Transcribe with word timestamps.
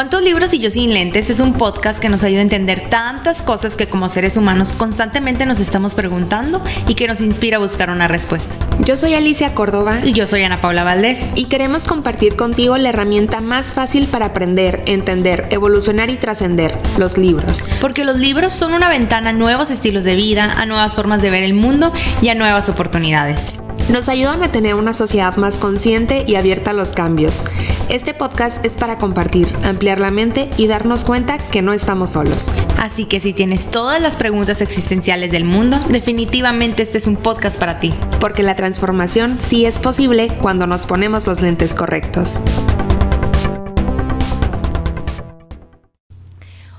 ¿Cuántos 0.00 0.22
libros 0.22 0.54
y 0.54 0.60
yo 0.60 0.70
sin 0.70 0.94
lentes? 0.94 1.28
Es 1.28 1.40
un 1.40 1.52
podcast 1.52 2.00
que 2.00 2.08
nos 2.08 2.24
ayuda 2.24 2.38
a 2.38 2.44
entender 2.44 2.88
tantas 2.88 3.42
cosas 3.42 3.76
que 3.76 3.86
como 3.86 4.08
seres 4.08 4.38
humanos 4.38 4.72
constantemente 4.72 5.44
nos 5.44 5.60
estamos 5.60 5.94
preguntando 5.94 6.64
y 6.88 6.94
que 6.94 7.06
nos 7.06 7.20
inspira 7.20 7.58
a 7.58 7.60
buscar 7.60 7.90
una 7.90 8.08
respuesta. 8.08 8.54
Yo 8.82 8.96
soy 8.96 9.12
Alicia 9.12 9.52
Córdoba. 9.52 9.98
Y 10.02 10.14
yo 10.14 10.26
soy 10.26 10.42
Ana 10.42 10.58
Paula 10.62 10.84
Valdés. 10.84 11.32
Y 11.34 11.48
queremos 11.48 11.86
compartir 11.86 12.34
contigo 12.34 12.78
la 12.78 12.88
herramienta 12.88 13.42
más 13.42 13.66
fácil 13.74 14.06
para 14.06 14.24
aprender, 14.24 14.82
entender, 14.86 15.46
evolucionar 15.50 16.08
y 16.08 16.16
trascender, 16.16 16.78
los 16.96 17.18
libros. 17.18 17.68
Porque 17.82 18.06
los 18.06 18.16
libros 18.16 18.54
son 18.54 18.72
una 18.72 18.88
ventana 18.88 19.30
a 19.30 19.34
nuevos 19.34 19.70
estilos 19.70 20.04
de 20.04 20.16
vida, 20.16 20.50
a 20.56 20.64
nuevas 20.64 20.96
formas 20.96 21.20
de 21.20 21.28
ver 21.28 21.42
el 21.42 21.52
mundo 21.52 21.92
y 22.22 22.30
a 22.30 22.34
nuevas 22.34 22.70
oportunidades. 22.70 23.58
Nos 23.90 24.08
ayudan 24.08 24.44
a 24.44 24.52
tener 24.52 24.76
una 24.76 24.94
sociedad 24.94 25.34
más 25.34 25.58
consciente 25.58 26.24
y 26.24 26.36
abierta 26.36 26.70
a 26.70 26.74
los 26.74 26.90
cambios. 26.90 27.44
Este 27.88 28.14
podcast 28.14 28.64
es 28.64 28.74
para 28.74 28.98
compartir, 28.98 29.48
ampliar 29.64 29.98
la 29.98 30.12
mente 30.12 30.48
y 30.56 30.68
darnos 30.68 31.02
cuenta 31.02 31.38
que 31.38 31.60
no 31.60 31.72
estamos 31.72 32.12
solos. 32.12 32.52
Así 32.78 33.06
que 33.06 33.18
si 33.18 33.32
tienes 33.32 33.68
todas 33.68 34.00
las 34.00 34.14
preguntas 34.14 34.62
existenciales 34.62 35.32
del 35.32 35.42
mundo, 35.42 35.76
definitivamente 35.88 36.84
este 36.84 36.98
es 36.98 37.08
un 37.08 37.16
podcast 37.16 37.58
para 37.58 37.80
ti. 37.80 37.92
Porque 38.20 38.44
la 38.44 38.54
transformación 38.54 39.36
sí 39.42 39.66
es 39.66 39.80
posible 39.80 40.28
cuando 40.40 40.68
nos 40.68 40.86
ponemos 40.86 41.26
los 41.26 41.40
lentes 41.40 41.74
correctos. 41.74 42.40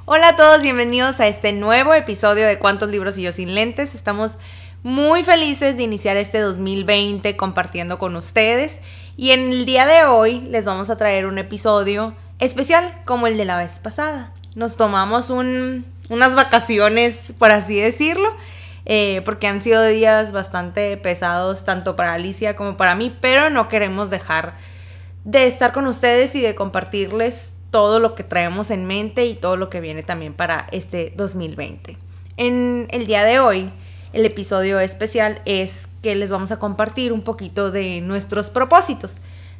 Hola 0.05 0.29
a 0.29 0.35
todos, 0.37 0.61
bienvenidos 0.61 1.19
a 1.19 1.27
este 1.27 1.51
nuevo 1.51 1.93
episodio 1.93 2.47
de 2.47 2.57
Cuántos 2.57 2.89
libros 2.89 3.17
y 3.17 3.23
yo 3.23 3.33
sin 3.33 3.53
lentes. 3.53 3.95
Estamos 3.95 4.37
muy 4.83 5.23
felices 5.23 5.77
de 5.77 5.83
iniciar 5.83 6.17
este 6.17 6.39
2020 6.39 7.37
compartiendo 7.37 7.99
con 7.99 8.15
ustedes 8.15 8.81
y 9.15 9.31
en 9.31 9.51
el 9.51 9.65
día 9.65 9.85
de 9.85 10.05
hoy 10.05 10.41
les 10.41 10.65
vamos 10.65 10.89
a 10.89 10.97
traer 10.97 11.27
un 11.27 11.37
episodio 11.37 12.15
especial 12.39 12.93
como 13.05 13.27
el 13.27 13.37
de 13.37 13.45
la 13.45 13.57
vez 13.57 13.79
pasada. 13.79 14.33
Nos 14.55 14.77
tomamos 14.77 15.29
unas 15.29 16.35
vacaciones, 16.35 17.33
por 17.37 17.51
así 17.51 17.79
decirlo, 17.79 18.35
eh, 18.85 19.21
porque 19.23 19.47
han 19.47 19.61
sido 19.61 19.85
días 19.85 20.31
bastante 20.31 20.97
pesados 20.97 21.63
tanto 21.63 21.95
para 21.95 22.13
Alicia 22.13 22.55
como 22.55 22.75
para 22.75 22.95
mí, 22.95 23.15
pero 23.21 23.51
no 23.51 23.69
queremos 23.69 24.09
dejar 24.09 24.55
de 25.23 25.45
estar 25.45 25.71
con 25.71 25.85
ustedes 25.85 26.33
y 26.33 26.41
de 26.41 26.55
compartirles 26.55 27.53
todo 27.69 27.99
lo 27.99 28.15
que 28.15 28.23
traemos 28.23 28.71
en 28.71 28.87
mente 28.87 29.25
y 29.27 29.35
todo 29.35 29.55
lo 29.55 29.69
que 29.69 29.79
viene 29.79 30.01
también 30.01 30.33
para 30.33 30.67
este 30.71 31.13
2020. 31.15 31.97
En 32.37 32.87
el 32.89 33.05
día 33.05 33.23
de 33.23 33.39
hoy 33.39 33.71
el 34.13 34.25
episodio 34.25 34.79
especial 34.79 35.41
es 35.45 35.87
que 36.01 36.15
les 36.15 36.31
vamos 36.31 36.51
a 36.51 36.59
compartir 36.59 37.13
un 37.13 37.21
poquito 37.21 37.71
de 37.71 38.01
nuestros 38.01 38.49
propósitos, 38.49 39.17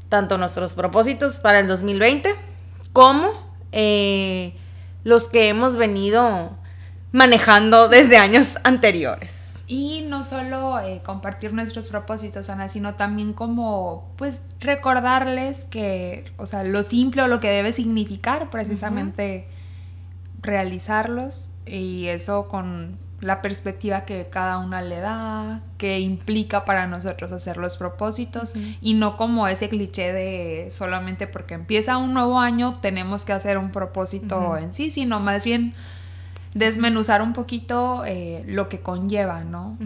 tanto 0.10 0.38
nuestros 0.38 0.74
propósitos 0.74 1.40
para 1.40 1.60
el 1.60 1.68
2020 1.68 2.36
como 2.94 3.32
eh, 3.72 4.54
los 5.04 5.30
que 5.30 5.48
hemos 5.48 5.76
venido 5.78 6.52
manejando 7.12 7.88
desde 7.88 8.18
años 8.18 8.58
anteriores. 8.64 9.60
Y 9.68 10.02
no 10.02 10.26
solo 10.26 10.80
eh, 10.82 11.02
compartir 11.02 11.54
nuestros 11.54 11.88
propósitos, 11.88 12.50
Ana, 12.50 12.68
sino 12.68 12.96
también 12.96 13.32
como, 13.32 14.12
pues, 14.18 14.42
recordarles 14.60 15.64
que, 15.64 16.26
o 16.36 16.46
sea, 16.46 16.66
lo 16.66 16.84
simple 16.84 17.22
o 17.22 17.28
lo 17.28 17.40
que 17.40 17.48
debe 17.48 17.72
significar 17.72 18.50
precisamente 18.50 19.48
realizarlos 20.42 21.52
y 21.66 22.08
eso 22.08 22.50
con 22.50 22.98
la 23.22 23.42
perspectiva 23.42 24.02
que 24.02 24.28
cada 24.30 24.58
una 24.58 24.82
le 24.82 25.00
da, 25.00 25.62
que 25.78 26.00
implica 26.00 26.66
para 26.66 26.88
nosotros 26.88 27.32
hacer 27.32 27.58
los 27.58 27.78
propósitos 27.78 28.54
y 28.82 28.96
no 28.96 29.16
como 29.16 29.48
ese 29.48 29.70
cliché 29.70 30.12
de 30.12 30.70
solamente 30.72 31.28
porque 31.28 31.54
empieza 31.54 31.98
un 31.98 32.14
nuevo 32.14 32.40
año 32.40 32.74
tenemos 32.82 33.24
que 33.24 33.34
hacer 33.34 33.60
un 33.60 33.72
propósito 33.72 34.58
en 34.58 34.74
sí, 34.74 34.90
sino 34.90 35.20
más 35.20 35.46
bien 35.46 35.76
desmenuzar 36.56 37.22
un 37.22 37.34
poquito 37.34 38.04
eh, 38.06 38.44
lo 38.48 38.68
que 38.70 38.82
conlleva, 38.82 39.44
¿no? 39.44 39.78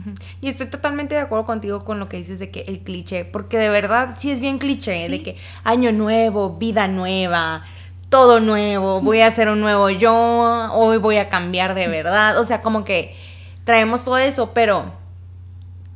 Y 0.42 0.48
estoy 0.48 0.68
totalmente 0.68 1.14
de 1.14 1.22
acuerdo 1.22 1.46
contigo 1.46 1.84
con 1.84 2.00
lo 2.00 2.10
que 2.10 2.18
dices 2.18 2.40
de 2.40 2.50
que 2.50 2.62
el 2.62 2.80
cliché, 2.80 3.26
porque 3.26 3.58
de 3.58 3.70
verdad 3.70 4.16
sí 4.18 4.32
es 4.32 4.40
bien 4.40 4.58
cliché, 4.58 5.08
de 5.10 5.22
que 5.22 5.38
año 5.64 5.92
nuevo, 5.92 6.58
vida 6.58 6.88
nueva, 6.88 7.64
todo 8.10 8.40
nuevo, 8.40 9.02
voy 9.02 9.20
a 9.20 9.28
hacer 9.28 9.50
un 9.50 9.60
nuevo 9.60 9.90
yo, 9.90 10.72
hoy 10.74 10.98
voy 10.98 11.18
a 11.18 11.28
cambiar 11.28 11.76
de 11.76 11.88
verdad, 11.88 12.40
o 12.40 12.44
sea, 12.44 12.62
como 12.62 12.84
que 12.86 13.16
traemos 13.66 14.06
todo 14.06 14.18
eso, 14.18 14.52
pero 14.54 14.94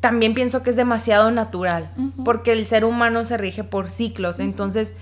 también 0.02 0.34
pienso 0.34 0.62
que 0.64 0.70
es 0.70 0.76
demasiado 0.76 1.32
natural, 1.32 1.92
porque 2.26 2.52
el 2.52 2.68
ser 2.68 2.84
humano 2.84 3.24
se 3.24 3.38
rige 3.38 3.64
por 3.64 3.90
ciclos, 3.90 4.40
entonces 4.40 4.96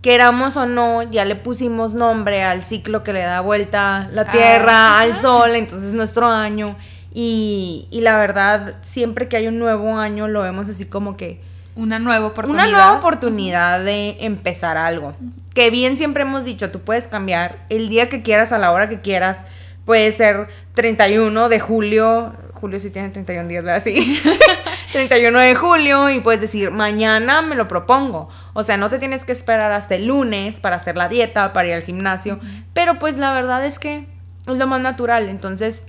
queramos 0.00 0.56
o 0.56 0.66
no, 0.66 1.02
ya 1.04 1.24
le 1.24 1.36
pusimos 1.36 1.94
nombre 1.94 2.42
al 2.42 2.64
ciclo 2.64 3.04
que 3.04 3.12
le 3.12 3.20
da 3.20 3.40
vuelta 3.40 4.08
la 4.10 4.22
ah, 4.22 4.30
Tierra, 4.30 5.00
al 5.00 5.16
Sol, 5.16 5.54
entonces 5.54 5.92
nuestro 5.92 6.26
año, 6.26 6.76
y, 7.14 7.86
y 7.90 8.00
la 8.00 8.18
verdad, 8.18 8.74
siempre 8.82 9.28
que 9.28 9.36
hay 9.36 9.46
un 9.46 9.58
nuevo 9.58 9.96
año 9.96 10.26
lo 10.28 10.42
vemos 10.42 10.68
así 10.68 10.86
como 10.86 11.16
que 11.16 11.40
una 11.74 11.98
nueva 11.98 12.26
oportunidad. 12.26 12.68
Una 12.68 12.72
nueva 12.72 12.98
oportunidad 12.98 13.82
de 13.82 14.16
empezar 14.20 14.76
algo. 14.76 15.14
Que 15.54 15.70
bien 15.70 15.96
siempre 15.96 16.22
hemos 16.22 16.44
dicho, 16.44 16.70
tú 16.70 16.80
puedes 16.80 17.06
cambiar 17.06 17.58
el 17.70 17.88
día 17.88 18.08
que 18.08 18.22
quieras, 18.22 18.52
a 18.52 18.58
la 18.58 18.72
hora 18.72 18.88
que 18.88 19.00
quieras. 19.00 19.44
Puede 19.84 20.12
ser 20.12 20.48
31 20.74 21.48
de 21.48 21.60
julio. 21.60 22.34
Julio 22.54 22.78
sí 22.78 22.90
tiene 22.90 23.08
31 23.10 23.48
días, 23.48 23.64
¿verdad? 23.64 23.82
Sí. 23.82 24.20
31 24.92 25.38
de 25.38 25.54
julio 25.54 26.10
y 26.10 26.20
puedes 26.20 26.40
decir, 26.40 26.70
mañana 26.70 27.42
me 27.42 27.56
lo 27.56 27.66
propongo. 27.66 28.28
O 28.52 28.62
sea, 28.62 28.76
no 28.76 28.90
te 28.90 28.98
tienes 28.98 29.24
que 29.24 29.32
esperar 29.32 29.72
hasta 29.72 29.94
el 29.94 30.06
lunes 30.06 30.60
para 30.60 30.76
hacer 30.76 30.96
la 30.96 31.08
dieta, 31.08 31.52
para 31.52 31.68
ir 31.68 31.74
al 31.74 31.82
gimnasio. 31.82 32.38
Pero 32.72 32.98
pues 32.98 33.16
la 33.16 33.32
verdad 33.32 33.64
es 33.64 33.78
que 33.78 34.06
es 34.46 34.58
lo 34.58 34.66
más 34.66 34.80
natural. 34.80 35.28
Entonces, 35.28 35.86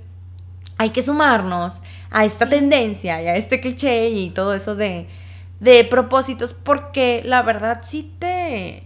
hay 0.78 0.90
que 0.90 1.02
sumarnos 1.02 1.82
a 2.10 2.24
esta 2.24 2.48
tendencia 2.48 3.22
y 3.22 3.28
a 3.28 3.36
este 3.36 3.60
cliché 3.60 4.08
y 4.08 4.30
todo 4.30 4.54
eso 4.54 4.74
de 4.74 5.06
de 5.60 5.84
propósitos 5.84 6.52
porque 6.54 7.22
la 7.24 7.42
verdad 7.42 7.80
sí 7.84 8.14
te 8.18 8.84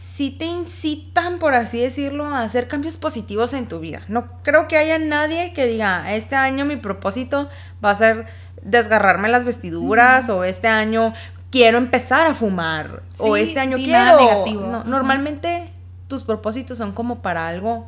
sí 0.00 0.30
te 0.30 0.46
incitan, 0.46 1.38
por 1.38 1.54
así 1.54 1.78
decirlo, 1.78 2.24
a 2.24 2.42
hacer 2.42 2.68
cambios 2.68 2.96
positivos 2.96 3.52
en 3.52 3.66
tu 3.66 3.80
vida. 3.80 4.00
No 4.08 4.42
creo 4.42 4.66
que 4.66 4.78
haya 4.78 4.98
nadie 4.98 5.52
que 5.52 5.66
diga, 5.66 6.14
este 6.14 6.36
año 6.36 6.64
mi 6.64 6.76
propósito 6.76 7.50
va 7.84 7.90
a 7.90 7.94
ser 7.94 8.26
desgarrarme 8.62 9.28
las 9.28 9.44
vestiduras 9.44 10.30
o 10.30 10.44
este 10.44 10.68
año 10.68 11.12
quiero 11.50 11.76
empezar 11.76 12.26
a 12.26 12.34
fumar 12.34 13.02
o 13.18 13.36
este 13.36 13.60
año 13.60 13.76
quiero... 13.76 14.46
No, 14.46 14.84
Normalmente 14.84 15.70
tus 16.08 16.22
propósitos 16.22 16.78
son 16.78 16.92
como 16.92 17.20
para 17.20 17.46
algo 17.46 17.86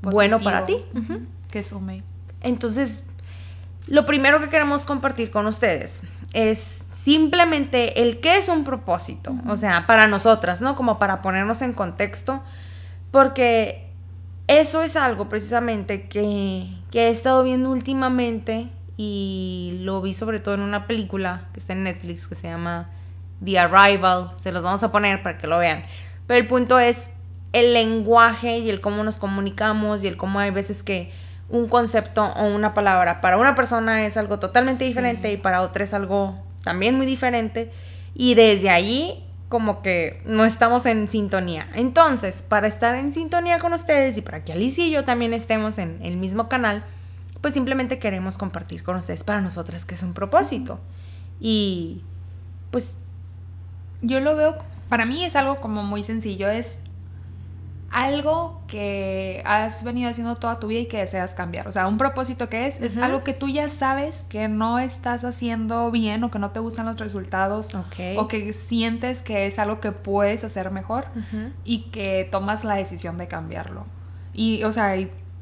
bueno 0.00 0.40
para 0.40 0.66
ti. 0.66 0.78
Que 1.48 1.62
sume. 1.62 2.02
Entonces, 2.40 3.04
lo 3.86 4.04
primero 4.04 4.40
que 4.40 4.48
queremos 4.48 4.84
compartir 4.84 5.30
con 5.30 5.46
ustedes 5.46 6.02
es 6.32 6.81
simplemente 7.02 8.00
el 8.00 8.20
qué 8.20 8.36
es 8.36 8.48
un 8.48 8.62
propósito, 8.62 9.34
o 9.48 9.56
sea, 9.56 9.88
para 9.88 10.06
nosotras, 10.06 10.60
¿no? 10.60 10.76
Como 10.76 11.00
para 11.00 11.20
ponernos 11.20 11.60
en 11.60 11.72
contexto, 11.72 12.44
porque 13.10 13.90
eso 14.46 14.84
es 14.84 14.94
algo 14.94 15.28
precisamente 15.28 16.06
que, 16.06 16.68
he 16.92 17.08
estado 17.08 17.42
viendo 17.42 17.70
últimamente 17.70 18.68
y 18.96 19.78
lo 19.80 20.00
vi 20.00 20.14
sobre 20.14 20.38
todo 20.38 20.54
en 20.54 20.60
una 20.60 20.86
película 20.86 21.48
que 21.52 21.58
está 21.58 21.72
en 21.72 21.82
Netflix 21.82 22.28
que 22.28 22.36
se 22.36 22.48
llama 22.48 22.88
The 23.44 23.58
Arrival, 23.58 24.30
se 24.36 24.52
los 24.52 24.62
vamos 24.62 24.84
a 24.84 24.92
poner 24.92 25.24
para 25.24 25.38
que 25.38 25.48
lo 25.48 25.58
vean, 25.58 25.84
pero 26.28 26.38
el 26.38 26.46
punto 26.46 26.78
es 26.78 27.10
el 27.52 27.72
lenguaje 27.72 28.58
y 28.58 28.70
el 28.70 28.80
cómo 28.80 29.02
nos 29.02 29.18
comunicamos 29.18 30.04
y 30.04 30.06
el 30.06 30.16
cómo 30.16 30.38
hay 30.38 30.52
veces 30.52 30.84
que 30.84 31.10
un 31.48 31.66
concepto 31.66 32.24
o 32.24 32.46
una 32.46 32.74
palabra 32.74 33.20
para 33.20 33.38
una 33.38 33.56
persona 33.56 34.06
es 34.06 34.16
algo 34.16 34.38
totalmente 34.38 34.84
diferente 34.84 35.32
y 35.32 35.36
para 35.36 35.62
otra 35.62 35.82
es 35.82 35.94
algo 35.94 36.51
también 36.62 36.96
muy 36.96 37.06
diferente, 37.06 37.70
y 38.14 38.34
desde 38.34 38.70
allí 38.70 39.24
como 39.48 39.82
que 39.82 40.22
no 40.24 40.46
estamos 40.46 40.86
en 40.86 41.08
sintonía. 41.08 41.68
Entonces, 41.74 42.42
para 42.42 42.66
estar 42.66 42.94
en 42.94 43.12
sintonía 43.12 43.58
con 43.58 43.74
ustedes 43.74 44.16
y 44.16 44.22
para 44.22 44.44
que 44.44 44.52
Alicia 44.52 44.86
y 44.86 44.90
yo 44.90 45.04
también 45.04 45.34
estemos 45.34 45.76
en 45.76 45.98
el 46.02 46.16
mismo 46.16 46.48
canal, 46.48 46.84
pues 47.42 47.52
simplemente 47.52 47.98
queremos 47.98 48.38
compartir 48.38 48.82
con 48.82 48.96
ustedes 48.96 49.24
para 49.24 49.42
nosotras 49.42 49.84
que 49.84 49.94
es 49.94 50.02
un 50.02 50.14
propósito. 50.14 50.80
Y 51.38 52.02
pues 52.70 52.96
yo 54.00 54.20
lo 54.20 54.34
veo, 54.36 54.56
para 54.88 55.04
mí 55.04 55.24
es 55.24 55.36
algo 55.36 55.56
como 55.56 55.82
muy 55.82 56.02
sencillo, 56.02 56.48
es 56.48 56.78
algo 57.92 58.62
que 58.66 59.42
has 59.44 59.84
venido 59.84 60.10
haciendo 60.10 60.36
toda 60.36 60.58
tu 60.58 60.68
vida 60.68 60.80
y 60.80 60.86
que 60.86 60.98
deseas 60.98 61.34
cambiar. 61.34 61.68
O 61.68 61.70
sea, 61.70 61.86
un 61.86 61.98
propósito 61.98 62.48
que 62.48 62.66
es, 62.66 62.80
es 62.80 62.96
algo 62.96 63.22
que 63.22 63.34
tú 63.34 63.48
ya 63.48 63.68
sabes 63.68 64.24
que 64.28 64.48
no 64.48 64.78
estás 64.78 65.24
haciendo 65.24 65.90
bien 65.90 66.24
o 66.24 66.30
que 66.30 66.38
no 66.38 66.50
te 66.50 66.60
gustan 66.60 66.86
los 66.86 66.96
resultados 66.96 67.68
o 68.16 68.28
que 68.28 68.52
sientes 68.54 69.22
que 69.22 69.46
es 69.46 69.58
algo 69.58 69.80
que 69.80 69.92
puedes 69.92 70.42
hacer 70.42 70.70
mejor 70.70 71.04
y 71.64 71.90
que 71.90 72.26
tomas 72.30 72.64
la 72.64 72.74
decisión 72.76 73.18
de 73.18 73.28
cambiarlo. 73.28 73.84
Y, 74.32 74.64
o 74.64 74.72
sea, 74.72 74.94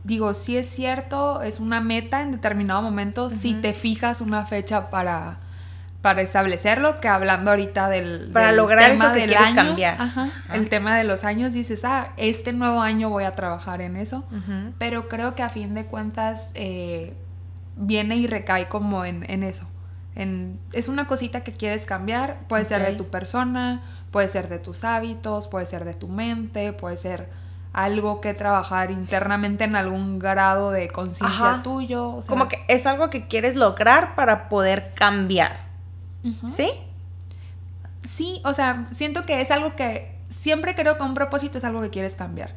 digo, 0.03 0.35
si 0.35 0.57
es 0.57 0.67
cierto, 0.67 1.43
es 1.43 1.61
una 1.61 1.81
meta 1.81 2.21
en 2.21 2.33
determinado 2.33 2.83
momento 2.83 3.31
si 3.31 3.55
te 3.55 3.75
fijas 3.75 4.21
una 4.21 4.45
fecha 4.45 4.91
para 4.91 5.39
para 6.03 6.23
establecerlo 6.23 6.99
que 7.01 7.09
hablando 7.09 7.51
ahorita 7.51 7.89
del, 7.91 8.31
Para 8.33 8.49
del 8.49 8.57
lograr 8.57 8.91
tema 8.93 9.05
eso 9.07 9.13
que 9.15 9.21
del 9.21 9.29
quieres 9.31 9.47
año, 9.49 9.57
cambiar. 9.57 9.95
ajá, 10.01 10.23
Ajá. 10.25 10.55
el 10.57 10.69
tema 10.71 10.97
de 10.97 11.05
los 11.05 11.25
años 11.25 11.53
dices, 11.53 11.85
ah, 11.85 12.13
este 12.17 12.53
nuevo 12.55 12.81
año 12.81 13.11
voy 13.11 13.25
a 13.25 13.35
trabajar 13.35 13.83
en 13.83 13.97
eso, 13.97 14.25
pero 14.79 15.09
creo 15.09 15.35
que 15.35 15.43
a 15.43 15.51
fin 15.51 15.75
de 15.75 15.85
cuentas 15.87 16.53
eh, 16.55 17.15
viene 17.77 18.17
y 18.17 18.27
recae 18.27 18.69
como 18.69 19.05
en, 19.05 19.29
en 19.31 19.43
eso. 19.43 19.69
En, 20.17 20.59
es 20.73 20.89
una 20.89 21.07
cosita 21.07 21.45
que 21.45 21.53
quieres 21.53 21.87
cambiar, 21.87 22.39
puede 22.49 22.65
ser 22.65 22.85
de 22.85 22.95
tu 22.95 23.09
persona, 23.09 23.81
puede 24.11 24.29
ser 24.29 24.49
de 24.49 24.59
tus 24.59 24.85
hábitos, 24.85 25.49
puede 25.49 25.67
ser 25.67 25.85
de 25.85 25.95
tu 25.95 26.09
mente, 26.09 26.73
puede 26.73 26.97
ser 26.97 27.29
algo 27.73 28.21
que 28.21 28.35
trabajar 28.35 28.91
internamente 28.91 29.63
en 29.65 29.77
algún 29.77 30.19
grado 30.19 30.73
de 30.73 30.89
conciencia 30.89 31.61
tuyo. 31.63 32.09
o 32.17 32.23
sea, 32.23 32.29
Como 32.29 32.49
que 32.49 32.59
es 32.69 32.87
algo 32.87 33.11
que 33.11 33.29
quieres 33.29 33.55
lograr 33.55 34.15
para 34.17 34.49
poder 34.49 34.93
cambiar. 34.95 35.70
¿Sí? 36.49 36.71
Sí, 38.03 38.41
o 38.45 38.53
sea, 38.53 38.87
siento 38.91 39.25
que 39.25 39.41
es 39.41 39.51
algo 39.51 39.77
que 39.77 40.19
siempre 40.29 40.75
creo 40.75 40.97
que 40.97 41.03
un 41.03 41.15
propósito 41.15 41.59
es 41.59 41.65
algo 41.65 41.81
que 41.83 41.91
quieres 41.91 42.17
cambiar. 42.17 42.55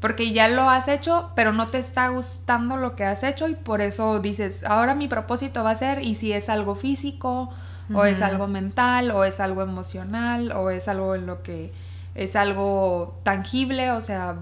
Porque 0.00 0.32
ya 0.32 0.48
lo 0.48 0.68
has 0.68 0.88
hecho, 0.88 1.30
pero 1.36 1.52
no 1.52 1.68
te 1.68 1.78
está 1.78 2.08
gustando 2.08 2.76
lo 2.76 2.96
que 2.96 3.04
has 3.04 3.22
hecho 3.22 3.48
y 3.48 3.54
por 3.54 3.80
eso 3.80 4.18
dices, 4.20 4.64
ahora 4.64 4.94
mi 4.94 5.06
propósito 5.06 5.62
va 5.62 5.70
a 5.70 5.76
ser, 5.76 6.04
y 6.04 6.16
si 6.16 6.32
es 6.32 6.48
algo 6.48 6.74
físico, 6.74 7.50
o 7.94 8.04
es 8.04 8.22
algo 8.22 8.48
mental, 8.48 9.10
o 9.10 9.24
es 9.24 9.38
algo 9.38 9.62
emocional, 9.62 10.52
o 10.52 10.70
es 10.70 10.88
algo 10.88 11.14
en 11.14 11.26
lo 11.26 11.42
que 11.42 11.72
es 12.14 12.36
algo 12.36 13.18
tangible, 13.22 13.90
o 13.92 14.00
sea, 14.00 14.36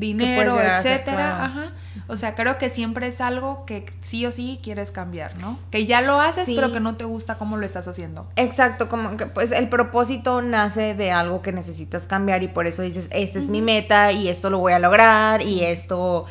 dinero, 0.00 0.60
etcétera. 0.60 1.16
claro. 1.16 1.44
Ajá. 1.44 1.72
O 2.08 2.16
sea, 2.16 2.34
creo 2.34 2.58
que 2.58 2.70
siempre 2.70 3.06
es 3.06 3.20
algo 3.20 3.64
que 3.66 3.86
sí 4.00 4.26
o 4.26 4.32
sí 4.32 4.58
quieres 4.64 4.90
cambiar, 4.90 5.38
¿no? 5.40 5.58
Que 5.70 5.86
ya 5.86 6.00
lo 6.00 6.20
haces, 6.20 6.46
Sí. 6.46 6.54
pero 6.56 6.72
que 6.72 6.80
no 6.80 6.96
te 6.96 7.04
gusta 7.04 7.36
cómo 7.38 7.56
lo 7.56 7.64
estás 7.64 7.86
haciendo. 7.86 8.28
Exacto, 8.34 8.88
como 8.88 9.16
que 9.16 9.26
pues 9.26 9.52
el 9.52 9.68
propósito 9.68 10.42
nace 10.42 10.94
de 10.94 11.12
algo 11.12 11.40
que 11.42 11.52
necesitas 11.52 12.06
cambiar 12.08 12.42
y 12.42 12.48
por 12.48 12.66
eso 12.66 12.82
dices, 12.82 13.08
esta 13.12 13.38
es 13.38 13.48
mi 13.48 13.62
meta 13.62 14.10
y 14.10 14.28
esto 14.28 14.50
lo 14.50 14.58
voy 14.58 14.72
a 14.72 14.80
lograr 14.80 15.42
y 15.42 15.62
esto 15.62 16.26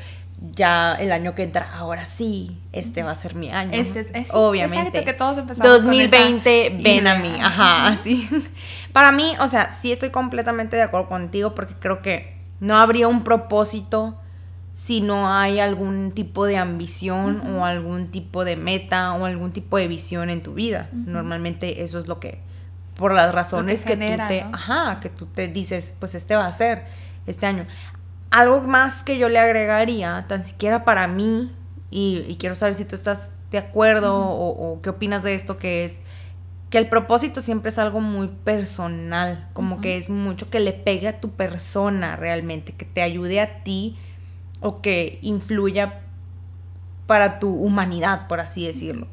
ya 0.56 0.94
el 0.96 1.12
año 1.12 1.36
que 1.36 1.44
entra, 1.44 1.70
ahora 1.74 2.06
sí, 2.06 2.58
este 2.72 3.04
va 3.04 3.12
a 3.12 3.16
ser 3.16 3.36
mi 3.36 3.50
año. 3.52 3.72
Este 3.74 4.00
es- 4.02 4.12
es- 4.14 4.30
obviamente. 4.34 4.88
exacto, 5.00 5.06
que 5.06 5.14
todos 5.14 5.38
empezamos 5.38 5.72
con 5.72 5.82
2020, 5.82 6.68
esa 6.68 6.76
ven 6.82 7.08
a 7.08 7.16
mí, 7.16 7.34
ajá, 7.42 7.88
así. 7.88 8.28
Para 8.94 9.12
mí, 9.12 9.34
o 9.40 9.48
sea, 9.48 9.72
sí 9.72 9.92
estoy 9.92 10.10
completamente 10.10 10.76
de 10.78 10.84
acuerdo 10.84 11.08
contigo 11.08 11.54
porque 11.56 11.74
creo 11.76 12.02
que 12.02 12.39
no 12.60 12.78
habría 12.78 13.08
un 13.08 13.24
propósito 13.24 14.18
si 14.74 15.02
no 15.02 15.34
hay 15.34 15.60
algún 15.60 16.12
tipo 16.12 16.46
de 16.46 16.58
ambición 16.58 17.56
o 17.56 17.66
algún 17.66 18.12
tipo 18.12 18.46
de 18.46 18.56
meta 18.56 19.14
o 19.14 19.26
algún 19.26 19.52
tipo 19.52 19.78
de 19.78 19.90
visión 19.90 20.30
en 20.30 20.42
tu 20.42 20.54
vida. 20.54 20.90
Normalmente 20.94 21.84
eso 21.84 22.00
es 22.00 22.08
lo 22.08 22.20
que, 22.20 22.40
por 22.96 23.14
las 23.14 23.34
razones 23.34 23.82
que, 23.82 23.90
genera, 23.90 24.28
tú 24.28 24.34
te, 24.34 24.44
¿no? 24.44 24.56
ajá, 24.56 25.00
que 25.02 25.10
tú 25.10 25.26
te 25.26 25.50
dices, 25.50 25.96
pues 26.00 26.16
este 26.16 26.36
va 26.36 26.46
a 26.46 26.52
ser 26.54 26.86
este 27.28 27.46
año. 27.46 27.66
Algo 28.32 28.62
más 28.62 29.04
que 29.04 29.18
yo 29.18 29.28
le 29.28 29.40
agregaría, 29.40 30.26
tan 30.30 30.44
siquiera 30.44 30.86
para 30.86 31.08
mí, 31.08 31.52
y, 31.92 32.24
y 32.28 32.38
quiero 32.38 32.56
saber 32.56 32.76
si 32.76 32.86
tú 32.86 32.96
estás 32.96 33.34
de 33.52 33.58
acuerdo 33.58 34.16
o, 34.16 34.74
o 34.74 34.82
qué 34.82 34.92
opinas 34.92 35.24
de 35.24 35.34
esto, 35.34 35.58
que 35.58 35.84
es 35.84 36.00
que 36.70 36.78
el 36.78 36.88
propósito 36.88 37.42
siempre 37.42 37.70
es 37.70 37.80
algo 37.80 38.00
muy 38.00 38.28
personal, 38.28 39.48
como 39.54 39.82
que 39.82 39.98
es 39.98 40.10
mucho 40.10 40.50
que 40.50 40.60
le 40.60 40.72
pegue 40.72 41.08
a 41.08 41.20
tu 41.20 41.32
persona 41.32 42.16
realmente, 42.16 42.74
que 42.74 42.86
te 42.86 43.02
ayude 43.02 43.42
a 43.42 43.64
ti 43.64 43.98
o 44.62 44.82
que 44.82 45.18
influya 45.22 46.02
para 47.08 47.40
tu 47.40 47.52
humanidad, 47.52 48.28
por 48.28 48.40
así 48.40 48.68
decirlo. 48.68 49.08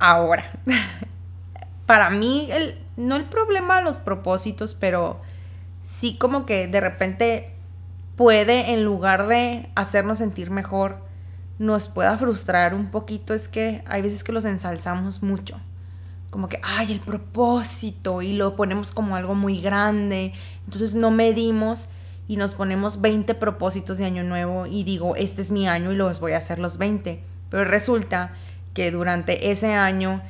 Ahora, 0.00 0.50
para 1.86 2.10
mí, 2.10 2.48
el, 2.50 2.78
no 2.96 3.14
el 3.14 3.26
problema 3.26 3.76
de 3.76 3.84
los 3.84 3.98
propósitos, 3.98 4.74
pero 4.74 5.20
sí 5.82 6.16
como 6.18 6.46
que 6.46 6.66
de 6.66 6.80
repente 6.80 7.54
puede, 8.16 8.72
en 8.72 8.84
lugar 8.84 9.28
de 9.28 9.70
hacernos 9.76 10.18
sentir 10.18 10.50
mejor, 10.50 10.98
nos 11.60 11.88
pueda 11.88 12.16
frustrar 12.16 12.74
un 12.74 12.90
poquito, 12.90 13.34
es 13.34 13.46
que 13.46 13.84
hay 13.86 14.02
veces 14.02 14.24
que 14.24 14.32
los 14.32 14.44
ensalzamos 14.44 15.22
mucho. 15.22 15.60
Como 16.34 16.48
que, 16.48 16.58
ay, 16.64 16.90
el 16.90 16.98
propósito, 16.98 18.20
y 18.20 18.32
lo 18.32 18.56
ponemos 18.56 18.90
como 18.90 19.14
algo 19.14 19.36
muy 19.36 19.60
grande. 19.60 20.32
Entonces 20.64 20.96
no 20.96 21.12
medimos 21.12 21.86
y 22.26 22.36
nos 22.36 22.54
ponemos 22.54 23.00
20 23.00 23.36
propósitos 23.36 23.98
de 23.98 24.06
año 24.06 24.24
nuevo 24.24 24.66
y 24.66 24.82
digo, 24.82 25.14
este 25.14 25.42
es 25.42 25.52
mi 25.52 25.68
año 25.68 25.92
y 25.92 25.94
los 25.94 26.18
voy 26.18 26.32
a 26.32 26.38
hacer 26.38 26.58
los 26.58 26.76
20. 26.76 27.22
Pero 27.50 27.64
resulta 27.64 28.32
que 28.72 28.90
durante 28.90 29.52
ese 29.52 29.74
año 29.74 30.22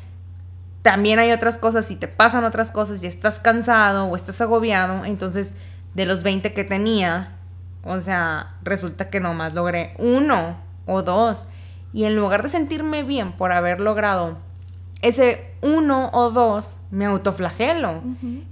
también 0.83 1.19
hay 1.21 1.33
otras 1.33 1.57
cosas 1.57 1.91
y 1.91 1.97
te 1.97 2.07
pasan 2.07 2.45
otras 2.45 2.71
cosas 2.71 3.03
y 3.03 3.07
estás 3.07 3.41
cansado 3.41 4.05
o 4.05 4.15
estás 4.15 4.43
agobiado, 4.43 5.07
entonces 5.07 5.55
de 5.95 6.05
los 6.05 6.23
20 6.23 6.53
que 6.53 6.65
tenía, 6.65 7.39
o 7.83 7.99
sea, 8.03 8.57
resulta 8.63 9.09
que 9.09 9.21
nomás 9.21 9.55
logré 9.55 9.95
uno 9.99 10.59
o 10.85 11.03
dos 11.03 11.47
y 11.95 12.05
en 12.05 12.15
lugar 12.15 12.43
de 12.43 12.51
sentirme 12.51 13.05
bien 13.05 13.33
por 13.33 13.53
haber 13.53 13.81
logrado 13.81 14.37
ese 15.05 15.53
uno 15.61 16.11
o 16.13 16.31
dos, 16.31 16.81
me 16.91 17.05
autoflagelo. 17.05 18.03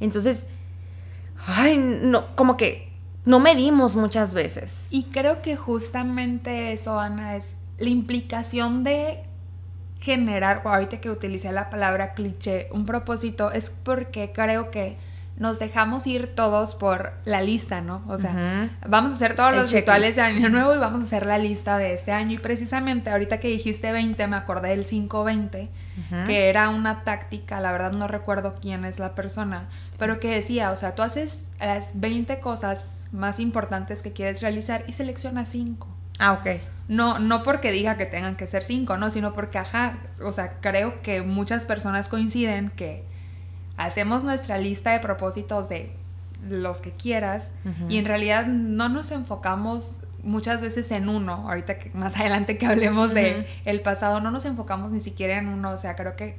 Entonces, 0.01 0.47
ay, 1.47 1.77
no, 1.77 2.37
como 2.37 2.57
que 2.57 2.93
no 3.25 3.41
medimos 3.41 3.97
muchas 3.97 4.35
veces. 4.35 4.89
Y 4.91 5.05
creo 5.05 5.43
que 5.43 5.57
justamente 5.57 6.73
eso, 6.73 7.01
Ana, 7.01 7.37
es 7.37 7.57
la 7.79 7.89
implicación 7.89 8.85
de 8.85 9.25
generar, 10.01 10.63
o 10.65 10.69
ahorita 10.69 11.01
que 11.01 11.11
utilicé 11.11 11.53
la 11.53 11.71
palabra 11.71 12.15
cliché, 12.15 12.69
un 12.73 12.85
propósito, 12.85 13.51
es 13.53 13.71
porque 13.71 14.33
creo 14.33 14.71
que 14.71 14.97
nos 15.37 15.59
dejamos 15.59 16.07
ir 16.07 16.35
todos 16.35 16.75
por 16.75 17.15
la 17.25 17.41
lista, 17.43 17.81
¿no? 17.81 18.05
O 18.07 18.19
sea, 18.19 18.71
vamos 18.87 19.13
a 19.13 19.15
hacer 19.15 19.35
todos 19.35 19.51
El 19.51 19.57
los 19.57 19.73
rituales 19.73 20.17
de 20.17 20.23
Año 20.23 20.49
Nuevo 20.51 20.75
y 20.75 20.79
vamos 20.79 21.01
a 21.01 21.05
hacer 21.05 21.27
la 21.27 21.39
lista 21.39 21.79
de 21.79 21.95
este 21.95 22.13
año. 22.13 22.33
Y 22.33 22.39
precisamente 22.39 23.11
ahorita 23.11 23.41
que 23.41 23.49
dijiste 23.49 23.91
20, 23.93 24.27
me 24.27 24.37
acordé 24.37 24.69
del 24.71 24.85
520, 24.85 25.71
Ujú. 25.99 26.27
que 26.27 26.49
era 26.49 26.69
una 26.69 27.03
táctica, 27.05 27.61
la 27.61 27.73
verdad 27.73 27.93
no 27.93 28.09
recuerdo 28.09 28.55
quién 28.55 28.85
es 28.85 28.99
la 28.99 29.15
persona, 29.15 29.69
pero 29.99 30.21
que 30.21 30.31
decía, 30.31 30.71
o 30.71 30.77
sea, 30.77 30.95
tú 30.95 31.03
haces 31.03 31.45
las 31.61 31.99
20 32.01 32.39
cosas 32.41 33.07
más 33.13 33.41
importantes 33.41 34.03
que 34.03 34.13
quieres 34.13 34.43
realizar 34.43 34.85
y 34.87 34.93
selecciona 34.93 35.45
5. 35.45 35.89
Ah, 36.19 36.33
ok. 36.33 36.61
No, 36.89 37.19
no 37.19 37.43
porque 37.43 37.73
diga 37.73 37.97
que 37.97 38.07
tengan 38.07 38.37
que 38.37 38.47
ser 38.47 38.63
5, 38.63 38.97
no, 38.99 39.11
sino 39.11 39.33
porque, 39.33 39.59
ajá, 39.59 39.95
o 40.23 40.31
sea, 40.33 40.55
creo 40.61 41.01
que 41.03 41.23
muchas 41.23 41.65
personas 41.65 42.09
coinciden 42.09 42.71
que 42.71 43.05
hacemos 43.77 44.25
nuestra 44.25 44.59
lista 44.59 44.93
de 44.93 45.01
propósitos 45.01 45.69
de 45.69 45.95
los 46.49 46.81
que 46.81 46.91
quieras 46.91 47.53
y 47.89 47.99
en 47.99 48.05
realidad 48.05 48.47
no 48.47 48.89
nos 48.89 49.13
enfocamos 49.13 49.95
muchas 50.23 50.63
veces 50.63 50.91
en 50.91 51.09
uno, 51.09 51.49
ahorita 51.49 51.79
que 51.79 51.91
más 51.95 52.17
adelante 52.19 52.59
que 52.59 52.67
hablemos 52.67 53.13
de 53.15 53.47
el 53.65 53.81
pasado, 53.81 54.21
no 54.21 54.31
nos 54.31 54.45
enfocamos 54.45 54.93
ni 54.93 55.01
siquiera 55.01 55.39
en 55.39 55.49
uno, 55.49 55.71
o 55.71 55.79
sea, 55.79 55.97
creo 55.97 56.17
que 56.17 56.37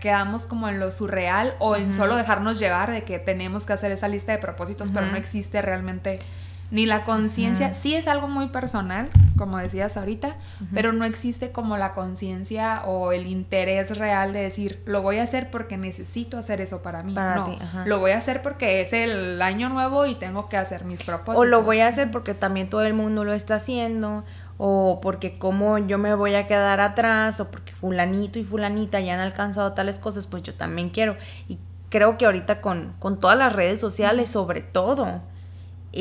quedamos 0.00 0.46
como 0.46 0.68
en 0.68 0.78
lo 0.78 0.90
surreal 0.90 1.54
o 1.58 1.76
en 1.76 1.92
solo 1.92 2.16
dejarnos 2.16 2.58
llevar 2.58 2.90
de 2.90 3.02
que 3.02 3.18
tenemos 3.18 3.66
que 3.66 3.72
hacer 3.72 3.90
esa 3.90 4.08
lista 4.08 4.32
de 4.32 4.38
propósitos, 4.38 4.90
pero 4.92 5.06
no 5.06 5.16
existe 5.16 5.60
realmente 5.60 6.20
ni 6.70 6.86
la 6.86 7.04
conciencia, 7.04 7.74
sí 7.74 7.94
es 7.94 8.08
algo 8.08 8.28
muy 8.28 8.48
personal, 8.48 9.08
como 9.36 9.58
decías 9.58 9.96
ahorita, 9.96 10.36
pero 10.74 10.92
no 10.92 11.04
existe 11.04 11.52
como 11.52 11.76
la 11.76 11.92
conciencia 11.92 12.82
o 12.86 13.12
el 13.12 13.26
interés 13.26 13.96
real 13.96 14.32
de 14.32 14.40
decir, 14.40 14.82
lo 14.86 15.02
voy 15.02 15.18
a 15.18 15.22
hacer 15.22 15.50
porque 15.50 15.76
necesito 15.76 16.38
hacer 16.38 16.60
eso 16.60 16.82
para 16.82 17.02
mí. 17.02 17.14
Para 17.14 17.36
no, 17.36 17.44
ti, 17.44 17.58
lo 17.84 18.00
voy 18.00 18.12
a 18.12 18.18
hacer 18.18 18.42
porque 18.42 18.80
es 18.80 18.92
el 18.92 19.40
año 19.42 19.68
nuevo 19.68 20.06
y 20.06 20.14
tengo 20.16 20.48
que 20.48 20.56
hacer 20.56 20.84
mis 20.84 21.02
propósitos. 21.02 21.42
O 21.42 21.44
lo 21.44 21.62
voy 21.62 21.80
a 21.80 21.88
hacer 21.88 22.10
porque 22.10 22.34
también 22.34 22.68
todo 22.68 22.82
el 22.82 22.94
mundo 22.94 23.24
lo 23.24 23.32
está 23.32 23.56
haciendo, 23.56 24.24
o 24.58 25.00
porque 25.00 25.38
como 25.38 25.78
yo 25.78 25.98
me 25.98 26.14
voy 26.14 26.34
a 26.34 26.46
quedar 26.48 26.80
atrás, 26.80 27.40
o 27.40 27.50
porque 27.50 27.72
fulanito 27.72 28.38
y 28.38 28.44
fulanita 28.44 29.00
ya 29.00 29.14
han 29.14 29.20
alcanzado 29.20 29.72
tales 29.72 29.98
cosas, 29.98 30.26
pues 30.26 30.42
yo 30.42 30.54
también 30.54 30.90
quiero. 30.90 31.16
Y 31.48 31.58
creo 31.90 32.18
que 32.18 32.26
ahorita 32.26 32.60
con, 32.60 32.94
con 32.98 33.20
todas 33.20 33.38
las 33.38 33.52
redes 33.52 33.78
sociales, 33.78 34.30
sobre 34.30 34.62
todo, 34.62 35.20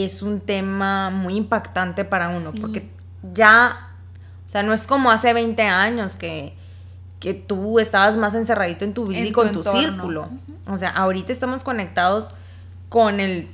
es 0.03 0.21
un 0.21 0.39
tema 0.41 1.09
muy 1.09 1.35
impactante 1.37 2.03
para 2.05 2.29
uno, 2.29 2.51
Sí. 2.51 2.59
porque 2.59 2.89
ya, 3.33 3.89
o 4.45 4.49
sea, 4.49 4.63
no 4.63 4.73
es 4.73 4.87
como 4.87 5.11
hace 5.11 5.33
20 5.33 5.61
años 5.63 6.15
que, 6.17 6.53
que 7.19 7.33
tú 7.33 7.79
estabas 7.79 8.17
más 8.17 8.35
encerradito 8.35 8.83
en 8.85 8.93
tu 8.93 9.07
vida 9.07 9.19
En 9.19 9.27
y 9.27 9.31
con 9.31 9.51
tu 9.51 9.63
círculo. 9.63 10.29
O 10.67 10.77
sea, 10.77 10.89
ahorita 10.89 11.31
estamos 11.31 11.63
conectados 11.63 12.31
con 12.89 13.19
el 13.19 13.47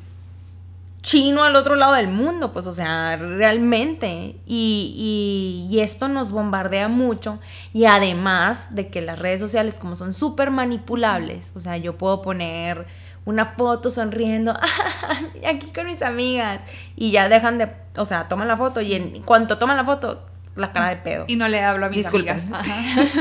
chino 1.01 1.43
al 1.43 1.55
otro 1.55 1.75
lado 1.75 1.93
del 1.93 2.09
mundo, 2.09 2.53
pues, 2.53 2.67
o 2.67 2.73
sea, 2.73 3.17
realmente. 3.17 4.35
Y, 4.45 5.65
y- 5.67 5.75
y 5.75 5.79
esto 5.79 6.07
nos 6.07 6.29
bombardea 6.31 6.89
mucho. 6.89 7.39
Y 7.73 7.85
además 7.85 8.75
de 8.75 8.89
que 8.89 9.01
las 9.01 9.17
redes 9.17 9.39
sociales, 9.39 9.79
como 9.79 9.95
son 9.95 10.13
súper 10.13 10.51
manipulables, 10.51 11.53
o 11.55 11.59
sea, 11.59 11.77
yo 11.77 11.97
puedo 11.97 12.21
poner 12.21 12.85
una 13.25 13.45
foto 13.45 13.89
sonriendo, 13.89 14.57
aquí 15.47 15.71
con 15.73 15.85
mis 15.85 16.01
amigas, 16.01 16.63
y 16.95 17.11
ya 17.11 17.29
dejan 17.29 17.57
de, 17.57 17.71
o 17.97 18.05
sea, 18.05 18.27
toman 18.27 18.47
la 18.47 18.57
foto 18.57 18.81
y 18.81 18.93
en 18.93 19.21
cuanto 19.21 19.57
toman 19.57 19.77
la 19.77 19.85
foto, 19.85 20.25
la 20.55 20.71
cara 20.73 20.89
de 20.89 20.97
pedo. 20.97 21.25
Y 21.27 21.35
no 21.35 21.47
le 21.47 21.63
hablo 21.63 21.85
a 21.85 21.89
mis 21.89 21.99
Disculpa. 21.99 22.33
amigas. 22.33 22.47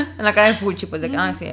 la 0.17 0.33
cara 0.33 0.47
de 0.47 0.53
fuchi, 0.55 0.85
pues 0.85 1.01
de 1.01 1.11
que, 1.11 1.17
ah, 1.17 1.33
sí. 1.33 1.47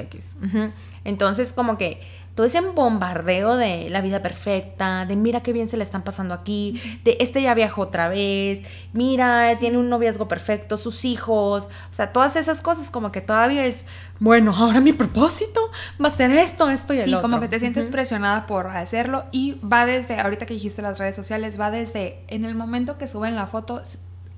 Entonces, 1.05 1.53
como 1.53 1.77
que 1.77 2.01
todo 2.39 2.47
ese 2.47 2.61
bombardeo 2.61 3.57
de 3.57 3.89
la 3.89 3.99
vida 3.99 4.21
perfecta, 4.21 5.05
de 5.05 5.17
mira 5.17 5.41
qué 5.41 5.51
bien 5.51 5.67
se 5.67 5.75
le 5.75 5.83
están 5.83 6.03
pasando 6.03 6.33
aquí, 6.33 6.81
de 7.03 7.17
este 7.19 7.41
ya 7.41 7.53
viajó 7.53 7.81
otra 7.81 8.07
vez, 8.07 8.61
mira, 8.93 9.53
tiene 9.59 9.77
un 9.77 9.89
noviazgo 9.89 10.29
perfecto, 10.29 10.77
sus 10.77 11.03
hijos, 11.03 11.65
o 11.65 11.93
sea, 11.93 12.13
todas 12.13 12.37
esas 12.37 12.61
cosas 12.61 12.91
como 12.91 13.11
que 13.11 13.19
todavía 13.19 13.65
es, 13.65 13.83
bueno, 14.21 14.55
ahora 14.55 14.79
mi 14.79 14.93
propósito 14.93 15.59
va 16.01 16.07
a 16.07 16.11
ser 16.11 16.31
esto, 16.31 16.69
esto 16.69 16.93
y 16.93 16.99
el 16.99 17.03
Sí, 17.03 17.13
otro. 17.13 17.29
como 17.29 17.41
que 17.41 17.49
te 17.49 17.59
sientes 17.59 17.87
presionada 17.87 18.45
por 18.47 18.67
hacerlo 18.67 19.25
y 19.33 19.59
va 19.59 19.85
desde, 19.85 20.17
ahorita 20.17 20.45
que 20.45 20.53
dijiste 20.53 20.81
las 20.81 20.97
redes 20.97 21.17
sociales, 21.17 21.59
va 21.59 21.71
desde, 21.71 22.23
en 22.29 22.45
el 22.45 22.55
momento 22.55 22.97
que 22.97 23.09
suben 23.09 23.35
la 23.35 23.47
foto, 23.47 23.83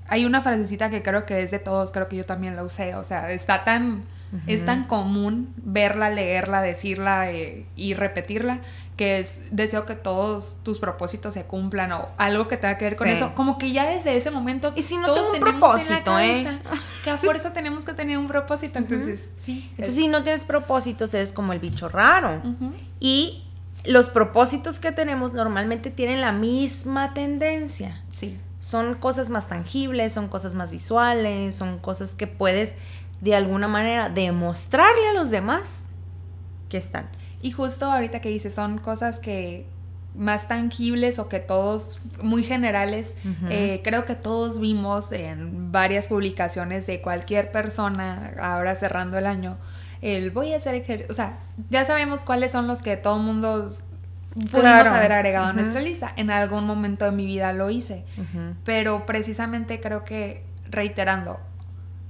hay 0.08 0.24
una 0.24 0.42
frasecita 0.42 0.90
que 0.90 1.04
creo 1.04 1.24
que 1.24 1.40
es 1.40 1.52
de 1.52 1.60
todos, 1.60 1.92
creo 1.92 2.08
que 2.08 2.16
yo 2.16 2.26
también 2.26 2.56
la 2.56 2.64
usé, 2.64 2.96
o 2.96 3.04
sea, 3.04 3.30
está 3.30 3.62
tan, 3.62 4.02
es 4.46 4.64
tan 4.64 4.84
común 4.84 5.52
verla, 5.56 6.08
leerla, 6.10 6.62
decirla 6.62 7.30
eh, 7.30 7.66
y 7.76 7.94
repetirla, 7.94 8.60
que 8.96 9.18
es, 9.18 9.40
deseo 9.50 9.84
que 9.84 9.94
todos 9.94 10.56
tus 10.62 10.78
propósitos 10.78 11.34
se 11.34 11.44
cumplan 11.44 11.92
o 11.92 12.08
algo 12.16 12.48
que 12.48 12.56
tenga 12.56 12.78
que 12.78 12.84
ver 12.86 12.96
con 12.96 13.06
Sí. 13.08 13.14
eso, 13.14 13.34
como 13.34 13.58
que 13.58 13.72
ya 13.72 13.86
desde 13.86 14.16
ese 14.16 14.30
momento 14.30 14.72
Y 14.76 14.82
si 14.82 14.96
no 14.96 15.06
todos 15.06 15.32
tengo 15.32 15.46
un 15.46 15.52
tenemos 15.52 15.80
en 15.82 15.90
la 15.96 16.02
propósito, 16.04 16.18
¿eh? 16.18 16.58
que 17.04 17.10
a 17.10 17.18
fuerza 17.18 17.52
tenemos 17.52 17.84
que 17.84 17.92
tener 17.94 18.16
un 18.18 18.26
propósito, 18.26 18.78
entonces 18.78 19.30
sí. 19.34 19.66
Entonces, 19.72 19.88
es- 19.96 20.00
si 20.02 20.08
no 20.08 20.22
tienes 20.22 20.44
propósitos, 20.44 21.12
eres 21.14 21.32
como 21.32 21.52
el 21.52 21.58
bicho 21.58 21.88
raro. 21.88 22.40
Y 23.00 23.42
los 23.84 24.08
propósitos 24.10 24.78
que 24.78 24.92
tenemos 24.92 25.32
normalmente 25.32 25.90
tienen 25.90 26.20
la 26.20 26.32
misma 26.32 27.12
tendencia. 27.14 28.00
Sí. 28.10 28.38
Son 28.60 28.94
cosas 28.94 29.28
más 29.28 29.48
tangibles, 29.48 30.12
son 30.12 30.28
cosas 30.28 30.54
más 30.54 30.70
visuales, 30.70 31.56
son 31.56 31.78
cosas 31.80 32.14
que 32.14 32.28
puedes 32.28 32.74
de 33.22 33.34
alguna 33.34 33.68
manera 33.68 34.10
demostrarle 34.10 35.08
a 35.08 35.14
los 35.14 35.30
demás 35.30 35.84
que 36.68 36.76
están. 36.76 37.06
Y 37.40 37.52
justo 37.52 37.86
ahorita 37.90 38.20
que 38.20 38.28
dices, 38.28 38.54
son 38.54 38.78
cosas 38.78 39.18
que 39.18 39.66
más 40.14 40.46
tangibles 40.48 41.18
o 41.18 41.28
que 41.28 41.38
todos, 41.38 42.00
muy 42.22 42.42
generales, 42.44 43.14
eh, 43.48 43.80
creo 43.82 44.04
que 44.04 44.14
todos 44.14 44.60
vimos 44.60 45.10
en 45.12 45.72
varias 45.72 46.06
publicaciones 46.06 46.86
de 46.86 47.00
cualquier 47.00 47.50
persona, 47.50 48.32
ahora 48.40 48.74
cerrando 48.74 49.16
el 49.18 49.26
año, 49.26 49.56
el 50.02 50.30
voy 50.32 50.52
a 50.52 50.56
hacer 50.58 50.74
ejercicio, 50.74 51.10
o 51.10 51.14
sea, 51.14 51.38
ya 51.70 51.84
sabemos 51.84 52.24
cuáles 52.24 52.52
son 52.52 52.66
los 52.66 52.82
que 52.82 52.96
todo 52.96 53.16
el 53.16 53.22
mundo 53.22 53.68
pudimos 54.34 54.60
Claro. 54.60 54.90
haber 54.90 55.12
agregado 55.12 55.46
a 55.46 55.52
nuestra 55.52 55.80
lista. 55.80 56.12
En 56.16 56.30
algún 56.30 56.66
momento 56.66 57.04
de 57.04 57.12
mi 57.12 57.24
vida 57.24 57.52
lo 57.52 57.70
hice, 57.70 58.04
pero 58.64 59.06
precisamente 59.06 59.80
creo 59.80 60.04
que, 60.04 60.44
reiterando, 60.70 61.38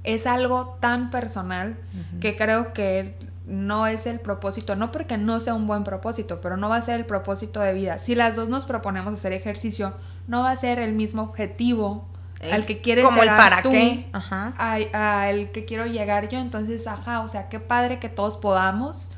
es 0.03 0.27
algo 0.27 0.77
tan 0.79 1.09
personal 1.09 1.77
que 2.19 2.35
creo 2.37 2.73
que 2.73 3.17
no 3.45 3.87
es 3.87 4.05
el 4.05 4.19
propósito, 4.19 4.75
no 4.75 4.91
porque 4.91 5.17
no 5.17 5.39
sea 5.39 5.53
un 5.53 5.67
buen 5.67 5.83
propósito, 5.83 6.39
pero 6.41 6.55
no 6.57 6.69
va 6.69 6.77
a 6.77 6.81
ser 6.81 6.95
el 6.99 7.05
propósito 7.05 7.59
de 7.59 7.73
vida. 7.73 7.99
Si 7.99 8.15
las 8.15 8.35
dos 8.35 8.49
nos 8.49 8.65
proponemos 8.65 9.13
hacer 9.13 9.33
ejercicio, 9.33 9.93
no 10.27 10.41
va 10.43 10.51
a 10.51 10.55
ser 10.55 10.79
el 10.79 10.93
mismo 10.93 11.23
objetivo 11.23 12.07
al 12.51 12.65
que 12.65 12.81
quieres 12.81 13.05
Como 13.05 13.17
el 13.21 13.29
llegar 13.29 13.37
para 13.37 13.61
tú, 13.61 13.71
qué. 13.71 14.07
Ajá. 14.13 14.53
a- 14.57 15.23
al 15.23 15.51
que 15.51 15.63
quiero 15.65 15.85
llegar 15.85 16.27
yo. 16.29 16.39
Entonces, 16.39 16.87
ajá, 16.87 17.21
o 17.21 17.27
sea, 17.27 17.47
qué 17.49 17.59
padre 17.59 17.99
que 17.99 18.09
todos 18.09 18.37
podamos 18.37 19.11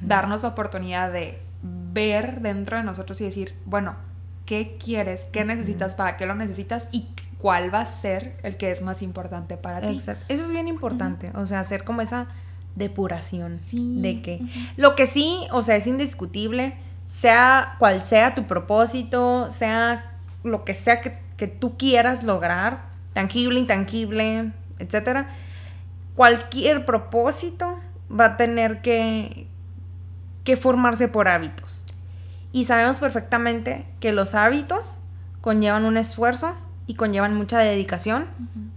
darnos 0.00 0.42
la 0.44 0.48
oportunidad 0.50 1.12
de 1.12 1.40
ver 1.62 2.40
dentro 2.40 2.76
de 2.76 2.82
nosotros 2.84 3.20
y 3.20 3.24
decir, 3.24 3.56
bueno, 3.64 3.94
¿qué 4.46 4.76
quieres? 4.82 5.26
¿Qué 5.32 5.44
necesitas? 5.44 5.94
¿Para 5.94 6.16
qué 6.16 6.26
lo 6.26 6.34
necesitas? 6.34 6.88
Y 6.92 7.08
cuál 7.42 7.74
va 7.74 7.80
a 7.80 7.86
ser 7.86 8.36
el 8.44 8.56
que 8.56 8.70
es 8.70 8.80
más 8.82 9.02
importante 9.02 9.56
para 9.56 9.80
ti. 9.80 9.92
Exacto. 9.94 10.24
Eso 10.28 10.44
es 10.44 10.50
bien 10.50 10.68
importante. 10.68 11.32
O 11.34 11.44
sea, 11.44 11.60
hacer 11.60 11.82
como 11.84 12.00
esa 12.00 12.28
depuración 12.76 13.58
Sí. 13.58 14.00
de 14.00 14.22
que 14.22 14.40
lo 14.76 14.94
que 14.94 15.06
sí, 15.06 15.40
o 15.50 15.60
sea, 15.62 15.76
es 15.76 15.86
indiscutible, 15.86 16.74
sea 17.06 17.74
cual 17.78 18.06
sea 18.06 18.34
tu 18.34 18.44
propósito, 18.46 19.50
sea 19.50 20.12
lo 20.44 20.64
que 20.64 20.72
sea 20.72 21.00
que, 21.02 21.18
que 21.36 21.48
tú 21.48 21.76
quieras 21.76 22.22
lograr, 22.22 22.84
tangible, 23.12 23.58
intangible, 23.60 24.52
etcétera, 24.78 25.28
cualquier 26.14 26.86
propósito 26.86 27.78
va 28.10 28.24
a 28.26 28.36
tener 28.36 28.80
que, 28.82 29.46
que 30.44 30.56
formarse 30.56 31.08
por 31.08 31.28
hábitos. 31.28 31.84
Y 32.52 32.64
sabemos 32.64 33.00
perfectamente 33.00 33.86
que 34.00 34.12
los 34.12 34.34
hábitos 34.34 34.98
conllevan 35.40 35.84
un 35.84 35.96
esfuerzo 35.96 36.54
y 36.86 36.94
conllevan 36.94 37.34
mucha 37.34 37.58
dedicación 37.58 38.26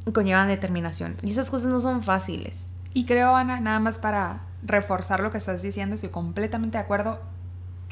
y 0.06 0.12
conllevan 0.12 0.48
determinación. 0.48 1.16
Y 1.24 1.32
esas 1.32 1.50
cosas 1.50 1.72
no 1.72 1.82
son 1.82 2.04
fáciles. 2.04 2.72
Y 2.94 3.06
creo, 3.06 3.36
Ana, 3.36 3.60
nada 3.60 3.80
más 3.80 3.98
para 3.98 4.42
reforzar 4.64 5.20
lo 5.20 5.32
que 5.32 5.38
estás 5.38 5.62
diciendo, 5.62 5.96
estoy 5.96 6.10
completamente 6.10 6.78
de 6.78 6.84
acuerdo, 6.84 7.20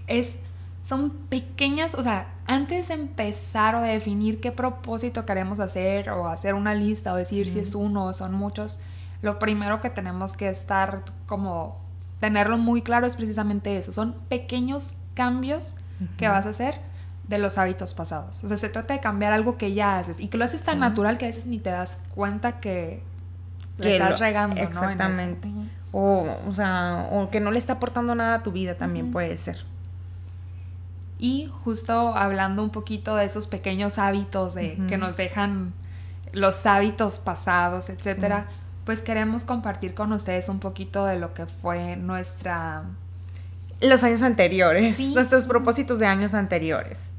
es, 0.08 0.38
son 0.84 1.12
pequeñas, 1.12 1.96
o 1.96 2.04
sea, 2.04 2.28
antes 2.46 2.88
de 2.88 2.96
empezar 2.96 3.76
o 3.76 3.82
de 3.82 3.92
definir 3.92 4.40
qué 4.40 4.52
propósito 4.52 5.26
queremos 5.26 5.60
hacer 5.60 6.10
o 6.10 6.28
hacer 6.28 6.54
una 6.54 6.74
lista 6.74 7.14
o 7.14 7.16
decir 7.16 7.48
si 7.48 7.60
es 7.60 7.76
uno 7.76 8.06
o 8.06 8.14
son 8.14 8.34
muchos, 8.34 8.80
lo 9.22 9.40
primero 9.40 9.82
que 9.82 9.90
tenemos 9.90 10.36
que 10.36 10.50
estar 10.50 11.04
como, 11.26 11.80
tenerlo 12.20 12.58
muy 12.58 12.82
claro 12.82 13.06
es 13.06 13.16
precisamente 13.16 13.78
eso, 13.78 13.94
son 13.94 14.16
pequeños 14.30 14.96
cambios 15.14 15.76
que 16.18 16.28
vas 16.28 16.46
a 16.46 16.50
hacer 16.50 16.80
de 17.28 17.38
los 17.38 17.58
hábitos 17.58 17.94
pasados. 17.94 18.44
O 18.44 18.48
sea, 18.48 18.58
se 18.58 18.70
trata 18.70 18.94
de 18.94 19.00
cambiar 19.00 19.32
algo 19.34 19.58
que 19.58 19.74
ya 19.74 19.98
haces 20.00 20.20
y 20.20 20.28
que 20.28 20.38
lo 20.38 20.46
haces 20.46 20.62
tan 20.62 20.76
Sí. 20.76 20.80
natural 20.82 21.18
que 21.18 21.26
a 21.26 21.28
veces 21.30 21.46
ni 21.46 21.60
te 21.60 21.70
das 21.70 21.98
cuenta 22.14 22.60
que 22.60 23.02
le 23.78 23.94
estás 23.94 24.12
lo- 24.12 24.18
regando, 24.18 24.56
¿no? 24.56 24.62
En 24.90 25.02
eso. 25.02 25.36
O, 25.92 26.28
o 26.48 26.54
sea, 26.54 27.08
o 27.12 27.30
que 27.30 27.40
no 27.40 27.52
le 27.52 27.60
está 27.60 27.74
aportando 27.74 28.14
nada 28.16 28.36
a 28.36 28.44
tu 28.44 28.52
vida 28.52 28.76
también 28.76 29.12
puede 29.12 29.38
ser. 29.38 29.64
Y 31.20 31.50
justo 31.64 32.16
hablando 32.18 32.64
un 32.64 32.72
poquito 32.72 33.16
de 33.16 33.26
esos 33.26 33.48
pequeños 33.48 33.98
hábitos 33.98 34.54
de 34.56 34.78
que 34.90 34.98
nos 34.98 35.16
dejan 35.16 35.74
los 36.34 36.66
hábitos 36.66 37.20
pasados, 37.20 37.90
etcétera, 37.90 38.48
pues 38.86 39.02
queremos 39.02 39.46
compartir 39.46 39.94
con 39.94 40.12
ustedes 40.12 40.50
un 40.50 40.60
poquito 40.60 41.06
de 41.06 41.18
lo 41.20 41.34
que 41.34 41.46
fue 41.46 41.96
nuestra 41.96 42.84
Los 43.82 44.04
años 44.04 44.22
anteriores, 44.22 44.96
Sí. 44.96 45.14
nuestros 45.14 45.46
propósitos 45.46 46.00
de 46.00 46.06
años 46.06 46.34
anteriores. 46.34 47.14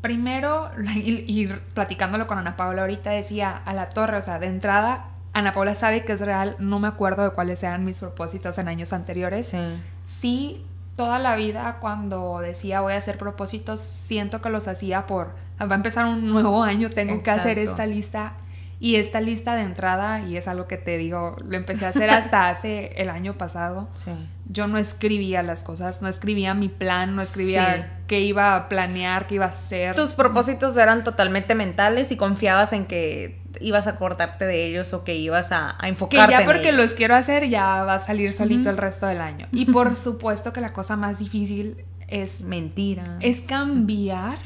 Primero, 0.00 0.70
y, 0.94 1.24
y 1.26 1.46
platicándolo 1.74 2.26
con 2.26 2.38
Ana 2.38 2.56
Paula 2.56 2.82
ahorita, 2.82 3.10
decía 3.10 3.56
a 3.64 3.72
la 3.74 3.88
torre, 3.88 4.16
o 4.18 4.22
sea, 4.22 4.38
de 4.38 4.46
entrada, 4.46 5.06
Ana 5.32 5.52
Paula 5.52 5.74
sabe 5.74 6.04
que 6.04 6.12
es 6.12 6.20
real, 6.20 6.56
no 6.58 6.78
me 6.78 6.88
acuerdo 6.88 7.22
de 7.24 7.30
cuáles 7.30 7.62
eran 7.62 7.84
mis 7.84 7.98
propósitos 8.00 8.58
en 8.58 8.68
años 8.68 8.92
anteriores. 8.92 9.46
Sí. 9.46 9.58
Sí, 10.04 10.66
toda 10.96 11.18
la 11.18 11.36
vida 11.36 11.78
cuando 11.80 12.40
decía 12.40 12.80
voy 12.82 12.92
a 12.92 12.96
hacer 12.98 13.16
propósitos, 13.16 13.80
siento 13.80 14.42
que 14.42 14.50
los 14.50 14.68
hacía 14.68 15.06
por, 15.06 15.28
va 15.60 15.72
a 15.72 15.74
empezar 15.74 16.04
un 16.04 16.26
nuevo 16.26 16.62
año, 16.62 16.90
tengo 16.90 17.22
que 17.22 17.30
hacer 17.30 17.58
esta 17.58 17.86
lista. 17.86 18.34
Y 18.84 18.96
esta 18.96 19.20
lista 19.20 19.54
de 19.54 19.62
entrada, 19.62 20.22
y 20.22 20.36
es 20.36 20.48
algo 20.48 20.66
que 20.66 20.76
te 20.76 20.98
digo, 20.98 21.36
lo 21.44 21.56
empecé 21.56 21.86
a 21.86 21.90
hacer 21.90 22.10
hasta 22.10 22.48
hace 22.50 22.92
el 22.96 23.10
año 23.10 23.34
pasado. 23.38 23.88
Sí. 23.94 24.10
Yo 24.50 24.66
no 24.66 24.76
escribía 24.76 25.44
las 25.44 25.62
cosas, 25.62 26.02
no 26.02 26.08
escribía 26.08 26.52
mi 26.54 26.68
plan, 26.68 27.14
no 27.14 27.22
escribía 27.22 27.74
Sí. 27.76 28.02
qué 28.08 28.20
iba 28.22 28.56
a 28.56 28.68
planear, 28.68 29.28
qué 29.28 29.36
iba 29.36 29.44
a 29.44 29.50
hacer. 29.50 29.94
Tus 29.94 30.14
propósitos 30.14 30.76
eran 30.76 31.04
totalmente 31.04 31.54
mentales 31.54 32.10
y 32.10 32.16
confiabas 32.16 32.72
en 32.72 32.86
que 32.86 33.40
ibas 33.60 33.86
a 33.86 33.90
acordarte 33.90 34.46
de 34.46 34.66
ellos 34.66 34.92
o 34.94 35.04
que 35.04 35.14
ibas 35.14 35.52
a, 35.52 35.76
a 35.76 35.82
que 35.82 35.88
enfocarte 35.90 36.32
ya 36.32 36.40
en 36.40 36.46
porque 36.46 36.70
ellos. 36.70 36.80
los 36.80 36.94
quiero 36.94 37.14
hacer 37.14 37.48
ya 37.48 37.84
va 37.84 37.94
a 37.94 37.98
salir 38.00 38.32
solito 38.32 38.68
el 38.68 38.78
resto 38.78 39.06
del 39.06 39.20
año. 39.20 39.46
Y 39.52 39.66
por 39.66 39.94
supuesto 40.08 40.52
que 40.52 40.60
la 40.60 40.72
cosa 40.72 40.96
más 40.96 41.20
difícil 41.20 41.84
es 42.08 42.40
Mentira. 42.40 43.16
es 43.20 43.42
cambiar 43.42 44.38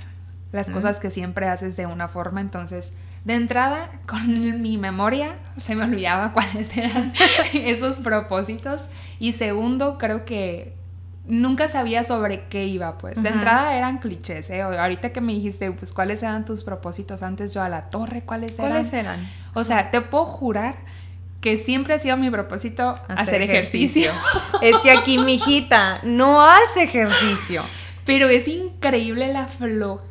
las 0.53 0.69
cosas 0.71 1.01
que 1.01 1.09
siempre 1.11 1.47
haces 1.49 1.77
de 1.79 1.87
una 1.87 2.09
forma. 2.09 2.43
Entonces, 2.43 2.93
de 3.27 3.35
entrada, 3.35 3.91
con 4.07 4.63
mi 4.63 4.79
memoria 4.79 5.35
se 5.59 5.75
me 5.75 5.85
olvidaba 5.85 6.33
cuáles 6.33 6.75
eran 6.77 7.13
esos 7.53 7.97
propósitos. 7.99 8.89
Y 9.19 9.33
segundo, 9.33 9.99
creo 9.99 10.25
que 10.25 10.75
nunca 11.27 11.67
sabía 11.67 12.05
sobre 12.05 12.45
qué 12.49 12.67
iba, 12.67 12.99
pues. 12.99 13.21
De 13.21 13.29
entrada 13.31 13.75
eran 13.77 13.99
clichés, 13.99 14.49
¿eh? 14.51 14.65
O- 14.65 14.79
Ahorita 14.81 15.11
que 15.11 15.21
me 15.21 15.33
dijiste, 15.33 15.71
pues, 15.73 15.93
¿cuáles 15.93 16.23
eran 16.23 16.45
tus 16.45 16.63
propósitos 16.63 17.23
antes 17.25 17.53
yo 17.53 17.63
a 17.63 17.69
la 17.69 17.91
torre? 17.91 18.23
¿Cuáles 18.23 18.57
eran? 18.61 18.71
¿Cuáles 18.71 18.93
eran? 18.93 19.29
O 19.55 19.65
sea, 19.65 19.91
te 19.91 20.01
puedo 20.03 20.25
jurar 20.25 20.77
que 21.41 21.57
siempre 21.57 21.95
ha 21.95 21.99
sido 21.99 22.17
mi 22.17 22.31
propósito 22.31 22.95
hacer, 23.09 23.43
ejercicio. 23.43 24.11
es 24.63 24.77
que 24.79 24.91
aquí 24.93 25.19
mi 25.19 25.35
hijita 25.35 25.99
no 26.05 26.43
hace 26.43 26.85
ejercicio. 26.85 27.63
Pero 28.05 28.29
es 28.29 28.47
increíble 28.47 29.33
la 29.33 29.47
flojera 29.49 30.07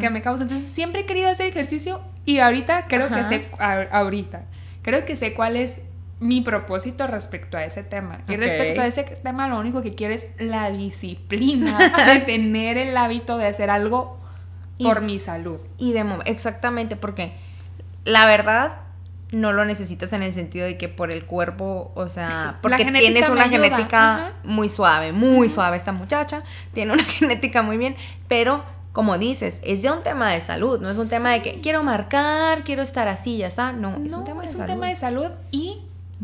Que 0.00 0.10
me 0.10 0.22
causa. 0.22 0.44
Entonces 0.44 0.66
siempre 0.68 1.02
he 1.02 1.06
querido 1.06 1.28
hacer 1.28 1.46
ejercicio 1.46 2.00
y 2.24 2.38
ahorita 2.38 2.86
creo 2.88 3.08
que 3.08 3.24
sé, 3.24 3.48
a- 3.58 3.86
ahorita, 3.90 4.44
creo 4.82 5.04
que 5.04 5.16
sé 5.16 5.34
cuál 5.34 5.56
es 5.56 5.76
mi 6.20 6.40
propósito 6.40 7.06
respecto 7.08 7.56
a 7.56 7.64
ese 7.64 7.82
tema. 7.82 8.20
Y 8.28 8.36
respecto 8.36 8.80
a 8.80 8.86
ese 8.86 9.02
tema, 9.02 9.48
lo 9.48 9.58
único 9.58 9.82
que 9.82 9.94
quiero 9.94 10.14
es 10.14 10.26
la 10.38 10.70
disciplina 10.70 11.78
de 12.06 12.20
tener 12.20 12.78
el 12.78 12.96
hábito 12.96 13.38
de 13.38 13.46
hacer 13.46 13.70
algo 13.70 14.18
Y- 14.78 14.84
por 14.84 15.00
mi 15.00 15.18
salud. 15.18 15.60
Y 15.78 15.92
de 15.92 16.04
exactamente, 16.26 16.94
porque 16.96 17.32
la 18.04 18.24
verdad, 18.26 18.78
no 19.32 19.52
lo 19.52 19.64
necesitas 19.64 20.12
en 20.12 20.22
el 20.22 20.32
sentido 20.34 20.66
de 20.66 20.76
que 20.76 20.88
por 20.88 21.10
el 21.10 21.24
cuerpo, 21.24 21.90
o 21.94 22.08
sea, 22.08 22.58
porque 22.62 22.84
tienes 22.84 23.28
una 23.28 23.48
genética 23.48 24.14
ajá. 24.14 24.32
muy 24.44 24.68
suave, 24.68 25.12
muy 25.12 25.48
suave 25.48 25.76
esta 25.76 25.90
muchacha, 25.92 26.42
tiene 26.72 26.92
una 26.92 27.04
genética 27.18 27.62
muy 27.62 27.78
bien, 27.78 27.96
pero 28.28 28.62
como 28.92 29.16
dices, 29.16 29.60
es 29.64 29.80
ya 29.82 29.94
un 29.94 30.02
tema 30.02 30.30
de 30.32 30.40
salud, 30.40 30.80
no 30.80 30.88
es 30.88 30.98
un 30.98 31.08
tema 31.08 31.30
de 31.30 31.42
que 31.42 31.60
quiero 31.60 31.82
marcar, 31.82 32.62
quiero 32.62 32.82
estar 32.82 33.08
así, 33.08 33.38
ya 33.38 33.46
está, 33.46 33.72
no, 33.72 33.96
es 34.04 34.12
no, 34.12 34.18
un 34.18 34.24
tema 34.24 34.42
de 34.42 34.48
es 34.48 34.54
un 34.54 34.60
salud. 34.60 34.72
tema 34.74 34.88
de 34.88 34.96
salud 34.96 35.28
y, 35.50 35.80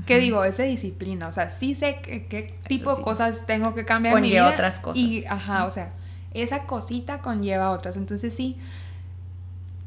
¿qué 0.07 0.19
digo? 0.19 0.45
Es 0.45 0.59
de 0.59 0.65
disciplina. 0.65 1.29
O 1.29 1.33
sea, 1.33 1.49
sí 1.49 1.75
sé 1.75 2.01
qué, 2.03 2.55
tipo 2.67 2.91
sí. 2.93 2.99
de 2.99 3.03
cosas 3.05 3.47
tengo 3.47 3.75
que 3.75 3.85
cambiar 3.87 4.15
en 4.17 4.23
mi 4.23 4.29
Conlleva 4.29 4.47
vida. 4.49 4.55
otras 4.55 4.81
cosas. 4.81 4.99
Y, 5.03 5.25
ajá, 5.27 5.65
o 5.65 5.71
sea, 5.71 5.93
esa 6.35 6.65
cosita 6.65 7.21
conlleva 7.23 7.71
otras. 7.71 7.97
Entonces 7.97 8.35
sí, 8.35 8.59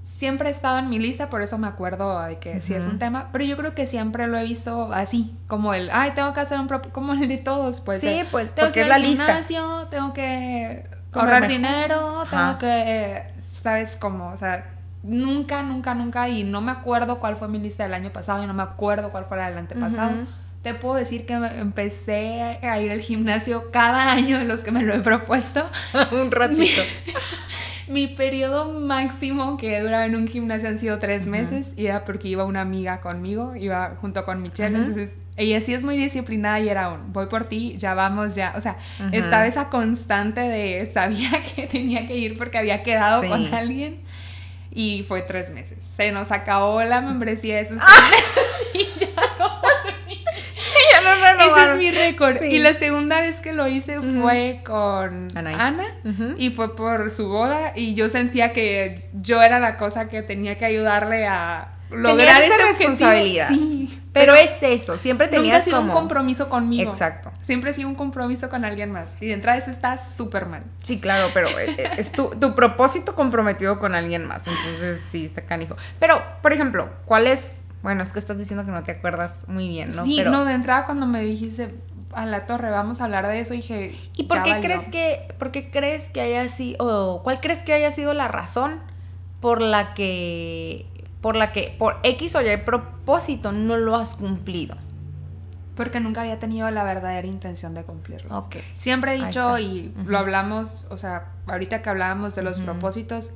siempre 0.01 0.49
he 0.49 0.51
estado 0.51 0.79
en 0.79 0.89
mi 0.89 0.97
lista, 0.97 1.29
por 1.29 1.43
eso 1.43 1.59
me 1.59 1.67
acuerdo 1.67 2.19
de 2.23 2.39
que 2.39 2.59
sí 2.61 2.73
es 2.73 2.87
un 2.87 2.97
tema, 2.97 3.29
pero 3.31 3.43
yo 3.45 3.57
creo 3.57 3.75
que 3.75 3.85
siempre 3.85 4.27
lo 4.27 4.37
he 4.39 4.43
visto 4.43 4.91
así, 4.91 5.35
como 5.47 5.75
el, 5.75 5.89
ay, 5.93 6.11
tengo 6.15 6.33
que 6.33 6.39
hacer 6.39 6.59
un, 6.59 6.67
como 6.91 7.13
el 7.13 7.27
de 7.27 7.37
todos, 7.37 7.79
pues. 7.81 8.01
Sí, 8.01 8.07
de, 8.07 8.25
pues, 8.25 8.53
tengo 8.53 8.69
porque 8.69 8.73
que 8.73 8.79
es 8.81 8.85
ir 8.85 8.89
la 8.89 8.95
al 8.95 9.01
lista. 9.03 9.25
gimnasio, 9.25 9.87
tengo 9.91 10.13
que 10.13 10.83
ahorrar 11.19 11.41
mejor. 11.41 11.47
dinero, 11.57 12.23
tengo 12.29 12.43
Ajá. 12.43 12.57
que, 12.59 13.23
¿sabes 13.37 13.95
cómo? 13.97 14.29
O 14.29 14.37
sea, 14.37 14.65
nunca, 15.03 15.61
nunca, 15.63 15.93
nunca, 15.93 16.29
y 16.29 16.43
no 16.43 16.61
me 16.61 16.71
acuerdo 16.71 17.19
cuál 17.19 17.35
fue 17.37 17.47
mi 17.47 17.59
lista 17.59 17.83
del 17.83 17.93
año 17.93 18.11
pasado 18.11 18.43
y 18.43 18.47
no 18.47 18.53
me 18.53 18.63
acuerdo 18.63 19.11
cuál 19.11 19.25
fue 19.25 19.37
la 19.37 19.49
del 19.49 19.57
antepasado. 19.57 20.11
Ujú. 20.11 20.25
Te 20.63 20.75
puedo 20.75 20.93
decir 20.95 21.25
que 21.25 21.33
empecé 21.33 22.59
a 22.61 22.79
ir 22.79 22.91
al 22.91 22.99
gimnasio 23.01 23.71
cada 23.71 24.11
año 24.13 24.37
de 24.37 24.45
los 24.45 24.61
que 24.61 24.71
me 24.71 24.83
lo 24.83 24.93
he 24.93 24.99
propuesto. 24.99 25.67
un 26.11 26.29
ratito. 26.31 26.81
Mi 27.87 28.07
periodo 28.07 28.71
máximo 28.71 29.57
que 29.57 29.81
duraba 29.81 30.05
en 30.05 30.15
un 30.15 30.27
gimnasio 30.27 30.69
han 30.69 30.77
sido 30.77 30.99
tres 30.99 31.27
meses 31.27 31.73
y 31.75 31.87
era 31.87 32.05
porque 32.05 32.29
iba 32.29 32.45
una 32.45 32.61
amiga 32.61 33.01
conmigo, 33.01 33.55
iba 33.55 33.95
junto 33.99 34.23
con 34.23 34.41
Michelle, 34.41 34.69
Ujú. 34.75 34.77
entonces 34.79 35.17
ella 35.37 35.61
sí 35.61 35.73
es 35.73 35.83
muy 35.83 35.97
disciplinada 35.97 36.59
y 36.59 36.69
era 36.69 36.89
un 36.89 37.13
voy 37.13 37.27
por 37.27 37.45
ti, 37.45 37.75
ya 37.77 37.93
vamos, 37.93 38.35
ya, 38.35 38.53
o 38.55 38.61
sea, 38.61 38.77
Ujú. 38.99 39.09
estaba 39.15 39.47
esa 39.47 39.69
constante 39.69 40.41
de 40.41 40.85
sabía 40.85 41.31
que 41.55 41.67
tenía 41.67 42.05
que 42.07 42.15
ir 42.15 42.37
porque 42.37 42.57
había 42.57 42.83
quedado 42.83 43.21
Sí. 43.21 43.29
con 43.29 43.53
alguien 43.53 44.01
y 44.73 45.03
fue 45.03 45.21
tres 45.21 45.49
meses. 45.49 45.83
Se 45.83 46.11
nos 46.11 46.31
acabó 46.31 46.81
la 46.83 47.01
membresía 47.01 47.55
de 47.57 47.61
esos 47.61 47.79
¡Ah! 47.81 48.11
y 48.73 48.99
ya 48.99 49.07
no 49.37 49.49
volví. 49.61 50.23
ya 50.93 51.01
no 51.01 51.13
Ese 51.13 51.25
es 51.25 51.37
renovaron. 51.39 51.77
mi 51.79 51.91
récord. 51.91 52.37
Sí. 52.39 52.45
Y 52.45 52.59
la 52.59 52.73
segunda 52.73 53.19
vez 53.19 53.41
que 53.41 53.51
lo 53.51 53.67
hice 53.67 53.99
fue 54.01 54.61
con 54.65 55.35
Anaí. 55.37 55.55
Ana. 55.57 55.85
Y 56.37 56.51
fue 56.51 56.75
por 56.75 57.11
su 57.11 57.27
boda. 57.27 57.73
Y 57.75 57.95
yo 57.95 58.07
sentía 58.07 58.53
que 58.53 59.09
yo 59.13 59.41
era 59.41 59.59
la 59.59 59.75
cosa 59.77 60.07
que 60.07 60.21
tenía 60.21 60.57
que 60.57 60.63
ayudarle 60.65 61.25
a 61.27 61.73
lograr 61.91 62.41
esa 62.41 62.57
responsabilidad. 62.57 63.49
Sí. 63.49 64.01
Pero 64.13 64.35
es 64.35 64.61
eso, 64.61 64.97
siempre 64.97 65.27
nunca 65.27 65.37
ha 65.37 65.41
tenías 65.41 65.63
sido 65.63 65.77
como... 65.77 65.93
un 65.93 65.99
compromiso 65.99 66.49
conmigo. 66.49 66.91
Exacto. 66.91 67.31
Siempre 67.41 67.69
ha 67.69 67.73
sido 67.73 67.87
un 67.87 67.95
compromiso 67.95 68.49
con 68.49 68.65
alguien 68.65 68.91
más. 68.91 69.15
Y 69.21 69.27
de 69.27 69.33
entrada 69.33 69.57
eso 69.57 69.71
está 69.71 69.97
súper 69.97 70.47
mal. 70.47 70.63
Sí, 70.83 70.99
claro, 70.99 71.29
pero 71.33 71.47
eh, 71.47 71.75
eh, 71.77 71.91
es 71.97 72.11
tu, 72.11 72.29
tu 72.31 72.53
propósito 72.53 73.15
comprometido 73.15 73.79
con 73.79 73.95
alguien 73.95 74.25
más, 74.25 74.47
entonces 74.47 75.01
sí, 75.01 75.25
está 75.25 75.43
canijo. 75.43 75.77
Pero, 75.99 76.21
por 76.41 76.51
ejemplo, 76.51 76.89
¿cuál 77.05 77.27
es? 77.27 77.63
Bueno, 77.83 78.03
es 78.03 78.11
que 78.11 78.19
estás 78.19 78.37
diciendo 78.37 78.65
que 78.65 78.71
no 78.71 78.83
te 78.83 78.91
acuerdas 78.91 79.45
muy 79.47 79.67
bien, 79.67 79.95
¿no? 79.95 80.03
Sí, 80.03 80.15
pero, 80.17 80.31
no, 80.31 80.45
de 80.45 80.53
entrada 80.53 80.85
cuando 80.85 81.07
me 81.07 81.21
dijiste 81.21 81.73
a 82.13 82.25
la 82.25 82.45
torre, 82.45 82.69
vamos 82.69 83.01
a 83.01 83.05
hablar 83.05 83.27
de 83.27 83.39
eso, 83.39 83.53
dije. 83.53 83.97
¿Y 84.17 84.23
por 84.23 84.43
qué 84.43 84.51
valió. 84.51 84.65
crees 84.65 84.87
que, 84.89 85.33
por 85.39 85.51
qué 85.51 85.71
crees 85.71 86.09
que 86.09 86.21
haya 86.21 86.47
sido, 86.49 86.77
o 86.79 87.23
cuál 87.23 87.39
crees 87.39 87.63
que 87.63 87.73
haya 87.73 87.91
sido 87.91 88.13
la 88.13 88.27
razón 88.27 88.81
por 89.39 89.61
la 89.61 89.93
que, 89.93 90.85
por 91.21 91.35
la 91.35 91.51
que, 91.51 91.75
por 91.77 91.99
X 92.03 92.35
o 92.35 92.41
Y 92.41 92.57
propósito 92.57 93.51
no 93.51 93.77
lo 93.77 93.95
has 93.95 94.15
cumplido? 94.15 94.75
Porque 95.75 95.99
nunca 95.99 96.21
había 96.21 96.39
tenido 96.39 96.69
la 96.69 96.83
verdadera 96.83 97.25
intención 97.25 97.73
de 97.73 97.83
cumplirlo. 97.83 98.37
Ok. 98.37 98.57
Siempre 98.77 99.15
he 99.15 99.25
dicho, 99.25 99.57
y 99.57 99.93
lo 100.05 100.17
hablamos, 100.17 100.85
o 100.89 100.97
sea, 100.97 101.29
ahorita 101.47 101.81
que 101.81 101.89
hablábamos 101.89 102.35
de 102.35 102.43
los 102.43 102.59
propósitos, 102.59 103.33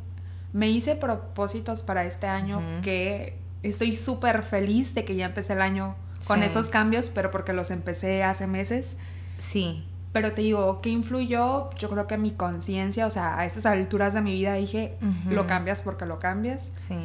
me 0.51 0.69
hice 0.69 0.95
propósitos 0.95 1.81
para 1.81 2.03
este 2.05 2.27
año 2.27 2.61
que 2.81 3.37
estoy 3.63 3.95
súper 3.95 4.43
feliz 4.43 4.93
de 4.93 5.05
que 5.05 5.15
ya 5.15 5.25
empecé 5.25 5.53
el 5.53 5.61
año 5.61 5.95
con 6.27 6.39
Sí. 6.39 6.45
esos 6.45 6.67
cambios, 6.67 7.09
pero 7.09 7.31
porque 7.31 7.53
los 7.53 7.71
empecé 7.71 8.23
hace 8.23 8.47
meses. 8.47 8.97
Sí. 9.37 9.85
Pero 10.11 10.31
te 10.33 10.41
digo, 10.41 10.79
¿qué 10.81 10.89
influyó? 10.89 11.69
Yo 11.77 11.89
creo 11.89 12.07
que 12.07 12.17
mi 12.17 12.31
conciencia, 12.31 13.05
o 13.05 13.09
sea, 13.09 13.37
a 13.37 13.45
estas 13.45 13.65
alturas 13.65 14.13
de 14.13 14.21
mi 14.21 14.31
vida 14.33 14.53
dije, 14.53 14.97
lo 15.29 15.45
cambias 15.47 15.81
porque 15.81 16.05
lo 16.05 16.19
cambias. 16.19 16.71
Sí. 16.75 16.95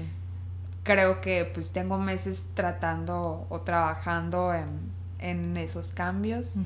Creo 0.82 1.20
que 1.20 1.44
pues 1.52 1.72
tengo 1.72 1.98
meses 1.98 2.46
tratando 2.54 3.46
o 3.50 3.60
trabajando 3.60 4.54
en, 4.54 4.90
en 5.18 5.56
esos 5.56 5.88
cambios 5.90 6.56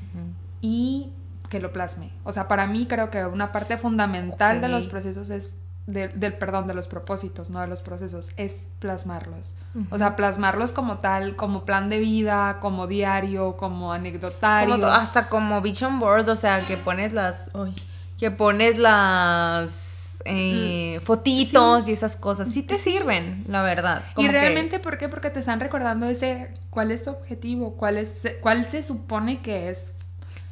y 0.61 1.13
que 1.51 1.61
lo 1.61 1.73
plasme. 1.73 2.11
O 2.25 2.33
sea, 2.33 2.49
para 2.49 2.67
mí 2.67 2.87
creo 2.87 3.11
que 3.11 3.25
una 3.27 3.53
parte 3.53 3.77
fundamental 3.77 4.61
de 4.61 4.69
los 4.69 4.87
procesos 4.87 5.31
es, 5.31 5.59
de- 5.87 6.09
del 6.09 6.35
perdón, 6.39 6.67
de 6.67 6.75
los 6.75 6.89
propósitos, 6.89 7.51
no 7.51 7.61
de 7.61 7.67
los 7.67 7.83
procesos, 7.83 8.31
es 8.37 8.71
plasmarlos. 8.79 9.55
O 9.91 9.99
sea, 9.99 10.17
plasmarlos 10.17 10.73
como 10.73 10.99
tal, 10.99 11.37
como 11.37 11.65
plan 11.65 11.89
de 11.91 11.99
vida, 11.99 12.59
como 12.61 12.87
diario, 12.87 13.57
como 13.57 13.93
anecdotario. 13.93 14.75
Como 14.77 14.87
hasta 14.87 15.29
como 15.29 15.61
vision 15.61 15.99
board, 15.99 16.29
o 16.31 16.37
sea, 16.37 16.65
que 16.65 16.77
pones 16.77 17.13
las. 17.13 17.51
uy, 17.55 17.75
que 18.19 18.31
pones 18.31 18.79
las. 18.79 19.91
Eh, 20.25 21.01
fotitos 21.03 21.89
y 21.89 21.93
esas 21.93 22.17
cosas. 22.17 22.49
Sí 22.51 22.63
te 22.63 22.79
sirven, 22.79 23.45
la 23.49 23.63
verdad. 23.63 24.05
y 24.17 24.27
que- 24.27 24.33
realmente, 24.33 24.79
¿por 24.79 24.99
qué? 24.99 25.09
Porque 25.09 25.31
te 25.31 25.41
están 25.41 25.61
recordando 25.61 26.07
ese, 26.09 26.49
cuál 26.71 26.91
es 26.91 27.05
tu 27.05 27.11
objetivo, 27.11 27.77
cuál, 27.77 27.99
es, 27.99 28.27
cuál 28.41 28.65
se 28.65 28.83
supone 28.83 29.41
que 29.43 29.71
es. 29.71 29.97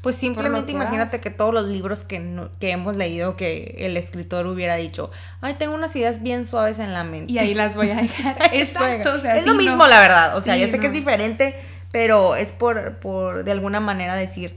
Pues 0.03 0.17
simplemente 0.17 0.67
que 0.67 0.73
imagínate 0.73 1.21
que 1.21 1.31
todos 1.31 1.55
los 1.55 1.67
libros 1.69 2.03
que, 2.03 2.19
no- 2.19 2.51
que 2.59 2.73
hemos 2.73 2.97
leído, 2.97 3.37
que 3.37 3.77
el 3.79 3.97
escritor 3.97 4.47
hubiera 4.49 4.75
dicho, 4.75 5.11
ay, 5.41 5.55
tengo 5.55 5.75
unas 5.75 5.95
ideas 5.95 6.23
bien 6.25 6.45
suaves 6.45 6.81
en 6.81 6.93
la 6.93 7.05
mente. 7.05 7.33
Y 7.33 7.39
ahí 7.39 7.55
las 7.55 7.77
voy 7.77 7.91
a 7.91 7.95
dejar. 8.03 8.37
Exacto, 8.53 9.15
o 9.15 9.21
sea, 9.21 9.37
es 9.37 9.43
sí, 9.45 9.49
lo 9.49 9.55
no. 9.55 9.63
mismo, 9.63 9.87
la 9.87 10.01
verdad. 10.01 10.37
O 10.37 10.41
sea, 10.41 10.55
Sí, 10.55 10.61
yo 10.61 10.67
sé 10.69 10.81
que 10.81 10.89
es 10.89 10.93
diferente, 10.93 11.55
pero 11.93 12.35
es 12.35 12.51
por, 12.51 12.97
por 12.97 13.45
de 13.45 13.53
alguna 13.53 13.79
manera 13.79 14.17
decir, 14.17 14.57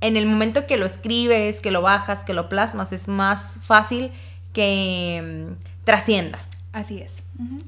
en 0.00 0.16
el 0.16 0.26
momento 0.26 0.66
que 0.66 0.76
lo 0.76 0.86
escribes, 0.86 1.60
que 1.60 1.70
lo 1.70 1.82
bajas, 1.82 2.24
que 2.24 2.34
lo 2.34 2.48
plasmas, 2.48 2.92
es 2.92 3.08
más 3.08 3.58
fácil 3.62 4.12
que 4.52 5.48
mm, 5.50 5.84
trascienda. 5.84 6.38
Así 6.72 7.00
es. 7.00 7.24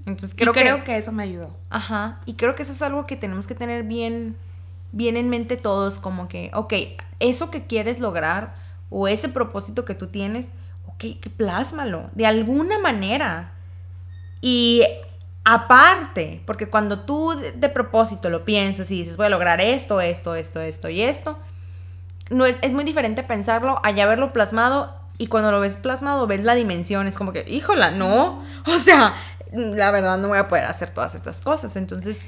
Entonces 0.07 0.33
Y 0.33 0.37
creo, 0.37 0.53
creo 0.53 0.79
que, 0.79 0.85
que 0.85 0.97
eso 0.97 1.13
me 1.13 1.25
ayudó. 1.25 1.51
Ajá, 1.71 2.21
y 2.25 2.35
creo 2.35 2.55
que 2.55 2.63
eso 2.63 2.73
es 2.73 2.83
algo 2.83 3.07
que 3.07 3.17
tenemos 3.17 3.47
que 3.47 3.55
tener 3.55 3.83
bien, 3.83 4.37
bien 4.93 5.17
en 5.17 5.29
mente 5.29 5.57
todos, 5.57 5.99
como 5.99 6.29
que, 6.29 6.51
ok, 6.55 6.75
eso 7.19 7.51
que 7.51 7.67
quieres 7.67 7.99
lograr 7.99 8.55
o 8.91 9.09
ese 9.09 9.29
propósito 9.29 9.85
que 9.85 9.95
tú 9.95 10.07
tienes, 10.07 10.51
ok, 10.87 11.21
que 11.21 11.31
plásmalo 11.31 12.11
de 12.15 12.27
alguna 12.27 12.79
manera. 12.79 13.53
Y 14.41 14.85
aparte, 15.45 16.43
porque 16.47 16.69
cuando 16.69 17.01
tú 17.01 17.33
de, 17.33 17.53
de 17.53 17.69
propósito 17.69 18.31
lo 18.31 18.45
piensas 18.45 18.91
y 18.91 18.99
dices, 18.99 19.17
voy 19.17 19.27
a 19.27 19.31
lograr 19.31 19.61
esto, 19.61 20.01
esto, 20.01 20.37
esto, 20.37 20.61
esto 20.61 20.89
y 20.89 21.03
esto, 21.03 21.39
no 22.33 22.47
es, 22.47 22.59
es 22.63 22.73
muy 22.75 22.85
diferente 22.85 23.23
pensarlo 23.23 23.81
allá 23.85 24.07
verlo 24.07 24.33
plasmado 24.33 24.97
y 25.19 25.27
cuando 25.29 25.51
lo 25.53 25.61
ves 25.61 25.77
plasmado 25.77 26.27
ves 26.27 26.43
la 26.43 26.55
dimensión, 26.55 27.07
es 27.07 27.17
como 27.19 27.33
que, 27.33 27.45
híjola, 27.49 27.91
no, 27.93 28.43
o 28.67 28.79
sea, 28.79 29.15
la 29.53 29.91
verdad 29.91 30.19
no 30.19 30.29
voy 30.29 30.39
a 30.39 30.49
poder 30.49 30.65
hacer 30.65 30.91
todas 30.91 31.15
estas 31.15 31.41
cosas, 31.41 31.77
entonces... 31.77 32.23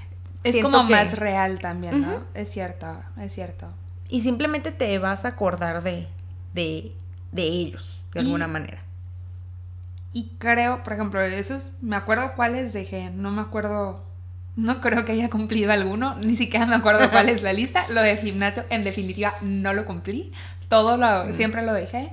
Es 0.45 0.63
como 0.63 0.87
que- 0.87 0.93
más 0.93 1.19
real 1.19 1.59
también, 1.59 2.03
¿no? 2.03 2.21
Es 2.35 2.51
cierto, 2.51 2.87
es 3.19 3.33
cierto. 3.33 3.67
Y 4.11 4.21
simplemente 4.21 4.71
te 4.73 4.99
vas 4.99 5.25
a 5.25 5.29
acordar 5.29 5.83
de, 5.83 6.07
de, 6.53 6.95
de 7.33 7.43
ellos, 7.43 8.03
de 8.13 8.21
Y- 8.21 8.25
alguna 8.27 8.47
manera. 8.47 8.83
Y 10.13 10.31
creo, 10.39 10.83
por 10.85 10.93
ejemplo, 10.93 11.21
esos, 11.23 11.73
me 11.81 11.97
acuerdo 11.97 12.35
cuáles 12.37 12.73
dejé, 12.73 13.11
no 13.11 13.31
me 13.33 13.41
acuerdo, 13.41 14.05
no 14.57 14.81
creo 14.81 15.05
que 15.05 15.13
haya 15.13 15.31
cumplido 15.31 15.73
alguno, 15.73 16.17
ni 16.17 16.37
siquiera 16.37 16.67
me 16.67 16.77
acuerdo 16.77 17.11
cuál 17.11 17.29
es 17.29 17.43
la 17.43 17.53
lista. 17.53 17.87
Lo 17.89 18.03
de 18.03 18.17
gimnasio, 18.17 18.65
en 18.71 18.85
definitiva, 18.85 19.33
no 19.43 19.73
lo 19.75 19.85
cumplí, 19.85 20.33
todo 20.69 20.97
lo, 20.97 21.27
Sí. 21.27 21.33
siempre 21.35 21.63
lo 21.63 21.73
dejé, 21.73 22.11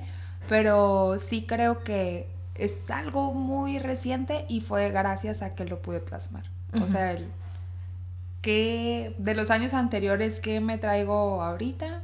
pero 0.48 1.18
sí 1.18 1.44
creo 1.46 1.84
que 1.84 2.28
es 2.56 2.90
algo 2.90 3.32
muy 3.32 3.78
reciente 3.78 4.44
y 4.48 4.60
fue 4.60 4.90
gracias 4.90 5.40
a 5.42 5.54
que 5.54 5.64
lo 5.64 5.80
pude 5.80 6.00
plasmar. 6.00 6.44
O 6.80 6.88
sea, 6.88 7.12
el 7.12 7.28
que 8.40 9.14
de 9.18 9.34
los 9.34 9.50
años 9.50 9.72
anteriores 9.74 10.40
que 10.40 10.60
me 10.60 10.78
traigo 10.78 11.42
ahorita. 11.42 12.00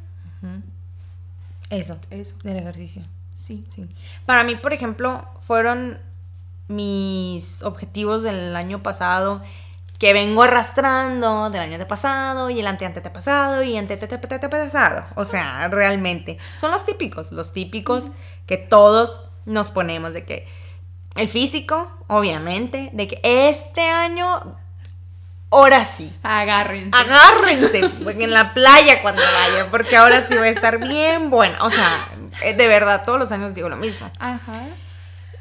Eso, 1.70 1.98
eso, 2.10 2.36
del 2.44 2.56
ejercicio. 2.58 3.02
sí. 3.34 3.64
Sí. 3.68 3.86
Para 4.24 4.44
mí, 4.44 4.54
por 4.56 4.72
ejemplo, 4.72 5.26
fueron 5.40 5.98
mis 6.68 7.62
objetivos 7.62 8.22
del 8.22 8.54
año 8.56 8.82
pasado 8.82 9.42
que 9.98 10.12
vengo 10.12 10.44
arrastrando 10.44 11.50
del 11.50 11.60
año 11.60 11.78
de 11.78 11.86
pasado 11.86 12.50
y 12.50 12.60
el 12.60 12.66
ante 12.66 12.88
pasado 13.10 13.62
y 13.64 13.76
ante 13.76 13.96
pasado. 13.96 15.04
O 15.16 15.24
sea, 15.24 15.68
realmente. 15.68 16.38
Son 16.56 16.70
los 16.70 16.86
típicos, 16.86 17.32
los 17.32 17.52
típicos 17.52 18.04
que 18.46 18.56
todos 18.56 19.22
nos 19.44 19.70
ponemos 19.72 20.12
de 20.12 20.24
que 20.24 20.46
el 21.16 21.28
físico, 21.28 21.90
obviamente, 22.06 22.90
de 22.92 23.08
que 23.08 23.20
este 23.24 23.88
año 23.88 24.56
ahora 25.50 25.84
sí. 25.84 26.16
Agárrense. 26.22 26.96
Agárrense 26.96 27.90
porque 28.04 28.24
en 28.24 28.32
la 28.32 28.54
playa 28.54 29.02
cuando 29.02 29.22
vaya, 29.22 29.68
porque 29.70 29.96
ahora 29.96 30.22
sí 30.22 30.36
va 30.36 30.44
a 30.44 30.48
estar 30.48 30.78
bien 30.78 31.30
buena. 31.30 31.58
O 31.64 31.70
sea, 31.70 32.08
eh, 32.44 32.54
de 32.54 32.68
verdad, 32.68 33.04
todos 33.04 33.18
los 33.18 33.32
años 33.32 33.56
digo 33.56 33.68
lo 33.68 33.76
mismo. 33.76 34.08
Ajá. 34.20 34.66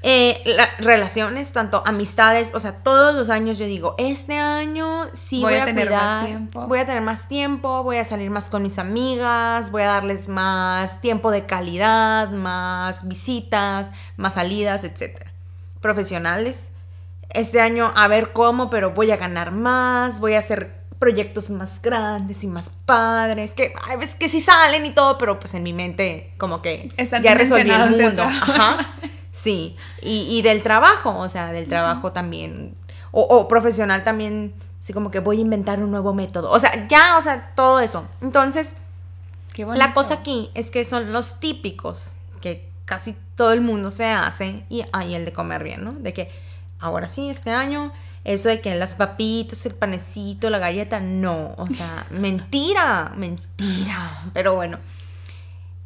Eh, 0.09 0.41
la- 0.45 0.69
relaciones, 0.79 1.51
tanto 1.51 1.83
amistades, 1.85 2.51
o 2.55 2.61
sea, 2.61 2.71
todos 2.81 3.13
los 3.13 3.29
años 3.29 3.57
yo 3.57 3.65
digo, 3.65 3.93
este 3.97 4.39
año 4.39 5.07
sí 5.13 5.41
voy, 5.41 5.51
Voy 5.55 5.61
a 5.61 5.65
tener 5.65 5.89
más 5.89 5.99
cuidar, 5.99 6.25
tiempo. 6.27 6.67
voy 6.67 6.79
a 6.79 6.85
tener 6.85 7.01
más 7.01 7.27
tiempo, 7.27 7.83
voy 7.83 7.97
a 7.97 8.05
salir 8.05 8.29
más 8.29 8.49
con 8.49 8.63
mis 8.63 8.79
amigas, 8.79 9.69
voy 9.71 9.81
a 9.81 9.87
darles 9.87 10.29
más 10.29 11.01
tiempo 11.01 11.29
de 11.29 11.45
calidad, 11.45 12.29
más 12.29 13.05
visitas, 13.07 13.91
más 14.15 14.35
salidas, 14.35 14.85
etcétera. 14.85 15.29
Profesionales, 15.81 16.71
este 17.29 17.59
año 17.59 17.91
a 17.95 18.07
ver 18.07 18.31
cómo, 18.31 18.69
pero 18.69 18.91
voy 18.91 19.11
a 19.11 19.17
ganar 19.17 19.51
más, 19.51 20.21
voy 20.21 20.35
a 20.35 20.39
hacer 20.39 20.77
proyectos 20.99 21.49
más 21.49 21.81
grandes 21.81 22.43
y 22.43 22.47
más 22.47 22.69
padres, 22.85 23.51
que 23.51 23.73
ay, 23.87 23.97
ves 23.97 24.15
que 24.15 24.29
sí 24.29 24.39
salen 24.41 24.85
y 24.85 24.91
todo, 24.91 25.17
pero 25.17 25.37
pues 25.39 25.53
en 25.53 25.63
mi 25.63 25.73
mente 25.73 26.33
como 26.37 26.61
que 26.61 26.91
Están 26.97 27.21
ya 27.23 27.35
resolví 27.35 27.69
el 27.69 27.89
mundo. 27.91 28.23
Ajá. 28.23 28.77
Sí, 29.37 29.75
y, 30.01 30.27
y 30.35 30.41
del 30.41 30.63
trabajo, 30.63 31.15
o 31.15 31.29
sea, 31.29 31.51
del 31.51 31.67
trabajo 31.67 32.11
también, 32.11 32.75
o, 33.11 33.21
o 33.21 33.47
profesional 33.47 34.03
también, 34.03 34.51
así 34.81 34.93
como 34.93 35.11
que 35.11 35.19
voy 35.19 35.37
a 35.37 35.41
inventar 35.41 35.79
un 35.83 35.91
nuevo 35.91 36.11
método, 36.11 36.49
o 36.49 36.59
sea, 36.59 36.87
ya, 36.87 37.17
o 37.17 37.21
sea, 37.21 37.53
todo 37.53 37.79
eso. 37.79 38.07
Entonces, 38.21 38.73
Qué 39.53 39.63
la 39.63 39.93
cosa 39.93 40.15
aquí 40.15 40.49
es 40.55 40.71
que 40.71 40.85
son 40.85 41.13
los 41.13 41.39
típicos 41.39 42.13
que 42.41 42.67
casi 42.85 43.15
todo 43.35 43.53
el 43.53 43.61
mundo 43.61 43.91
se 43.91 44.05
hace 44.05 44.63
y 44.69 44.83
hay 44.91 45.13
el 45.13 45.25
de 45.25 45.33
comer 45.33 45.63
bien, 45.63 45.83
¿no? 45.83 45.91
De 45.93 46.13
que 46.13 46.31
ahora 46.79 47.07
sí, 47.07 47.29
este 47.29 47.51
año, 47.51 47.91
eso 48.23 48.49
de 48.49 48.59
que 48.59 48.73
las 48.73 48.95
papitas, 48.95 49.65
el 49.67 49.75
panecito, 49.75 50.49
la 50.49 50.57
galleta, 50.57 50.99
no, 50.99 51.53
o 51.57 51.67
sea, 51.67 52.07
mentira, 52.09 53.13
mentira. 53.15 54.31
Pero 54.33 54.55
bueno, 54.55 54.79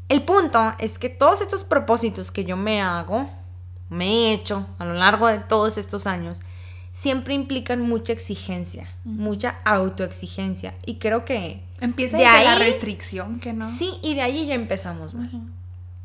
el 0.08 0.22
punto 0.24 0.74
es 0.80 1.00
que 1.00 1.10
todos 1.10 1.42
estos 1.42 1.64
propósitos 1.64 2.32
que 2.32 2.44
yo 2.44 2.58
me 2.58 2.82
hago, 2.82 3.30
me 3.92 4.06
he 4.08 4.34
hecho 4.34 4.66
a 4.80 4.86
lo 4.86 4.96
largo 4.96 5.28
de 5.28 5.38
todos 5.38 5.78
estos 5.78 6.08
años, 6.08 6.42
siempre 6.94 7.34
implican 7.36 7.82
mucha 7.82 8.12
exigencia, 8.14 8.90
mucha 9.04 9.58
autoexigencia. 9.66 10.74
Y 10.86 10.96
creo 10.96 11.24
que 11.26 11.62
Empieza 11.80 12.18
de 12.18 12.24
desde 12.24 12.44
la 12.44 12.54
ahí- 12.54 12.60
restricción, 12.60 13.40
que 13.40 13.54
no. 13.54 13.70
Sí, 13.70 13.94
y 14.02 14.16
de 14.16 14.22
ahí 14.22 14.46
ya 14.48 14.56
empezamos 14.56 15.14
mal. 15.14 15.30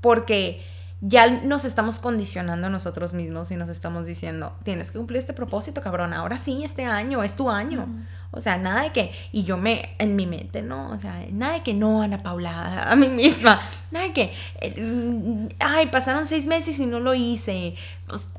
Porque 0.01 0.63
ya 1.01 1.29
nos 1.29 1.65
estamos 1.65 1.99
condicionando 1.99 2.69
a 2.69 2.71
nosotros 2.71 3.13
mismos 3.13 3.51
y 3.51 3.57
nos 3.57 3.69
estamos 3.69 4.07
diciendo, 4.07 4.57
tienes 4.65 4.91
que 4.91 4.99
cumplir 4.99 5.19
este 5.19 5.35
propósito, 5.35 5.83
cabrón, 5.83 6.15
ahora 6.15 6.39
sí, 6.39 6.65
este 6.65 6.87
año, 6.87 7.23
es 7.23 7.37
tu 7.37 7.51
año. 7.51 7.87
O 8.31 8.41
sea, 8.41 8.57
nada 8.57 8.83
de 8.83 8.93
que, 8.93 9.13
y 9.31 9.45
yo 9.45 9.57
me, 9.57 9.95
en 9.99 10.17
mi 10.17 10.27
mente, 10.27 10.63
¿no? 10.63 10.91
O 10.91 10.99
sea, 10.99 11.25
nada 11.31 11.55
de 11.55 11.63
que 11.63 11.75
no, 11.75 12.03
Ana 12.03 12.23
Paula, 12.23 12.83
a 12.91 12.97
mí 12.97 13.09
misma, 13.09 13.61
nada 13.91 14.07
de 14.07 14.13
que, 14.13 14.33
eh, 14.61 14.81
mm, 14.81 15.49
ay, 15.59 15.87
pasaron 15.89 16.25
seis 16.25 16.47
meses 16.47 16.79
y 16.79 16.87
no 16.87 16.99
lo 16.99 17.15
hice. 17.15 17.75
Pues, 18.07 18.31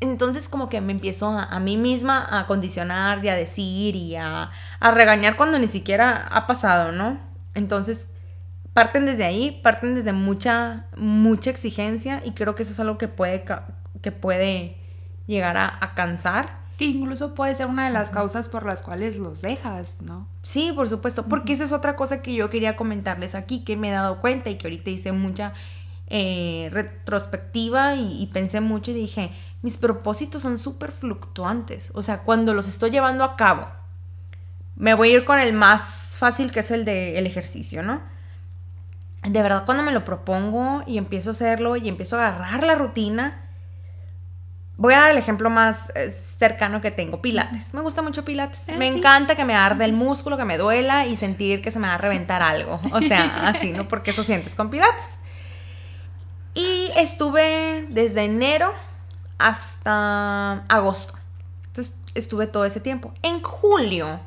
entonces 0.00 0.48
como 0.48 0.68
que 0.68 0.80
me 0.80 0.92
empiezo 0.92 1.28
a, 1.28 1.44
a 1.44 1.60
mí 1.60 1.76
misma 1.76 2.26
a 2.30 2.46
condicionar 2.46 3.24
y 3.24 3.28
a 3.28 3.34
decir 3.34 3.96
y 3.96 4.16
a, 4.16 4.50
a 4.80 4.90
regañar 4.92 5.36
cuando 5.36 5.58
ni 5.58 5.68
siquiera 5.68 6.26
ha 6.30 6.46
pasado, 6.46 6.92
¿no? 6.92 7.18
Entonces 7.54 8.06
parten 8.78 9.06
desde 9.06 9.24
ahí, 9.24 9.58
parten 9.60 9.96
desde 9.96 10.12
mucha, 10.12 10.86
mucha 10.96 11.50
exigencia 11.50 12.22
y 12.24 12.30
creo 12.30 12.54
que 12.54 12.62
eso 12.62 12.70
es 12.70 12.78
algo 12.78 12.96
que 12.96 13.08
puede, 13.08 13.44
que 14.00 14.12
puede 14.12 14.76
llegar 15.26 15.56
a, 15.56 15.78
a 15.80 15.96
cansar. 15.96 16.60
Que 16.76 16.84
incluso 16.84 17.34
puede 17.34 17.56
ser 17.56 17.66
una 17.66 17.86
de 17.86 17.92
las 17.92 18.10
causas 18.10 18.48
por 18.48 18.64
las 18.64 18.82
cuales 18.82 19.16
los 19.16 19.42
dejas, 19.42 19.96
¿no? 20.00 20.28
Sí, 20.42 20.70
por 20.76 20.88
supuesto, 20.88 21.26
porque 21.26 21.54
esa 21.54 21.64
es 21.64 21.72
otra 21.72 21.96
cosa 21.96 22.22
que 22.22 22.32
yo 22.34 22.50
quería 22.50 22.76
comentarles 22.76 23.34
aquí, 23.34 23.64
que 23.64 23.76
me 23.76 23.88
he 23.88 23.90
dado 23.90 24.20
cuenta 24.20 24.48
y 24.48 24.58
que 24.58 24.68
ahorita 24.68 24.90
hice 24.90 25.10
mucha 25.10 25.54
eh, 26.06 26.68
retrospectiva 26.70 27.96
y, 27.96 28.22
y 28.22 28.26
pensé 28.26 28.60
mucho 28.60 28.92
y 28.92 28.94
dije, 28.94 29.32
mis 29.60 29.76
propósitos 29.76 30.42
son 30.42 30.56
súper 30.56 30.92
fluctuantes, 30.92 31.90
o 31.94 32.02
sea, 32.02 32.18
cuando 32.20 32.54
los 32.54 32.68
estoy 32.68 32.92
llevando 32.92 33.24
a 33.24 33.34
cabo, 33.34 33.66
me 34.76 34.94
voy 34.94 35.10
a 35.10 35.14
ir 35.14 35.24
con 35.24 35.40
el 35.40 35.52
más 35.52 36.14
fácil 36.20 36.52
que 36.52 36.60
es 36.60 36.70
el 36.70 36.84
del 36.84 37.26
ejercicio, 37.26 37.82
¿no? 37.82 38.16
De 39.22 39.42
verdad, 39.42 39.64
cuando 39.64 39.82
me 39.82 39.92
lo 39.92 40.04
propongo 40.04 40.82
y 40.86 40.98
empiezo 40.98 41.30
a 41.30 41.32
hacerlo 41.32 41.76
y 41.76 41.88
empiezo 41.88 42.18
a 42.18 42.28
agarrar 42.28 42.64
la 42.64 42.74
rutina, 42.76 43.48
Voy 44.80 44.94
a 44.94 45.00
dar 45.00 45.10
el 45.10 45.18
ejemplo 45.18 45.50
más 45.50 45.90
eh, 45.96 46.12
cercano 46.12 46.80
que 46.80 46.92
tengo, 46.92 47.20
Pilates. 47.20 47.74
Me 47.74 47.80
gusta 47.80 48.00
mucho 48.00 48.24
Pilates. 48.24 48.66
Ah, 48.68 48.76
me 48.78 48.88
sí. 48.88 48.96
encanta 48.96 49.34
que 49.34 49.44
me 49.44 49.56
arde 49.56 49.84
el 49.84 49.92
músculo, 49.92 50.36
que 50.36 50.44
me 50.44 50.56
duela 50.56 51.04
y 51.04 51.16
sentir 51.16 51.60
que 51.60 51.72
se 51.72 51.80
me 51.80 51.88
va 51.88 51.94
a 51.94 51.98
reventar 51.98 52.42
algo. 52.42 52.80
O 52.92 53.02
sea, 53.02 53.48
así, 53.48 53.72
¿no? 53.72 53.88
Porque 53.88 54.12
eso 54.12 54.22
sientes 54.22 54.54
con 54.54 54.70
Pilates. 54.70 55.18
Y 56.54 56.92
estuve 56.96 57.86
desde 57.90 58.24
enero 58.24 58.72
hasta 59.38 60.64
agosto. 60.68 61.14
Entonces 61.66 61.96
estuve 62.14 62.46
todo 62.46 62.64
ese 62.64 62.78
tiempo. 62.78 63.12
En 63.22 63.42
julio, 63.42 64.20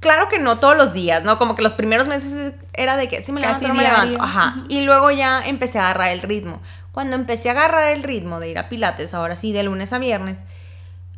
claro 0.00 0.28
que 0.28 0.38
no 0.38 0.58
todos 0.58 0.76
los 0.76 0.92
días, 0.92 1.22
¿no? 1.22 1.38
Como 1.38 1.54
que 1.54 1.62
los 1.62 1.74
primeros 1.74 2.08
meses 2.08 2.54
era 2.72 2.96
de 2.96 3.08
que 3.08 3.22
sí 3.22 3.32
me 3.32 3.40
levanto, 3.40 3.68
no 3.68 3.74
me 3.74 3.82
levanto. 3.82 4.20
Ajá. 4.20 4.64
Y 4.68 4.80
luego 4.80 5.10
ya 5.10 5.42
empecé 5.46 5.78
a 5.78 5.90
agarrar 5.90 6.10
el 6.10 6.22
ritmo. 6.22 6.60
Cuando 6.92 7.14
empecé 7.14 7.50
a 7.50 7.52
agarrar 7.52 7.92
el 7.92 8.02
ritmo 8.02 8.40
de 8.40 8.50
ir 8.50 8.58
a 8.58 8.68
Pilates, 8.68 9.14
ahora 9.14 9.36
sí, 9.36 9.52
de 9.52 9.62
lunes 9.62 9.92
a 9.92 9.98
viernes, 9.98 10.40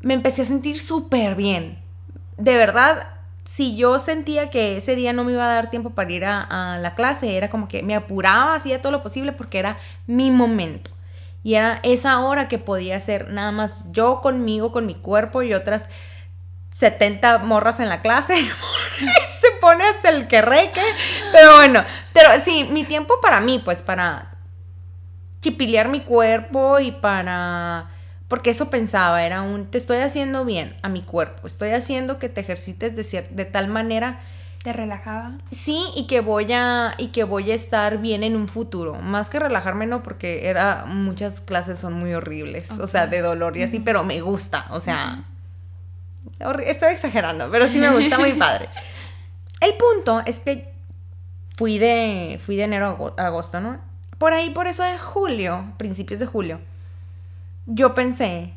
me 0.01 0.15
empecé 0.15 0.43
a 0.43 0.45
sentir 0.45 0.79
súper 0.79 1.35
bien. 1.35 1.79
De 2.37 2.57
verdad, 2.57 3.07
si 3.45 3.77
yo 3.77 3.99
sentía 3.99 4.51
que 4.51 4.77
ese 4.77 4.97
día 4.97 5.13
no 5.13 5.25
me 5.25 5.33
iba 5.33 5.45
a 5.45 5.55
dar 5.55 5.71
tiempo 5.71 5.91
para 5.91 6.13
ir 6.13 6.25
a, 6.25 6.75
a 6.75 6.79
la 6.79 6.95
clase, 6.95 7.37
era 7.37 7.49
como 7.49 7.69
que 7.69 7.83
me 7.83 7.95
apuraba, 7.95 8.55
hacía 8.55 8.83
todo 8.83 8.93
lo 8.93 9.03
posible 9.03 9.33
porque 9.33 9.59
era 9.59 9.79
mi 10.07 10.31
momento. 10.31 10.91
Y 11.45 11.55
era 11.55 11.81
esa 11.83 12.21
hora 12.21 12.49
que 12.49 12.59
podía 12.59 13.01
ser 13.01 13.31
nada 13.31 13.51
más 13.51 13.85
yo 13.93 14.21
conmigo, 14.21 14.73
con 14.73 14.87
mi 14.87 14.95
cuerpo 14.95 15.43
y 15.43 15.55
otras 15.55 15.89
70 16.83 17.39
morras 17.39 17.79
en 17.81 17.89
la 17.89 18.01
clase. 18.01 18.35
Se 19.41 19.49
pone 19.61 19.85
hasta 19.85 20.11
el 20.11 20.27
que 20.27 20.43
reque. 20.43 20.81
Pero 21.33 21.57
bueno, 21.57 21.85
pero 22.13 22.29
sí, 22.45 22.69
mi 22.73 22.83
tiempo 22.85 23.15
para 23.23 23.41
mí, 23.41 23.61
pues 23.65 23.83
para 23.83 24.31
chipilear 25.41 25.89
mi 25.89 26.01
cuerpo 26.01 26.79
y 26.81 26.91
para... 26.93 27.89
Porque 28.29 28.51
eso 28.51 28.71
pensaba, 28.71 29.25
era 29.25 29.43
un, 29.43 29.67
te 29.71 29.77
estoy 29.79 29.99
haciendo 29.99 30.45
bien 30.45 30.75
a 30.83 30.89
mi 30.89 31.03
cuerpo, 31.03 31.47
estoy 31.47 31.71
haciendo 31.71 32.19
que 32.19 32.29
te 32.31 32.41
ejercites 32.41 32.97
de, 32.97 33.03
cier- 33.03 33.29
de 33.29 33.45
tal 33.45 33.69
manera, 33.69 34.21
¿Te 34.63 34.73
relajaba? 34.73 35.33
sí, 35.51 35.85
y 35.97 36.07
que 36.07 36.21
voy 36.21 36.51
a, 36.53 36.95
y 36.97 37.09
que 37.09 37.25
voy 37.25 37.51
a 37.51 37.55
estar 37.55 37.99
bien 37.99 38.23
en 38.23 38.35
un 38.37 38.49
futuro. 38.49 38.95
Más 38.95 39.29
que 39.29 39.39
relajarme, 39.39 39.87
no, 39.87 40.03
porque 40.03 40.49
era, 40.49 40.85
muchas 40.87 41.41
clases 41.43 41.79
son 41.79 41.93
muy 41.93 42.15
horribles, 42.15 42.71
o 42.71 42.87
sea, 42.87 43.07
de 43.07 43.21
dolor 43.21 43.57
y 43.59 43.65
así, 43.65 43.81
pero 43.81 44.03
me 44.03 44.21
gusta, 44.23 44.65
o 44.71 44.81
sea, 44.81 45.25
estoy 46.67 46.93
exagerando, 46.93 47.51
pero 47.51 47.67
sí 47.67 47.79
me 47.79 47.91
gusta 47.95 48.19
muy 48.19 48.33
padre. 48.39 48.69
El 49.61 49.75
punto 49.75 50.23
es 50.27 50.39
que 50.41 50.73
fui 51.57 51.79
de, 51.79 52.41
fui 52.45 52.57
de 52.57 52.65
enero 52.65 52.87
a 52.87 52.91
ago- 52.91 53.15
a 53.17 53.27
agosto, 53.27 53.61
¿no? 53.61 53.79
Por 54.19 54.33
ahí, 54.33 54.51
por 54.51 54.67
eso 54.67 54.83
de 54.83 54.99
julio, 54.99 55.73
principios 55.79 56.21
de 56.21 56.27
julio, 56.27 56.61
yo 57.67 57.95
pensé, 57.95 58.55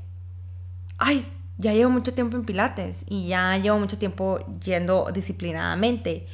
ay, 0.97 1.31
ya 1.57 1.73
llevo 1.73 1.89
mucho 1.91 2.13
tiempo 2.13 2.35
en 2.37 2.43
Pilates 2.45 3.05
y 3.07 3.27
ya 3.27 3.57
llevo 3.57 3.79
mucho 3.79 3.97
tiempo 3.97 4.39
yendo 4.63 5.07
disciplinadamente. 5.13 6.27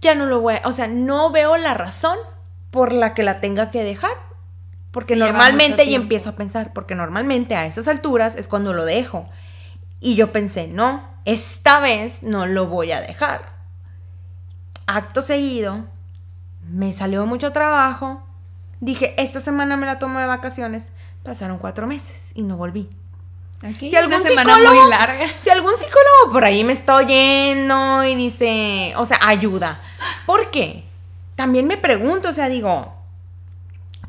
Ya 0.00 0.14
no 0.14 0.26
lo 0.26 0.40
voy 0.40 0.54
a, 0.62 0.68
o 0.68 0.72
sea, 0.72 0.86
no 0.86 1.30
veo 1.30 1.56
la 1.56 1.74
razón 1.74 2.18
por 2.70 2.92
la 2.92 3.14
que 3.14 3.22
la 3.22 3.40
tenga 3.40 3.70
que 3.70 3.82
dejar. 3.82 4.12
Porque 4.90 5.14
Sí, 5.14 5.20
normalmente, 5.20 5.84
y 5.84 5.94
empiezo 5.94 6.30
a 6.30 6.36
pensar, 6.36 6.72
porque 6.72 6.94
normalmente 6.94 7.56
a 7.56 7.66
esas 7.66 7.88
alturas 7.88 8.36
es 8.36 8.46
cuando 8.48 8.72
lo 8.72 8.84
dejo. 8.84 9.28
Y 10.04 10.16
yo 10.16 10.32
pensé, 10.32 10.66
no, 10.66 11.02
esta 11.24 11.80
vez 11.80 12.22
no 12.22 12.44
lo 12.44 12.66
voy 12.66 12.92
a 12.92 13.00
dejar. 13.00 13.54
Acto 14.86 15.22
seguido, 15.22 15.86
me 16.70 16.92
salió 16.92 17.24
mucho 17.24 17.52
trabajo. 17.52 18.22
Dije, 18.80 19.14
esta 19.16 19.40
semana 19.40 19.78
me 19.78 19.86
la 19.86 19.98
tomo 19.98 20.18
de 20.18 20.26
vacaciones. 20.26 20.88
Pasaron 21.22 21.56
cuatro 21.56 21.86
meses 21.86 22.32
y 22.34 22.42
no 22.42 22.58
volví. 22.58 22.90
Aquí, 23.62 23.88
Si 23.88 23.96
algún 23.96 24.16
una 24.16 24.28
semana 24.28 24.58
muy 24.58 24.90
larga. 24.90 25.24
Si 25.38 25.48
algún 25.48 25.72
psicólogo 25.74 26.32
por 26.34 26.44
ahí 26.44 26.64
me 26.64 26.74
está 26.74 26.96
oyendo 26.96 28.04
y 28.04 28.14
dice, 28.14 28.92
o 28.98 29.06
sea, 29.06 29.18
ayuda. 29.22 29.80
¿Por 30.26 30.50
qué? 30.50 30.84
También 31.34 31.66
me 31.66 31.78
pregunto, 31.78 32.28
o 32.28 32.32
sea, 32.32 32.50
digo, 32.50 32.94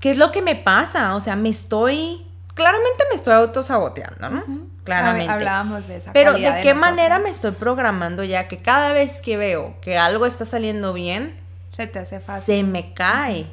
¿qué 0.02 0.12
es 0.12 0.18
lo 0.18 0.34
que 0.34 0.42
me 0.42 0.58
pasa? 0.58 1.16
O 1.16 1.22
sea, 1.22 1.38
me 1.38 1.48
estoy, 1.48 2.28
claramente 2.54 3.06
me 3.10 3.16
estoy 3.16 3.36
autosaboteando, 3.36 4.30
¿no? 4.30 4.75
Claramente. 4.86 5.28
Hab- 5.32 5.36
Hablábamos 5.36 5.88
de 5.88 5.98
esa 5.98 6.13
Pero 6.13 6.34
¿de 6.34 6.62
qué 6.63 6.74
manera 6.74 7.19
me 7.19 7.30
estoy 7.30 7.52
programando 7.52 8.24
ya 8.24 8.48
que 8.48 8.60
cada 8.60 8.93
vez 8.93 9.19
que 9.19 9.36
veo 9.36 9.76
que 9.82 9.98
algo 9.98 10.26
está 10.26 10.45
saliendo 10.45 10.93
bien, 10.93 11.36
Se 11.76 11.88
te 11.88 12.00
hace 12.00 12.19
fácil. 12.21 12.43
se 12.56 12.63
me 12.63 12.93
cae? 12.93 13.48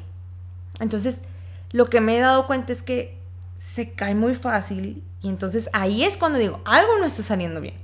Entonces, 0.79 1.21
lo 1.71 1.87
que 1.87 1.99
me 2.01 2.15
he 2.17 2.19
dado 2.19 2.45
cuenta 2.47 2.71
es 2.71 2.81
que 2.83 3.17
se 3.55 3.91
cae 3.93 4.15
muy 4.15 4.35
fácil 4.35 5.03
y 5.21 5.29
entonces 5.29 5.69
ahí 5.73 6.03
es 6.03 6.17
cuando 6.17 6.37
digo, 6.39 6.61
algo 6.65 6.91
no 6.99 7.05
está 7.05 7.23
saliendo 7.23 7.59
bien. 7.61 7.75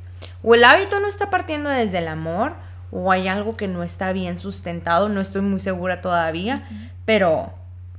o 0.44 0.54
el 0.56 0.64
hábito 0.64 1.00
no 1.00 1.08
está 1.08 1.30
partiendo 1.30 1.70
desde 1.70 1.98
el 1.98 2.08
amor, 2.08 2.54
o 2.92 3.12
hay 3.12 3.28
algo 3.28 3.56
que 3.58 3.68
no 3.68 3.84
está 3.84 4.12
bien 4.14 4.38
sustentado, 4.38 5.10
no 5.10 5.22
estoy 5.22 5.42
muy 5.42 5.60
segura 5.60 6.02
todavía, 6.02 6.64
pero, 7.06 7.54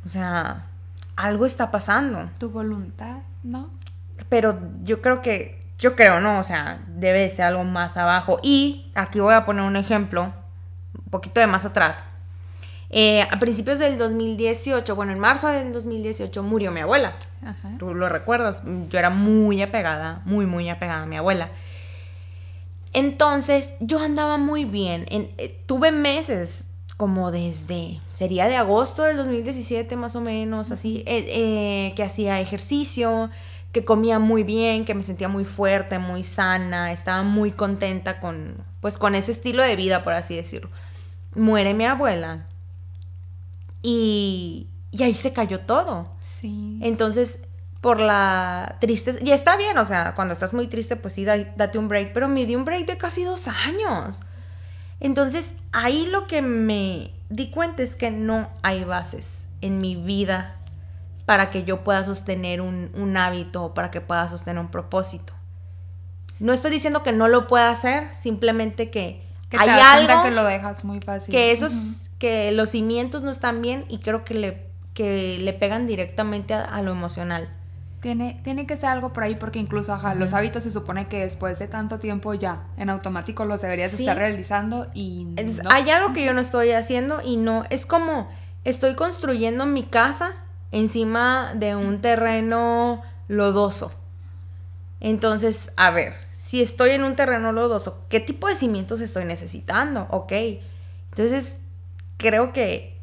o 0.04 0.08
sea, 0.08 0.66
algo 1.16 1.44
está 1.46 1.70
pasando. 1.70 2.28
Tu 2.38 2.50
voluntad, 2.50 3.18
¿no? 3.42 3.68
Pero 4.30 4.58
yo 4.82 5.02
creo 5.02 5.20
que, 5.20 5.60
yo 5.78 5.94
creo, 5.96 6.20
¿no? 6.20 6.38
O 6.38 6.44
sea, 6.44 6.80
debe 6.88 7.20
de 7.20 7.28
ser 7.28 7.44
algo 7.44 7.64
más 7.64 7.98
abajo. 7.98 8.40
Y 8.42 8.90
aquí 8.94 9.20
voy 9.20 9.34
a 9.34 9.44
poner 9.44 9.62
un 9.64 9.76
ejemplo, 9.76 10.32
un 11.04 11.10
poquito 11.10 11.40
de 11.40 11.46
más 11.46 11.66
atrás. 11.66 11.96
Eh, 12.92 13.22
a 13.30 13.38
principios 13.38 13.78
del 13.78 13.98
2018, 13.98 14.96
bueno, 14.96 15.12
en 15.12 15.18
marzo 15.20 15.46
del 15.48 15.72
2018 15.72 16.42
murió 16.42 16.72
mi 16.72 16.80
abuela. 16.80 17.12
Ajá. 17.44 17.70
Tú 17.78 17.94
lo 17.94 18.08
recuerdas, 18.08 18.62
yo 18.88 18.98
era 18.98 19.10
muy 19.10 19.60
apegada, 19.62 20.22
muy, 20.24 20.46
muy 20.46 20.68
apegada 20.70 21.02
a 21.02 21.06
mi 21.06 21.16
abuela. 21.16 21.50
Entonces, 22.92 23.74
yo 23.80 24.00
andaba 24.00 24.36
muy 24.38 24.64
bien. 24.64 25.06
En- 25.10 25.30
eh, 25.38 25.60
tuve 25.66 25.92
meses 25.92 26.68
como 26.96 27.30
desde, 27.30 28.00
sería 28.08 28.46
de 28.48 28.56
agosto 28.56 29.04
del 29.04 29.16
2017 29.16 29.96
más 29.96 30.16
o 30.16 30.20
menos, 30.20 30.70
así, 30.70 31.02
eh, 31.06 31.24
eh, 31.28 31.92
que 31.96 32.02
hacía 32.02 32.40
ejercicio, 32.40 33.30
que 33.72 33.84
comía 33.84 34.18
muy 34.18 34.42
bien, 34.42 34.84
que 34.84 34.94
me 34.94 35.02
sentía 35.02 35.28
muy 35.28 35.44
fuerte, 35.44 35.98
muy 35.98 36.24
sana, 36.24 36.92
estaba 36.92 37.22
muy 37.22 37.52
contenta 37.52 38.18
con, 38.20 38.56
pues, 38.80 38.98
con 38.98 39.14
ese 39.14 39.32
estilo 39.32 39.62
de 39.62 39.76
vida, 39.76 40.02
por 40.02 40.12
así 40.12 40.34
decirlo. 40.36 40.70
Muere 41.34 41.74
mi 41.74 41.84
abuela 41.86 42.46
y, 43.82 44.66
y 44.90 45.02
ahí 45.02 45.14
se 45.14 45.32
cayó 45.32 45.60
todo. 45.60 46.08
Sí. 46.20 46.78
Entonces, 46.82 47.38
por 47.80 48.00
la 48.00 48.76
tristeza, 48.80 49.18
y 49.22 49.30
está 49.30 49.56
bien, 49.56 49.78
o 49.78 49.84
sea, 49.84 50.14
cuando 50.14 50.32
estás 50.32 50.52
muy 50.52 50.66
triste, 50.66 50.96
pues 50.96 51.14
sí, 51.14 51.24
da- 51.24 51.38
date 51.56 51.78
un 51.78 51.88
break, 51.88 52.12
pero 52.12 52.28
me 52.28 52.44
di 52.46 52.56
un 52.56 52.64
break 52.64 52.86
de 52.86 52.98
casi 52.98 53.24
dos 53.24 53.48
años. 53.48 54.20
Entonces, 55.00 55.52
ahí 55.72 56.06
lo 56.06 56.26
que 56.26 56.42
me 56.42 57.12
di 57.30 57.50
cuenta 57.50 57.82
es 57.82 57.96
que 57.96 58.10
no 58.10 58.50
hay 58.62 58.84
bases 58.84 59.46
en 59.62 59.80
mi 59.80 59.96
vida 59.96 60.56
para 61.30 61.48
que 61.50 61.62
yo 61.62 61.84
pueda 61.84 62.02
sostener 62.02 62.60
un, 62.60 62.90
un 62.92 63.16
hábito 63.16 63.62
o 63.66 63.72
para 63.72 63.92
que 63.92 64.00
pueda 64.00 64.26
sostener 64.28 64.60
un 64.60 64.68
propósito. 64.68 65.32
No 66.40 66.52
estoy 66.52 66.72
diciendo 66.72 67.04
que 67.04 67.12
no 67.12 67.28
lo 67.28 67.46
pueda 67.46 67.70
hacer, 67.70 68.08
simplemente 68.16 68.90
que, 68.90 69.22
que 69.48 69.56
hay 69.56 69.68
algo 69.80 70.24
que 70.24 70.32
lo 70.32 70.42
dejas 70.42 70.84
muy 70.84 70.98
fácil. 71.00 71.30
que 71.30 71.52
esos 71.52 71.98
que 72.18 72.50
los 72.50 72.70
cimientos 72.70 73.22
no 73.22 73.30
están 73.30 73.62
bien 73.62 73.84
y 73.88 73.98
creo 73.98 74.24
que 74.24 74.34
le 74.34 74.66
que 74.92 75.38
le 75.38 75.52
pegan 75.52 75.86
directamente 75.86 76.52
a, 76.52 76.64
a 76.64 76.82
lo 76.82 76.90
emocional 76.90 77.48
Tiene, 78.00 78.40
tiene 78.42 78.66
que 78.66 78.76
ser 78.76 78.88
algo 78.88 79.12
por 79.12 79.22
ahí 79.22 79.36
porque 79.36 79.60
incluso, 79.60 79.92
ajá, 79.94 80.16
los 80.16 80.32
hábitos 80.32 80.64
se 80.64 80.72
supone 80.72 81.06
que 81.06 81.20
después 81.20 81.60
de 81.60 81.68
tanto 81.68 82.00
tiempo 82.00 82.34
ya, 82.34 82.64
en 82.76 82.90
automático 82.90 83.44
los 83.44 83.60
deberías 83.60 83.92
Sí. 83.92 84.02
estar 84.02 84.16
realizando 84.16 84.88
y 84.94 85.28
Entonces, 85.36 85.62
no. 85.62 85.70
hay 85.70 85.88
algo 85.90 86.12
que 86.12 86.24
yo 86.24 86.34
no 86.34 86.40
estoy 86.40 86.72
haciendo 86.72 87.22
y 87.24 87.36
no 87.36 87.62
es 87.70 87.86
como 87.86 88.28
estoy 88.64 88.96
construyendo 88.96 89.64
mi 89.64 89.84
casa 89.84 90.32
encima 90.72 91.52
de 91.54 91.76
un 91.76 92.00
terreno 92.00 93.02
lodoso. 93.28 93.92
Entonces 95.00 95.72
a 95.76 95.90
ver 95.90 96.14
si 96.32 96.60
estoy 96.60 96.90
en 96.90 97.04
un 97.04 97.16
terreno 97.16 97.52
lodoso 97.52 98.04
qué 98.08 98.20
tipo 98.20 98.48
de 98.48 98.56
cimientos 98.56 99.00
estoy 99.00 99.24
necesitando 99.24 100.06
ok. 100.10 100.32
Entonces 101.10 101.56
creo 102.16 102.52
que 102.52 103.00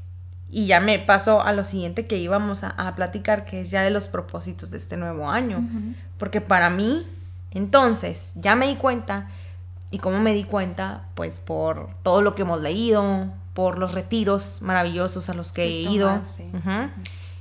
y 0.50 0.66
ya 0.66 0.80
me 0.80 0.98
paso 1.00 1.42
a 1.42 1.52
lo 1.52 1.64
siguiente 1.64 2.08
que 2.08 2.18
íbamos 2.18 2.64
a, 2.64 2.70
a 2.70 2.96
platicar 2.96 3.46
que 3.46 3.62
es 3.62 3.70
ya 3.70 3.82
de 3.82 3.90
los 3.90 4.08
propósitos 4.08 4.72
de 4.72 4.78
este 4.78 4.96
nuevo 4.96 5.30
año. 5.30 5.68
Porque 6.18 6.42
para 6.42 6.70
mí, 6.70 7.06
entonces, 7.52 8.32
ya 8.36 8.56
me 8.56 8.68
di 8.68 8.76
cuenta, 8.76 9.28
y 9.92 10.00
cómo 10.00 10.20
me 10.20 10.34
di 10.34 10.44
cuenta, 10.44 11.06
pues 11.16 11.40
por 11.40 11.90
todo 12.04 12.22
lo 12.22 12.36
que 12.36 12.44
hemos 12.44 12.62
leído, 12.62 13.28
por 13.54 13.78
los 13.78 13.94
retiros 13.94 14.62
maravillosos 14.62 15.30
a 15.30 15.34
los 15.34 15.54
que 15.54 15.64
he 15.64 15.82
ido, 15.82 16.22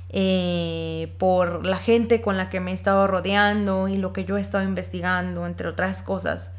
eh, 0.09 1.13
por 1.17 1.65
la 1.65 1.77
gente 1.77 2.21
con 2.21 2.37
la 2.37 2.49
que 2.49 2.59
me 2.59 2.71
he 2.71 2.73
estado 2.73 3.07
rodeando 3.07 3.87
y 3.87 3.97
lo 3.97 4.13
que 4.13 4.25
yo 4.25 4.37
he 4.37 4.41
estado 4.41 4.63
investigando, 4.63 5.45
entre 5.45 5.67
otras 5.67 6.03
cosas. 6.03 6.53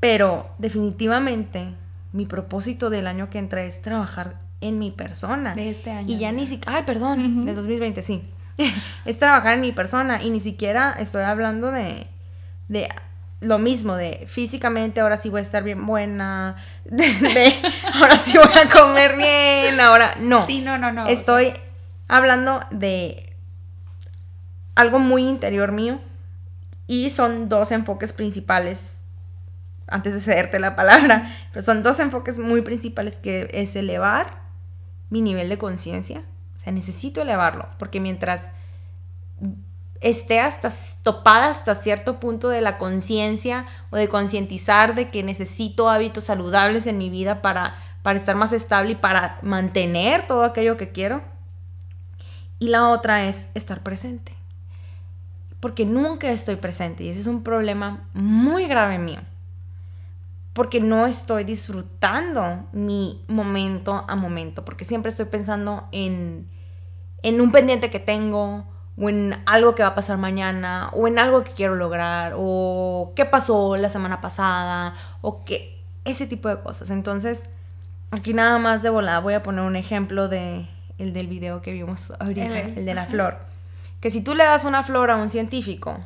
Pero 0.00 0.50
definitivamente 0.58 1.74
mi 2.12 2.26
propósito 2.26 2.90
del 2.90 3.06
año 3.06 3.30
que 3.30 3.38
entra 3.38 3.64
es 3.64 3.82
trabajar 3.82 4.36
en 4.60 4.78
mi 4.78 4.90
persona. 4.90 5.54
De 5.54 5.70
este 5.70 5.90
año. 5.90 6.14
Y 6.14 6.18
ya 6.18 6.32
ni 6.32 6.46
siquiera, 6.46 6.78
ay, 6.78 6.82
perdón, 6.84 7.44
del 7.44 7.54
2020, 7.54 8.02
sí. 8.02 8.22
es 9.04 9.18
trabajar 9.18 9.54
en 9.54 9.60
mi 9.60 9.72
persona 9.72 10.22
y 10.22 10.30
ni 10.30 10.40
siquiera 10.40 10.94
estoy 10.98 11.22
hablando 11.22 11.70
de, 11.70 12.06
de 12.68 12.88
lo 13.40 13.58
mismo, 13.58 13.96
de 13.96 14.24
físicamente 14.26 15.00
ahora 15.00 15.18
sí 15.18 15.28
voy 15.28 15.40
a 15.40 15.42
estar 15.42 15.62
bien 15.62 15.86
buena, 15.86 16.56
de, 16.84 17.04
de 17.04 17.54
ahora 17.94 18.16
sí 18.16 18.36
voy 18.38 18.52
a 18.52 18.68
comer 18.68 19.16
bien, 19.16 19.80
ahora 19.80 20.14
no. 20.20 20.46
Sí, 20.46 20.60
no, 20.60 20.78
no, 20.78 20.92
no. 20.92 21.06
Estoy 21.06 21.52
hablando 22.08 22.60
de 22.70 23.36
algo 24.74 24.98
muy 24.98 25.28
interior 25.28 25.72
mío 25.72 26.00
y 26.86 27.10
son 27.10 27.48
dos 27.48 27.72
enfoques 27.72 28.12
principales 28.12 29.02
antes 29.86 30.14
de 30.14 30.20
cederte 30.20 30.58
la 30.58 30.76
palabra, 30.76 31.34
pero 31.52 31.62
son 31.62 31.82
dos 31.82 32.00
enfoques 32.00 32.38
muy 32.38 32.62
principales 32.62 33.16
que 33.16 33.48
es 33.52 33.76
elevar 33.76 34.42
mi 35.10 35.20
nivel 35.20 35.48
de 35.48 35.58
conciencia, 35.58 36.22
o 36.56 36.58
sea, 36.58 36.72
necesito 36.72 37.22
elevarlo, 37.22 37.68
porque 37.78 38.00
mientras 38.00 38.50
esté 40.00 40.40
hasta 40.40 40.70
topada 41.02 41.50
hasta 41.50 41.74
cierto 41.74 42.20
punto 42.20 42.48
de 42.48 42.60
la 42.60 42.78
conciencia 42.78 43.66
o 43.90 43.96
de 43.96 44.08
concientizar 44.08 44.94
de 44.94 45.08
que 45.08 45.22
necesito 45.22 45.88
hábitos 45.88 46.24
saludables 46.24 46.86
en 46.86 46.98
mi 46.98 47.08
vida 47.08 47.40
para, 47.40 47.74
para 48.02 48.18
estar 48.18 48.36
más 48.36 48.52
estable 48.52 48.92
y 48.92 48.96
para 48.96 49.38
mantener 49.42 50.26
todo 50.26 50.44
aquello 50.44 50.76
que 50.76 50.92
quiero. 50.92 51.22
Y 52.64 52.68
la 52.68 52.88
otra 52.88 53.26
es 53.26 53.50
estar 53.52 53.82
presente. 53.82 54.32
Porque 55.60 55.84
nunca 55.84 56.30
estoy 56.30 56.56
presente 56.56 57.04
y 57.04 57.10
ese 57.10 57.20
es 57.20 57.26
un 57.26 57.42
problema 57.42 58.08
muy 58.14 58.66
grave 58.66 58.98
mío. 58.98 59.20
Porque 60.54 60.80
no 60.80 61.04
estoy 61.04 61.44
disfrutando 61.44 62.64
mi 62.72 63.22
momento 63.28 64.06
a 64.08 64.16
momento. 64.16 64.64
Porque 64.64 64.86
siempre 64.86 65.10
estoy 65.10 65.26
pensando 65.26 65.86
en, 65.92 66.48
en 67.22 67.42
un 67.42 67.52
pendiente 67.52 67.90
que 67.90 68.00
tengo 68.00 68.64
o 68.96 69.10
en 69.10 69.36
algo 69.44 69.74
que 69.74 69.82
va 69.82 69.90
a 69.90 69.94
pasar 69.94 70.16
mañana, 70.16 70.88
o 70.94 71.06
en 71.06 71.18
algo 71.18 71.44
que 71.44 71.52
quiero 71.52 71.74
lograr, 71.74 72.32
o 72.34 73.12
qué 73.14 73.26
pasó 73.26 73.76
la 73.76 73.90
semana 73.90 74.22
pasada, 74.22 74.94
o 75.20 75.44
qué, 75.44 75.84
ese 76.06 76.26
tipo 76.26 76.48
de 76.48 76.60
cosas. 76.60 76.88
Entonces, 76.88 77.44
aquí 78.10 78.32
nada 78.32 78.58
más 78.58 78.82
de 78.82 78.88
volada 78.88 79.20
voy 79.20 79.34
a 79.34 79.42
poner 79.42 79.66
un 79.66 79.76
ejemplo 79.76 80.30
de 80.30 80.66
el 80.98 81.12
del 81.12 81.26
video 81.26 81.60
que 81.62 81.72
vimos 81.72 82.12
ahorita, 82.18 82.46
El- 82.60 82.78
el, 82.78 82.84
de 82.86 82.94
la 82.94 83.06
flor. 83.06 83.38
Que 84.00 84.10
si 84.10 84.22
tú 84.22 84.34
le 84.34 84.44
das 84.44 84.64
una 84.64 84.82
flor 84.82 85.10
a 85.10 85.16
un 85.16 85.30
científico, 85.30 85.98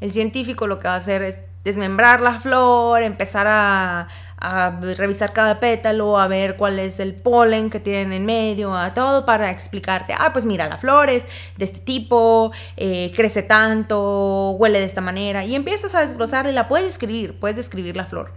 el 0.00 0.10
científico 0.12 0.66
lo 0.66 0.78
que 0.78 0.88
va 0.88 0.94
a 0.94 0.98
hacer 0.98 1.22
es 1.22 1.38
desmembrar 1.64 2.20
la 2.20 2.40
flor, 2.40 3.02
empezar 3.02 3.46
a, 3.48 4.08
a 4.36 4.80
revisar 4.96 5.32
cada 5.32 5.60
pétalo, 5.60 6.18
a 6.18 6.26
ver 6.28 6.56
cuál 6.56 6.78
es 6.78 7.00
el 7.00 7.14
polen 7.14 7.70
que 7.70 7.80
tienen 7.80 8.12
en 8.12 8.26
medio, 8.26 8.74
a 8.76 8.92
todo 8.92 9.24
para 9.24 9.50
explicarte, 9.50 10.14
ah, 10.18 10.30
pues 10.32 10.44
mira, 10.44 10.68
la 10.68 10.76
flor 10.76 11.08
es 11.08 11.26
de 11.56 11.64
este 11.64 11.78
tipo, 11.78 12.52
eh, 12.76 13.12
crece 13.16 13.42
tanto, 13.42 14.50
huele 14.52 14.78
de 14.80 14.84
esta 14.84 15.00
manera, 15.00 15.44
y 15.46 15.54
empiezas 15.54 15.94
a 15.94 16.00
desglosarla 16.00 16.50
y 16.50 16.54
la 16.54 16.68
puedes 16.68 16.90
escribir, 16.90 17.38
puedes 17.38 17.56
describir 17.56 17.96
la 17.96 18.04
flor. 18.04 18.32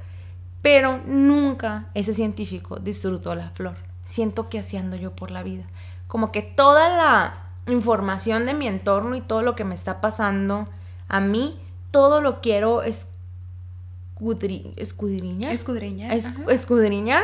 Pero 0.62 1.02
nunca 1.06 1.88
ese 1.94 2.14
científico 2.14 2.78
disfrutó 2.78 3.36
la 3.36 3.50
flor. 3.50 3.76
Siento 4.08 4.48
que 4.48 4.60
así 4.60 4.78
ando 4.78 4.96
yo 4.96 5.12
por 5.12 5.32
la 5.32 5.44
vida. 5.44 5.66
Como 6.08 6.32
que 6.32 6.42
toda 6.42 6.88
la 6.96 7.34
información 7.68 8.46
de 8.46 8.54
mi 8.54 8.66
entorno 8.68 9.16
y 9.18 9.22
todo 9.22 9.42
lo 9.42 9.54
que 9.54 9.66
me 9.66 9.76
está 9.76 10.00
pasando 10.00 10.70
a 11.10 11.20
mí, 11.20 11.60
todo 11.92 12.22
lo 12.22 12.40
quiero 12.40 12.84
escudri- 12.84 14.74
escudriñar. 14.78 15.52
Escudriñar, 15.52 16.18
escudriñar 16.50 17.24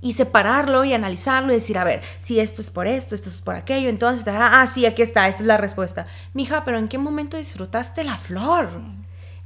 y 0.00 0.14
separarlo 0.14 0.84
y 0.84 0.94
analizarlo 0.94 1.52
y 1.52 1.56
decir, 1.56 1.76
a 1.76 1.84
ver, 1.84 2.00
si 2.20 2.40
esto 2.40 2.62
es 2.62 2.70
por 2.70 2.86
esto, 2.86 3.14
esto 3.14 3.28
es 3.28 3.40
por 3.42 3.54
aquello, 3.54 3.90
entonces, 3.90 4.26
ah, 4.28 4.62
ah, 4.62 4.66
sí, 4.66 4.86
aquí 4.86 5.02
está, 5.02 5.28
esta 5.28 5.42
es 5.42 5.46
la 5.46 5.58
respuesta. 5.58 6.06
Mija, 6.32 6.64
pero 6.64 6.78
¿en 6.78 6.88
qué 6.88 6.96
momento 6.96 7.36
disfrutaste 7.36 8.02
la 8.04 8.16
flor? 8.16 8.70
Sí. 8.70 8.78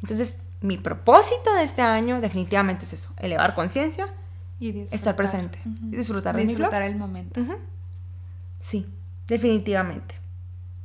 Entonces, 0.02 0.36
mi 0.60 0.78
propósito 0.78 1.52
de 1.54 1.64
este 1.64 1.82
año 1.82 2.20
definitivamente 2.20 2.84
es 2.84 2.92
eso, 2.92 3.10
elevar 3.18 3.54
conciencia, 3.54 4.08
Y 4.60 4.72
disfrutar. 4.72 4.94
estar 4.96 5.16
presente, 5.16 5.58
disfrutar 5.64 6.34
de. 6.36 6.42
Disfrutar 6.42 6.82
el 6.82 6.96
momento. 6.96 7.40
Sí, 8.60 8.86
definitivamente. 9.26 10.14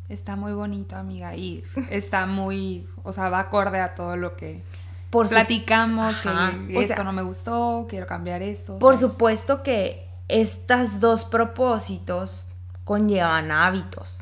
Está 0.09 0.35
muy 0.35 0.53
bonito, 0.53 0.95
amiga, 0.95 1.35
y 1.35 1.63
está 1.89 2.25
muy, 2.27 2.87
o 3.03 3.11
sea, 3.13 3.29
va 3.29 3.39
acorde 3.39 3.79
a 3.79 3.93
todo 3.93 4.15
lo 4.15 4.35
que 4.35 4.61
Por, 5.09 5.27
su- 5.27 5.33
platicamos, 5.33 6.19
Ajá, 6.25 6.53
que 6.67 6.79
esto 6.79 6.95
sea- 6.95 7.03
no 7.03 7.13
me 7.13 7.21
gustó, 7.23 7.87
quiero 7.89 8.05
cambiar 8.05 8.41
esto. 8.41 8.77
por 8.79 8.95
¿sabes? 8.95 9.09
supuesto 9.11 9.63
que 9.63 10.07
estos 10.27 10.99
dos 10.99 11.25
propósitos 11.25 12.49
conllevan 12.83 13.49
hábitos. 13.51 14.19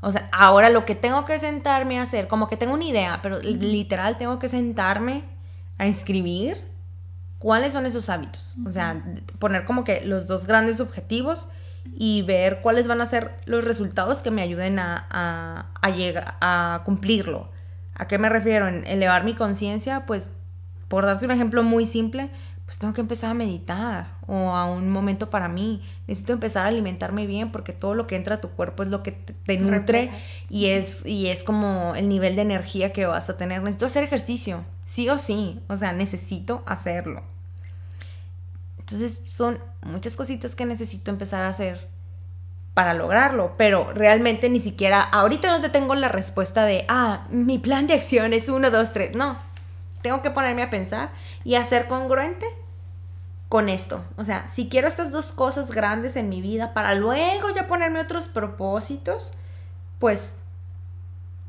O 0.00 0.10
sea, 0.10 0.28
ahora 0.32 0.68
lo 0.68 0.84
que 0.84 0.96
tengo 0.96 1.24
que 1.24 1.38
sentarme 1.38 1.98
a 2.00 2.02
hacer, 2.02 2.26
como 2.26 2.48
que 2.48 2.56
tengo 2.56 2.74
una 2.74 2.84
idea, 2.84 3.20
pero 3.22 3.38
literal 3.38 4.18
tengo 4.18 4.38
que 4.40 4.48
sentarme 4.48 5.22
a 5.78 5.86
escribir 5.86 6.60
cuáles 7.42 7.72
son 7.72 7.86
esos 7.86 8.08
hábitos. 8.08 8.54
O 8.64 8.70
sea, 8.70 9.02
poner 9.40 9.64
como 9.64 9.82
que 9.82 10.02
los 10.04 10.28
dos 10.28 10.46
grandes 10.46 10.80
objetivos 10.80 11.48
y 11.92 12.22
ver 12.22 12.60
cuáles 12.60 12.86
van 12.86 13.00
a 13.00 13.06
ser 13.06 13.32
los 13.46 13.64
resultados 13.64 14.18
que 14.18 14.30
me 14.30 14.42
ayuden 14.42 14.78
a, 14.78 15.66
a, 15.74 15.90
llegar, 15.90 16.36
a 16.40 16.82
cumplirlo. 16.84 17.50
¿A 17.94 18.06
qué 18.06 18.16
me 18.16 18.28
refiero? 18.28 18.68
En 18.68 18.86
elevar 18.86 19.24
mi 19.24 19.34
conciencia, 19.34 20.06
pues, 20.06 20.34
por 20.86 21.04
darte 21.04 21.24
un 21.24 21.32
ejemplo 21.32 21.64
muy 21.64 21.84
simple, 21.84 22.30
pues 22.64 22.78
tengo 22.78 22.94
que 22.94 23.00
empezar 23.00 23.32
a 23.32 23.34
meditar 23.34 24.14
o 24.28 24.50
a 24.50 24.66
un 24.66 24.88
momento 24.88 25.28
para 25.28 25.48
mí. 25.48 25.82
Necesito 26.06 26.32
empezar 26.32 26.64
a 26.64 26.68
alimentarme 26.68 27.26
bien 27.26 27.50
porque 27.50 27.72
todo 27.72 27.94
lo 27.94 28.06
que 28.06 28.14
entra 28.14 28.36
a 28.36 28.40
tu 28.40 28.50
cuerpo 28.50 28.84
es 28.84 28.88
lo 28.88 29.02
que 29.02 29.10
te, 29.10 29.58
nutre 29.58 30.12
y 30.48 30.66
es, 30.66 31.04
y 31.04 31.26
es 31.26 31.42
como 31.42 31.94
el 31.96 32.08
nivel 32.08 32.36
de 32.36 32.42
energía 32.42 32.92
que 32.92 33.04
vas 33.06 33.28
a 33.28 33.36
tener. 33.36 33.62
Necesito 33.62 33.86
hacer 33.86 34.04
ejercicio, 34.04 34.64
sí 34.84 35.08
o 35.08 35.18
sí. 35.18 35.60
O 35.68 35.76
sea, 35.76 35.92
necesito 35.92 36.62
hacerlo. 36.64 37.31
Entonces 38.92 39.20
son 39.32 39.58
muchas 39.82 40.16
cositas 40.16 40.54
que 40.54 40.66
necesito 40.66 41.10
empezar 41.10 41.44
a 41.44 41.48
hacer 41.48 41.88
para 42.74 42.94
lograrlo, 42.94 43.54
pero 43.56 43.92
realmente 43.92 44.48
ni 44.48 44.60
siquiera, 44.60 45.02
ahorita 45.02 45.50
no 45.50 45.60
te 45.60 45.68
tengo 45.68 45.94
la 45.94 46.08
respuesta 46.08 46.64
de, 46.64 46.84
ah, 46.88 47.26
mi 47.30 47.58
plan 47.58 47.86
de 47.86 47.94
acción 47.94 48.32
es 48.32 48.48
uno, 48.48 48.70
dos, 48.70 48.92
tres. 48.92 49.14
No, 49.14 49.38
tengo 50.00 50.22
que 50.22 50.30
ponerme 50.30 50.62
a 50.62 50.70
pensar 50.70 51.10
y 51.44 51.54
a 51.54 51.64
ser 51.64 51.86
congruente 51.86 52.46
con 53.48 53.68
esto. 53.68 54.04
O 54.16 54.24
sea, 54.24 54.48
si 54.48 54.68
quiero 54.68 54.88
estas 54.88 55.12
dos 55.12 55.32
cosas 55.32 55.70
grandes 55.70 56.16
en 56.16 56.28
mi 56.28 56.40
vida 56.40 56.72
para 56.72 56.94
luego 56.94 57.50
ya 57.54 57.66
ponerme 57.66 58.00
otros 58.00 58.28
propósitos, 58.28 59.34
pues 59.98 60.38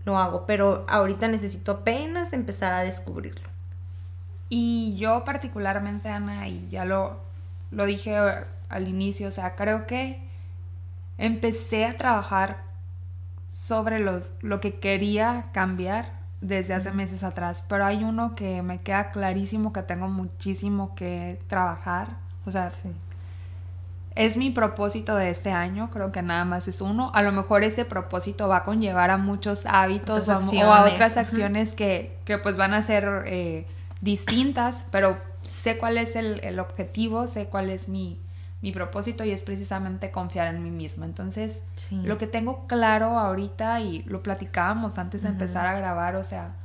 lo 0.03 0.17
hago, 0.17 0.45
pero 0.45 0.85
ahorita 0.89 1.29
necesito 1.29 1.71
apenas 1.71 2.33
empezar 2.33 2.73
a 2.73 2.83
descubrirlo. 2.83 3.47
Y 4.49 4.95
yo 4.97 5.23
particularmente, 5.23 6.09
Ana, 6.09 6.47
y 6.49 6.67
ya 6.69 6.83
lo, 6.83 7.17
lo 7.73 7.85
dije 7.85 8.15
al 8.69 8.87
inicio, 8.87 9.27
o 9.27 9.31
sea, 9.31 9.55
creo 9.55 9.87
que 9.87 10.21
empecé 11.17 11.85
a 11.85 11.97
trabajar 11.97 12.57
sobre 13.49 13.99
los, 13.99 14.33
lo 14.41 14.59
que 14.59 14.79
quería 14.79 15.45
cambiar 15.53 16.11
desde 16.41 16.73
hace 16.73 16.91
meses 16.91 17.23
atrás, 17.23 17.63
pero 17.67 17.85
hay 17.85 18.03
uno 18.03 18.35
que 18.35 18.61
me 18.61 18.81
queda 18.81 19.11
clarísimo 19.11 19.71
que 19.71 19.83
tengo 19.83 20.07
muchísimo 20.07 20.95
que 20.95 21.39
trabajar, 21.47 22.17
o 22.45 22.51
sea, 22.51 22.69
es 24.15 24.37
mi 24.37 24.51
propósito 24.51 25.15
de 25.15 25.29
este 25.29 25.51
año, 25.51 25.89
creo 25.91 26.11
que 26.11 26.21
nada 26.21 26.45
más 26.45 26.67
es 26.67 26.81
uno, 26.81 27.11
a 27.13 27.23
lo 27.23 27.31
mejor 27.31 27.63
ese 27.63 27.85
propósito 27.85 28.47
va 28.47 28.57
a 28.57 28.63
conllevar 28.63 29.09
a 29.09 29.17
muchos 29.17 29.65
hábitos 29.65 30.27
o, 30.27 30.33
a 30.73 30.85
otras 30.85 31.17
acciones 31.17 31.73
que, 31.73 32.17
que, 32.25 32.37
pues 32.37 32.57
van 32.57 32.73
a 32.73 32.81
ser 32.81 33.23
eh, 33.25 33.65
distintas, 34.01 34.85
pero 34.91 35.17
sé 35.45 35.77
cuál 35.77 35.97
es 35.97 36.15
el, 36.15 36.39
el 36.43 36.59
objetivo, 36.59 37.27
sé 37.27 37.47
cuál 37.47 37.69
es 37.69 37.89
mi, 37.89 38.19
mi 38.63 38.71
propósito 38.71 39.25
y 39.25 39.31
es 39.31 39.43
precisamente 39.43 40.09
confiar 40.09 40.47
en 40.47 40.63
mí 40.63 40.71
misma. 40.71 41.05
Entonces, 41.05 41.63
lo 41.91 42.17
que 42.17 42.27
tengo 42.27 42.65
claro 42.65 43.19
ahorita 43.19 43.81
y 43.81 44.03
lo 44.03 44.23
platicábamos 44.23 44.97
antes 44.97 45.23
de 45.23 45.29
empezar 45.29 45.67
a 45.67 45.77
grabar, 45.77 46.15
o 46.15 46.23
sea, 46.23 46.55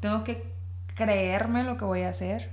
tengo 0.00 0.24
que 0.24 0.50
creerme 0.94 1.62
lo 1.62 1.76
que 1.76 1.84
voy 1.84 2.02
a 2.02 2.08
hacer. 2.08 2.50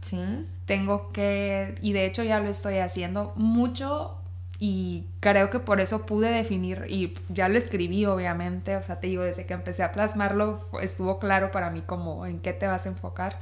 Sí. 0.00 0.20
Tengo 0.66 1.08
que, 1.10 1.76
y 1.80 1.92
de 1.92 2.04
hecho 2.04 2.24
ya 2.24 2.40
lo 2.40 2.48
estoy 2.48 2.78
haciendo 2.78 3.32
mucho 3.36 4.16
y 4.58 5.04
creo 5.20 5.48
que 5.50 5.60
por 5.60 5.80
eso 5.80 6.04
pude 6.04 6.30
definir, 6.30 6.86
y 6.88 7.14
ya 7.28 7.48
lo 7.48 7.58
escribí 7.58 8.06
obviamente, 8.06 8.76
o 8.76 8.82
sea, 8.82 8.98
te 8.98 9.06
digo, 9.06 9.22
desde 9.22 9.46
que 9.46 9.54
empecé 9.54 9.82
a 9.82 9.92
plasmarlo 9.92 10.60
estuvo 10.80 11.18
claro 11.18 11.52
para 11.52 11.70
mí 11.70 11.82
como 11.82 12.26
en 12.26 12.40
qué 12.40 12.52
te 12.52 12.66
vas 12.66 12.86
a 12.86 12.88
enfocar, 12.88 13.38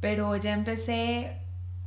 pero 0.00 0.36
ya 0.36 0.52
empecé 0.52 1.40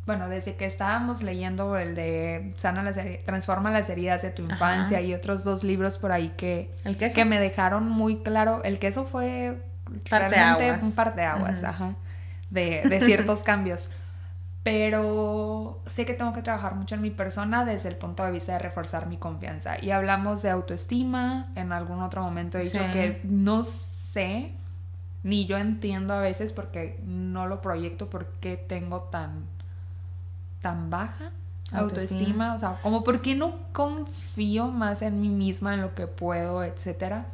bueno, 0.09 0.27
desde 0.27 0.55
que 0.55 0.65
estábamos 0.65 1.21
leyendo 1.21 1.77
el 1.77 1.93
de 1.93 2.51
Sana 2.57 2.81
las 2.81 2.97
Transforma 3.25 3.69
las 3.69 3.91
heridas 3.91 4.23
de 4.23 4.31
tu 4.31 4.41
infancia 4.41 5.01
y 5.01 5.13
otros 5.13 5.43
dos 5.43 5.63
libros 5.63 5.99
por 5.99 6.11
ahí 6.11 6.29
que, 6.35 6.73
que 7.13 7.25
me 7.25 7.39
dejaron 7.39 7.87
muy 7.87 8.23
claro, 8.23 8.63
el 8.63 8.79
queso 8.79 9.05
fue 9.05 9.61
realmente 10.05 10.83
un 10.83 10.93
par 10.93 11.15
de 11.15 11.21
aguas, 11.21 11.63
ajá, 11.63 11.93
de, 12.49 12.81
de 12.89 12.99
ciertos 13.01 13.41
cambios. 13.43 13.91
Pero 14.63 15.83
sé 15.85 16.07
que 16.07 16.15
tengo 16.15 16.33
que 16.33 16.41
trabajar 16.41 16.73
mucho 16.73 16.95
en 16.95 17.01
mi 17.01 17.11
persona 17.11 17.63
desde 17.63 17.89
el 17.89 17.95
punto 17.95 18.25
de 18.25 18.31
vista 18.31 18.53
de 18.53 18.59
reforzar 18.59 19.05
mi 19.05 19.17
confianza. 19.17 19.75
Y 19.79 19.91
hablamos 19.91 20.41
de 20.41 20.49
autoestima, 20.49 21.51
en 21.55 21.71
algún 21.71 22.01
otro 22.01 22.23
momento 22.23 22.57
he 22.57 22.63
dicho 22.63 22.81
que 22.91 23.21
no 23.23 23.63
sé, 23.63 24.53
ni 25.23 25.45
yo 25.45 25.57
entiendo 25.57 26.13
a 26.13 26.21
veces 26.21 26.53
porque 26.53 26.99
no 27.05 27.47
lo 27.47 27.61
proyecto, 27.61 28.09
porque 28.09 28.57
tengo 28.57 29.01
tan 29.03 29.45
tan 30.61 30.89
baja 30.89 31.31
autoestima, 31.71 32.55
o 32.55 32.59
sea, 32.59 32.79
como 32.81 33.03
por 33.03 33.21
qué 33.21 33.35
no 33.35 33.59
confío 33.73 34.67
más 34.67 35.01
en 35.01 35.21
mí 35.21 35.29
misma, 35.29 35.75
en 35.75 35.81
lo 35.81 35.93
que 35.95 36.07
puedo, 36.07 36.63
etcétera. 36.63 37.27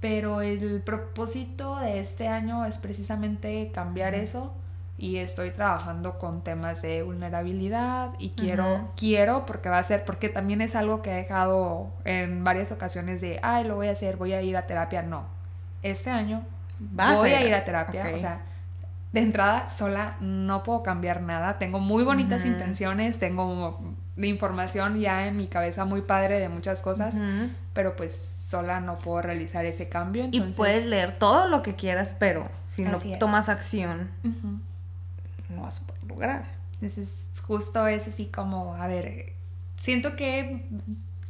Pero 0.00 0.42
el 0.42 0.80
propósito 0.82 1.76
de 1.80 1.98
este 1.98 2.28
año 2.28 2.64
es 2.64 2.78
precisamente 2.78 3.70
cambiar 3.72 4.14
eso 4.14 4.52
y 4.96 5.16
estoy 5.16 5.50
trabajando 5.50 6.18
con 6.18 6.42
temas 6.42 6.82
de 6.82 7.02
vulnerabilidad 7.02 8.12
y 8.18 8.30
quiero 8.30 8.90
quiero 8.96 9.46
porque 9.46 9.68
va 9.68 9.78
a 9.78 9.82
ser 9.82 10.04
porque 10.04 10.28
también 10.28 10.60
es 10.60 10.74
algo 10.74 11.02
que 11.02 11.10
he 11.10 11.14
dejado 11.14 11.88
en 12.04 12.44
varias 12.44 12.72
ocasiones 12.72 13.20
de, 13.20 13.40
ay, 13.42 13.64
lo 13.64 13.76
voy 13.76 13.88
a 13.88 13.92
hacer, 13.92 14.16
voy 14.16 14.32
a 14.32 14.42
ir 14.42 14.56
a 14.56 14.66
terapia, 14.66 15.02
no. 15.02 15.37
Este 15.82 16.10
año 16.10 16.42
voy 16.80 17.30
a, 17.30 17.46
ir 17.46 17.54
a 17.54 17.64
terapia, 17.64 18.10
o 18.14 18.18
sea, 18.18 18.40
de 19.12 19.20
entrada 19.20 19.68
sola 19.68 20.16
no 20.20 20.62
puedo 20.62 20.82
cambiar 20.82 21.22
nada. 21.22 21.58
Tengo 21.58 21.80
muy 21.80 22.04
bonitas 22.04 22.44
intenciones, 22.44 23.18
tengo 23.18 23.80
la 24.16 24.26
información 24.26 25.00
ya 25.00 25.26
en 25.26 25.36
mi 25.36 25.46
cabeza 25.46 25.84
muy 25.84 26.02
padre 26.02 26.40
de 26.40 26.48
muchas 26.48 26.82
cosas, 26.82 27.16
pero 27.72 27.96
pues 27.96 28.34
sola 28.46 28.80
no 28.80 28.98
puedo 28.98 29.22
realizar 29.22 29.64
ese 29.66 29.88
cambio. 29.88 30.28
Y 30.30 30.40
puedes 30.40 30.86
leer 30.86 31.18
todo 31.18 31.48
lo 31.48 31.62
que 31.62 31.74
quieras, 31.74 32.16
pero 32.18 32.48
si 32.66 32.82
no 32.82 32.98
tomas 33.18 33.48
acción, 33.48 34.10
no 35.54 35.62
vas 35.62 35.80
a 35.80 35.86
poder 35.86 36.04
lograr. 36.04 36.58
Entonces, 36.74 37.26
justo 37.42 37.86
es 37.88 38.06
así 38.06 38.26
como, 38.26 38.74
a 38.74 38.86
ver, 38.86 39.32
siento 39.76 40.14
que 40.16 40.64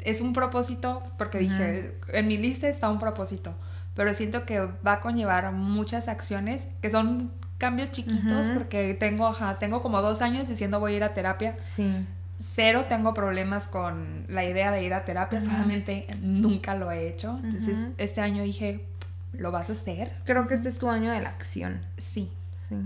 es 0.01 0.21
un 0.21 0.33
propósito, 0.33 1.03
porque 1.17 1.39
dije, 1.39 1.97
en 2.09 2.29
mi 2.29 2.37
lista 2.37 2.69
está 2.69 2.91
un 2.91 2.99
propósito, 2.99 3.55
pero 3.99 4.15
siento 4.15 4.47
que 4.47 4.61
va 4.61 4.93
a 4.93 5.01
conllevar 5.01 5.51
muchas 5.51 6.07
acciones 6.07 6.69
que 6.81 6.89
son 6.89 7.33
cambios 7.59 7.91
chiquitos 7.91 8.47
porque 8.47 8.95
tengo, 8.95 9.27
ajá, 9.27 9.59
tengo 9.59 9.83
como 9.83 10.01
dos 10.03 10.23
años 10.23 10.47
diciendo 10.47 10.79
voy 10.79 10.93
a 10.93 10.97
ir 10.99 11.03
a 11.03 11.15
terapia. 11.15 11.57
Sí. 11.59 12.07
Cero 12.39 12.85
tengo 12.89 13.13
problemas 13.13 13.67
con 13.67 14.25
la 14.29 14.45
idea 14.45 14.71
de 14.71 14.85
ir 14.85 14.95
a 14.95 15.05
terapia, 15.05 15.41
solamente 15.41 16.07
nunca 16.21 16.77
lo 16.77 16.93
he 16.93 17.09
hecho. 17.09 17.41
Entonces, 17.43 17.89
este 17.99 18.21
año 18.21 18.45
dije, 18.45 18.87
¿lo 19.33 19.51
vas 19.51 19.69
a 19.69 19.73
hacer? 19.73 20.13
Creo 20.25 20.47
que 20.47 20.55
este 20.55 20.69
es 20.69 20.79
tu 20.79 20.89
año 20.89 21.11
de 21.11 21.21
la 21.21 21.31
acción. 21.31 21.81
Sí. 21.97 22.31
Sí. 22.69 22.77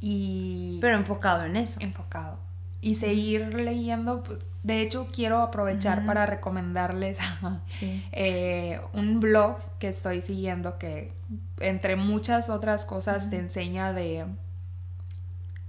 Y... 0.00 0.78
Pero 0.80 0.96
enfocado 0.96 1.44
en 1.44 1.56
eso. 1.56 1.78
Enfocado. 1.78 2.40
Y 2.80 2.96
seguir 2.96 3.54
leyendo, 3.54 4.24
pues, 4.24 4.40
de 4.62 4.82
hecho, 4.82 5.06
quiero 5.10 5.40
aprovechar 5.40 6.04
para 6.04 6.26
recomendarles 6.26 7.18
eh, 8.12 8.80
un 8.92 9.18
blog 9.18 9.56
que 9.78 9.88
estoy 9.88 10.20
siguiendo 10.20 10.78
que, 10.78 11.12
entre 11.60 11.96
muchas 11.96 12.50
otras 12.50 12.84
cosas, 12.84 13.30
te 13.30 13.38
enseña 13.38 13.92
de... 13.92 14.26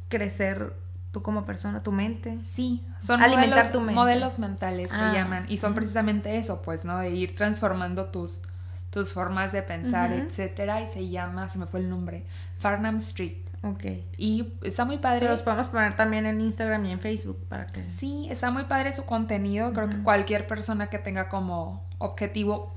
Crecer 0.09 0.73
tú 1.11 1.21
como 1.21 1.45
persona, 1.45 1.79
tu 1.81 1.93
mente. 1.93 2.37
Sí, 2.41 2.85
son 2.99 3.21
modelos, 3.21 3.73
modelos 3.93 4.39
mentales 4.39 4.91
se 4.91 4.97
ah, 4.97 5.13
llaman. 5.13 5.45
Y 5.47 5.55
son 5.55 5.73
precisamente 5.73 6.35
eso, 6.35 6.61
pues, 6.61 6.83
¿no? 6.83 6.97
De 6.97 7.11
ir 7.11 7.33
transformando 7.33 8.07
tus, 8.07 8.41
tus 8.89 9.13
formas 9.13 9.53
de 9.53 9.61
pensar, 9.61 10.11
etcétera. 10.11 10.81
Y 10.81 10.87
se 10.87 11.07
llama, 11.07 11.47
se 11.47 11.59
me 11.59 11.65
fue 11.65 11.79
el 11.79 11.89
nombre, 11.89 12.25
Farnham 12.59 12.97
Street. 12.97 13.37
Ok. 13.63 13.83
Y 14.17 14.53
está 14.63 14.85
muy 14.85 14.97
padre. 14.97 15.27
los 15.27 15.41
podemos 15.41 15.69
poner 15.69 15.95
también 15.95 16.25
en 16.25 16.41
Instagram 16.41 16.85
y 16.85 16.91
en 16.91 16.99
Facebook 16.99 17.45
para 17.47 17.67
que... 17.67 17.85
Sí, 17.85 18.27
está 18.31 18.49
muy 18.49 18.63
padre 18.63 18.91
su 18.91 19.05
contenido. 19.05 19.71
Creo 19.73 19.89
que 19.89 19.97
cualquier 20.01 20.47
persona 20.47 20.87
que 20.87 20.97
tenga 20.97 21.29
como 21.29 21.85
objetivo 21.99 22.73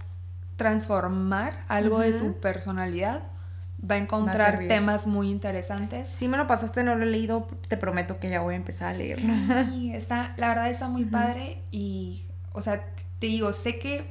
transformar 0.56 1.64
algo 1.68 2.00
de 2.00 2.12
su 2.12 2.38
personalidad 2.38 3.22
va 3.90 3.96
a 3.96 3.98
encontrar 3.98 4.66
temas 4.68 5.06
muy 5.06 5.30
interesantes. 5.30 6.08
Si 6.08 6.28
me 6.28 6.36
lo 6.36 6.46
pasaste, 6.46 6.84
no 6.84 6.94
lo 6.94 7.04
he 7.04 7.06
leído, 7.06 7.48
te 7.68 7.76
prometo 7.76 8.18
que 8.18 8.30
ya 8.30 8.40
voy 8.40 8.54
a 8.54 8.56
empezar 8.56 8.94
a 8.94 8.98
leerlo. 8.98 9.32
Sí, 9.70 9.92
está, 9.94 10.34
la 10.36 10.48
verdad 10.48 10.70
está 10.70 10.88
muy 10.88 11.04
padre 11.04 11.62
y, 11.70 12.26
o 12.52 12.62
sea, 12.62 12.84
te 13.18 13.26
digo, 13.26 13.52
sé 13.52 13.78
que, 13.78 14.10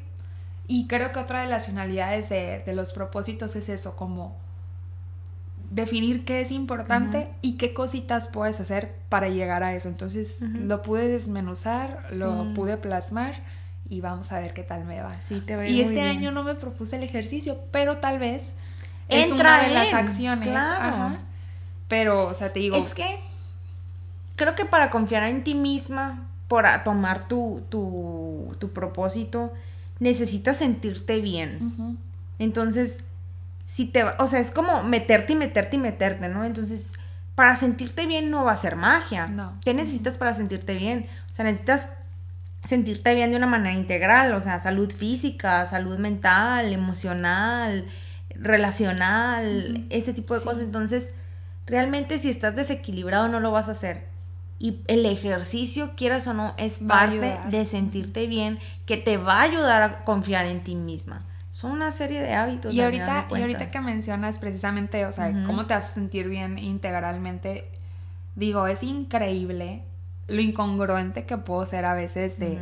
y 0.68 0.88
creo 0.88 1.12
que 1.12 1.20
otra 1.20 1.42
de 1.42 1.48
las 1.48 1.66
finalidades 1.66 2.30
de, 2.30 2.62
de 2.66 2.74
los 2.76 2.94
propósitos 2.94 3.56
es 3.56 3.70
eso, 3.70 3.96
como 3.96 4.43
definir 5.74 6.24
qué 6.24 6.42
es 6.42 6.52
importante 6.52 7.30
y 7.42 7.58
qué 7.58 7.74
cositas 7.74 8.28
puedes 8.28 8.60
hacer 8.60 8.96
para 9.10 9.30
llegar 9.30 9.64
a 9.64 9.74
eso. 9.74 9.90
Entonces 9.90 10.42
lo 10.42 10.82
pude 10.82 11.08
desmenuzar, 11.08 12.06
lo 12.14 12.54
pude 12.54 12.78
plasmar 12.78 13.42
y 13.90 14.02
vamos 14.02 14.32
a 14.32 14.40
ver 14.40 14.54
qué 14.54 14.64
tal 14.64 14.86
me 14.86 15.02
va. 15.02 15.16
Sí, 15.16 15.42
te 15.42 15.70
y 15.70 15.82
este 15.82 16.02
año 16.02 16.32
no 16.32 16.44
me 16.44 16.56
propuse 16.56 16.96
el 16.96 17.04
ejercicio, 17.04 17.60
pero 17.72 17.98
tal 17.98 18.20
vez 18.20 18.54
es 19.10 19.32
una 19.32 19.64
de 19.64 19.74
las 19.74 19.94
acciones. 19.94 20.58
Pero, 21.88 22.28
o 22.28 22.34
sea, 22.34 22.52
te 22.54 22.60
digo... 22.60 22.78
Es 22.78 22.94
que 22.94 23.20
creo 24.36 24.56
que 24.56 24.66
para 24.66 24.90
confiar 24.90 25.24
en 25.24 25.44
ti 25.44 25.54
misma, 25.54 26.28
para 26.48 26.84
tomar 26.84 27.28
tu, 27.28 27.64
tu, 27.70 28.56
tu 28.60 28.72
propósito, 28.72 29.54
necesitas 30.00 30.58
sentirte 30.58 31.20
bien. 31.20 31.98
Entonces, 32.40 33.04
si 33.64 33.86
te 33.86 34.04
o 34.04 34.28
sea, 34.28 34.40
es 34.40 34.52
como 34.52 34.84
meterte 34.84 35.34
y 35.34 35.36
meterte 35.36 35.78
y 35.78 35.80
meterte, 35.80 36.30
¿no? 36.30 36.44
Entonces, 36.44 36.94
para 37.36 37.56
sentirte 37.56 38.06
bien 38.06 38.30
no 38.30 38.44
va 38.44 38.52
a 38.52 38.58
ser 38.58 38.76
magia. 38.76 39.28
No. 39.28 39.58
¿Qué 39.64 39.74
necesitas 39.74 40.18
para 40.18 40.34
sentirte 40.34 40.76
bien? 40.76 41.08
O 41.32 41.34
sea, 41.34 41.46
necesitas 41.46 41.90
sentirte 42.64 43.14
bien 43.16 43.32
de 43.32 43.38
una 43.38 43.48
manera 43.48 43.76
integral, 43.76 44.34
o 44.34 44.42
sea, 44.42 44.60
salud 44.60 44.92
física, 44.92 45.66
salud 45.66 45.98
mental, 45.98 46.72
emocional, 46.72 47.86
relacional, 48.36 49.86
ese 49.90 50.14
tipo 50.14 50.34
de 50.34 50.42
cosas. 50.42 50.64
Entonces, 50.64 51.12
realmente 51.66 52.20
si 52.20 52.30
estás 52.30 52.56
desequilibrado 52.56 53.28
no 53.28 53.40
lo 53.40 53.52
vas 53.52 53.68
a 53.68 53.72
hacer. 53.72 54.08
Y 54.60 54.82
el 54.88 55.06
ejercicio, 55.06 55.92
quieras 55.98 56.28
o 56.28 56.34
no, 56.34 56.54
es 56.58 56.80
parte 56.80 57.38
de 57.50 57.66
sentirte 57.66 58.28
bien, 58.28 58.60
que 58.86 58.96
te 58.96 59.18
va 59.18 59.40
a 59.40 59.42
ayudar 59.42 59.82
a 59.82 60.06
confiar 60.06 60.46
en 60.46 60.64
ti 60.64 60.76
misma. 60.76 61.26
Son 61.64 61.72
una 61.72 61.92
serie 61.92 62.20
de 62.20 62.34
hábitos. 62.34 62.74
Y 62.74 62.82
ahorita, 62.82 63.28
y 63.32 63.42
ahorita 63.42 63.70
que 63.70 63.80
mencionas 63.80 64.38
precisamente, 64.38 65.06
o 65.06 65.14
sea, 65.14 65.32
cómo 65.46 65.66
te 65.66 65.74
hace 65.74 65.94
sentir 65.94 66.28
bien 66.28 66.60
integralmente, 66.60 67.72
digo, 68.36 68.68
es 68.68 68.84
increíble 68.84 69.86
lo 70.28 70.42
incongruente 70.42 71.26
que 71.26 71.38
puedo 71.38 71.66
ser 71.66 71.86
a 71.86 71.94
veces 71.94 72.38
de 72.38 72.60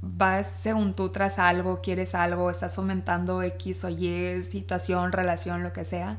vas 0.00 0.46
según 0.46 0.92
tú 0.92 1.08
tras 1.08 1.40
algo, 1.40 1.80
quieres 1.82 2.14
algo, 2.14 2.48
estás 2.48 2.76
fomentando 2.76 3.42
X 3.42 3.82
o 3.82 3.88
Y 3.88 4.44
situación, 4.44 5.10
relación, 5.10 5.64
lo 5.64 5.72
que 5.72 5.84
sea. 5.84 6.18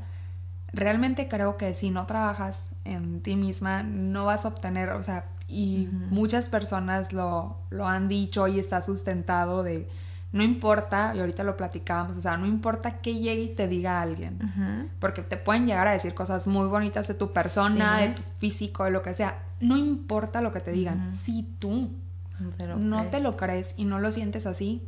Realmente 0.74 1.26
creo 1.26 1.56
que 1.56 1.72
si 1.72 1.88
no 1.90 2.04
trabajas 2.04 2.68
en 2.84 3.22
ti 3.22 3.34
misma, 3.34 3.82
no 3.82 4.26
vas 4.26 4.44
a 4.44 4.48
obtener, 4.48 4.90
o 4.90 5.02
sea, 5.02 5.24
y 5.48 5.88
muchas 6.10 6.50
personas 6.50 7.14
lo, 7.14 7.56
lo 7.70 7.88
han 7.88 8.08
dicho 8.08 8.46
y 8.46 8.58
está 8.58 8.82
sustentado 8.82 9.62
de, 9.62 9.88
no 10.32 10.42
importa, 10.44 11.12
y 11.14 11.20
ahorita 11.20 11.42
lo 11.42 11.56
platicábamos, 11.56 12.16
o 12.16 12.20
sea, 12.20 12.36
no 12.36 12.46
importa 12.46 12.98
que 12.98 13.14
llegue 13.14 13.42
y 13.42 13.54
te 13.54 13.66
diga 13.66 14.00
alguien, 14.00 14.90
porque 15.00 15.22
te 15.22 15.36
pueden 15.36 15.66
llegar 15.66 15.88
a 15.88 15.92
decir 15.92 16.14
cosas 16.14 16.46
muy 16.46 16.66
bonitas 16.66 17.08
de 17.08 17.14
tu 17.14 17.32
persona, 17.32 17.98
de 17.98 18.10
tu 18.10 18.22
físico, 18.22 18.84
de 18.84 18.90
lo 18.90 19.02
que 19.02 19.12
sea, 19.14 19.42
no 19.60 19.76
importa 19.76 20.40
lo 20.40 20.52
que 20.52 20.60
te 20.60 20.70
digan, 20.70 21.14
si 21.14 21.42
tú 21.58 21.90
no 22.38 23.06
te 23.06 23.20
lo 23.20 23.36
crees. 23.36 23.74
y 23.76 23.84
no 23.84 23.98
lo 23.98 24.12
sientes 24.12 24.46
así, 24.46 24.82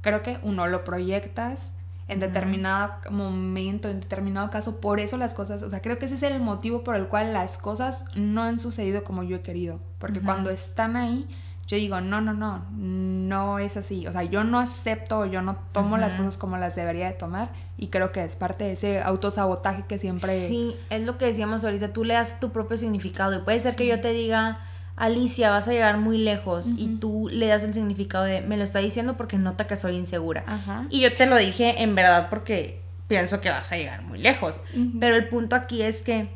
creo 0.00 0.22
que 0.22 0.38
uno 0.42 0.66
lo 0.66 0.84
proyectas 0.84 1.72
en 2.08 2.18
determinado 2.18 2.94
momento, 3.10 3.88
en 3.88 4.00
determinado 4.00 4.50
caso, 4.50 4.80
por 4.80 4.98
eso 4.98 5.16
las 5.16 5.32
cosas, 5.32 5.62
o 5.62 5.70
sea, 5.70 5.80
creo 5.80 5.98
que 5.98 6.06
ese 6.06 6.16
es 6.16 6.24
el 6.24 6.40
motivo 6.40 6.82
por 6.82 6.96
el 6.96 7.06
cual 7.06 7.32
las 7.32 7.56
cosas 7.56 8.04
no 8.16 8.42
han 8.42 8.58
sucedido 8.58 9.04
como 9.04 9.22
yo 9.22 9.36
he 9.36 9.40
querido, 9.42 9.78
porque 9.98 10.20
cuando 10.20 10.50
están 10.50 10.96
ahí, 10.96 11.28
yo 11.70 11.76
digo, 11.76 12.00
no, 12.00 12.20
no, 12.20 12.32
no, 12.32 12.64
no 12.72 13.60
es 13.60 13.76
así, 13.76 14.04
o 14.08 14.10
sea, 14.10 14.24
yo 14.24 14.42
no 14.42 14.58
acepto, 14.58 15.24
yo 15.26 15.40
no 15.40 15.54
tomo 15.70 15.98
las 15.98 16.16
cosas 16.16 16.36
como 16.36 16.56
las 16.56 16.74
debería 16.74 17.06
de 17.06 17.12
tomar 17.12 17.52
y 17.78 17.88
creo 17.88 18.10
que 18.10 18.24
es 18.24 18.34
parte 18.34 18.64
de 18.64 18.72
ese 18.72 19.00
autosabotaje 19.00 19.84
que 19.86 19.96
siempre... 19.96 20.48
Sí, 20.48 20.74
es 20.90 21.02
lo 21.02 21.16
que 21.16 21.26
decíamos 21.26 21.62
ahorita, 21.62 21.92
tú 21.92 22.02
le 22.02 22.14
das 22.14 22.40
tu 22.40 22.50
propio 22.50 22.76
significado 22.76 23.36
y 23.36 23.42
puede 23.42 23.60
ser 23.60 23.76
que 23.76 23.86
yo 23.86 24.00
te 24.00 24.10
diga 24.10 24.58
Alicia, 24.96 25.50
vas 25.50 25.68
a 25.68 25.70
llegar 25.70 25.98
muy 25.98 26.18
lejos 26.18 26.72
y 26.76 26.96
tú 26.96 27.28
le 27.30 27.46
das 27.46 27.62
el 27.62 27.72
significado 27.72 28.24
de, 28.24 28.40
me 28.40 28.56
lo 28.56 28.64
está 28.64 28.80
diciendo 28.80 29.16
porque 29.16 29.38
nota 29.38 29.68
que 29.68 29.76
soy 29.76 29.94
insegura. 29.94 30.44
Y 30.90 31.00
yo 31.00 31.14
te 31.14 31.26
lo 31.26 31.36
dije 31.36 31.84
en 31.84 31.94
verdad 31.94 32.26
porque 32.30 32.82
pienso 33.06 33.40
que 33.40 33.48
vas 33.48 33.70
a 33.70 33.76
llegar 33.76 34.02
muy 34.02 34.18
lejos. 34.18 34.62
Pero 34.98 35.14
el 35.14 35.28
punto 35.28 35.54
aquí 35.54 35.82
es 35.82 36.02
que 36.02 36.28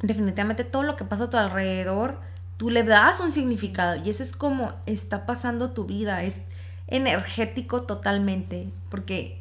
definitivamente 0.00 0.64
todo 0.64 0.82
lo 0.82 0.96
que 0.96 1.04
pasa 1.04 1.24
a 1.24 1.30
tu 1.30 1.36
alrededor, 1.36 2.29
tú 2.60 2.68
le 2.68 2.82
das 2.82 3.20
un 3.20 3.32
significado 3.32 4.02
y 4.04 4.10
eso 4.10 4.22
es 4.22 4.36
como 4.36 4.74
está 4.84 5.24
pasando 5.24 5.70
tu 5.70 5.86
vida, 5.86 6.24
es 6.24 6.42
energético 6.88 7.84
totalmente, 7.84 8.68
porque 8.90 9.40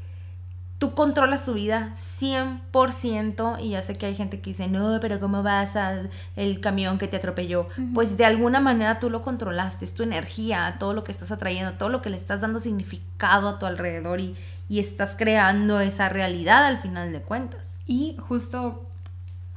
tú 0.77 0.93
controlas 0.93 1.43
tu 1.43 1.53
vida 1.53 1.93
100% 1.97 3.61
y 3.61 3.71
ya 3.71 3.81
sé 3.81 3.97
que 3.97 4.05
hay 4.05 4.15
gente 4.15 4.39
que 4.39 4.51
dice, 4.51 4.69
no, 4.69 4.99
pero 5.01 5.19
¿cómo 5.19 5.43
vas 5.43 5.75
a 5.75 6.03
el 6.37 6.61
camión 6.61 6.97
que 6.97 7.09
te 7.09 7.17
atropelló? 7.17 7.67
Pues 7.93 8.15
de 8.15 8.23
alguna 8.23 8.61
manera 8.61 8.99
tú 8.99 9.09
lo 9.09 9.21
controlaste, 9.21 9.83
es 9.83 9.93
tu 9.93 10.03
energía, 10.03 10.77
todo 10.79 10.93
lo 10.93 11.03
que 11.03 11.11
estás 11.11 11.33
atrayendo, 11.33 11.73
todo 11.73 11.89
lo 11.89 12.01
que 12.01 12.09
le 12.09 12.15
estás 12.15 12.39
dando 12.39 12.61
significado 12.61 13.49
a 13.49 13.59
tu 13.59 13.65
alrededor 13.65 14.21
y, 14.21 14.37
y 14.69 14.79
estás 14.79 15.17
creando 15.17 15.81
esa 15.81 16.07
realidad 16.07 16.65
al 16.65 16.77
final 16.77 17.11
de 17.11 17.21
cuentas. 17.21 17.81
Y 17.85 18.15
justo 18.17 18.88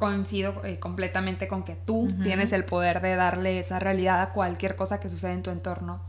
coincido 0.03 0.65
eh, 0.65 0.81
completamente 0.81 1.47
con 1.47 1.63
que 1.63 1.77
tú 1.77 2.13
tienes 2.25 2.53
el 2.53 2.65
poder 2.65 3.01
de 3.01 3.15
darle 3.15 3.61
esa 3.61 3.79
realidad 3.79 4.21
a 4.21 4.31
cualquier 4.31 4.75
cosa 4.75 4.99
que 4.99 5.09
sucede 5.09 5.33
en 5.33 5.43
tu 5.43 5.51
entorno. 5.51 6.01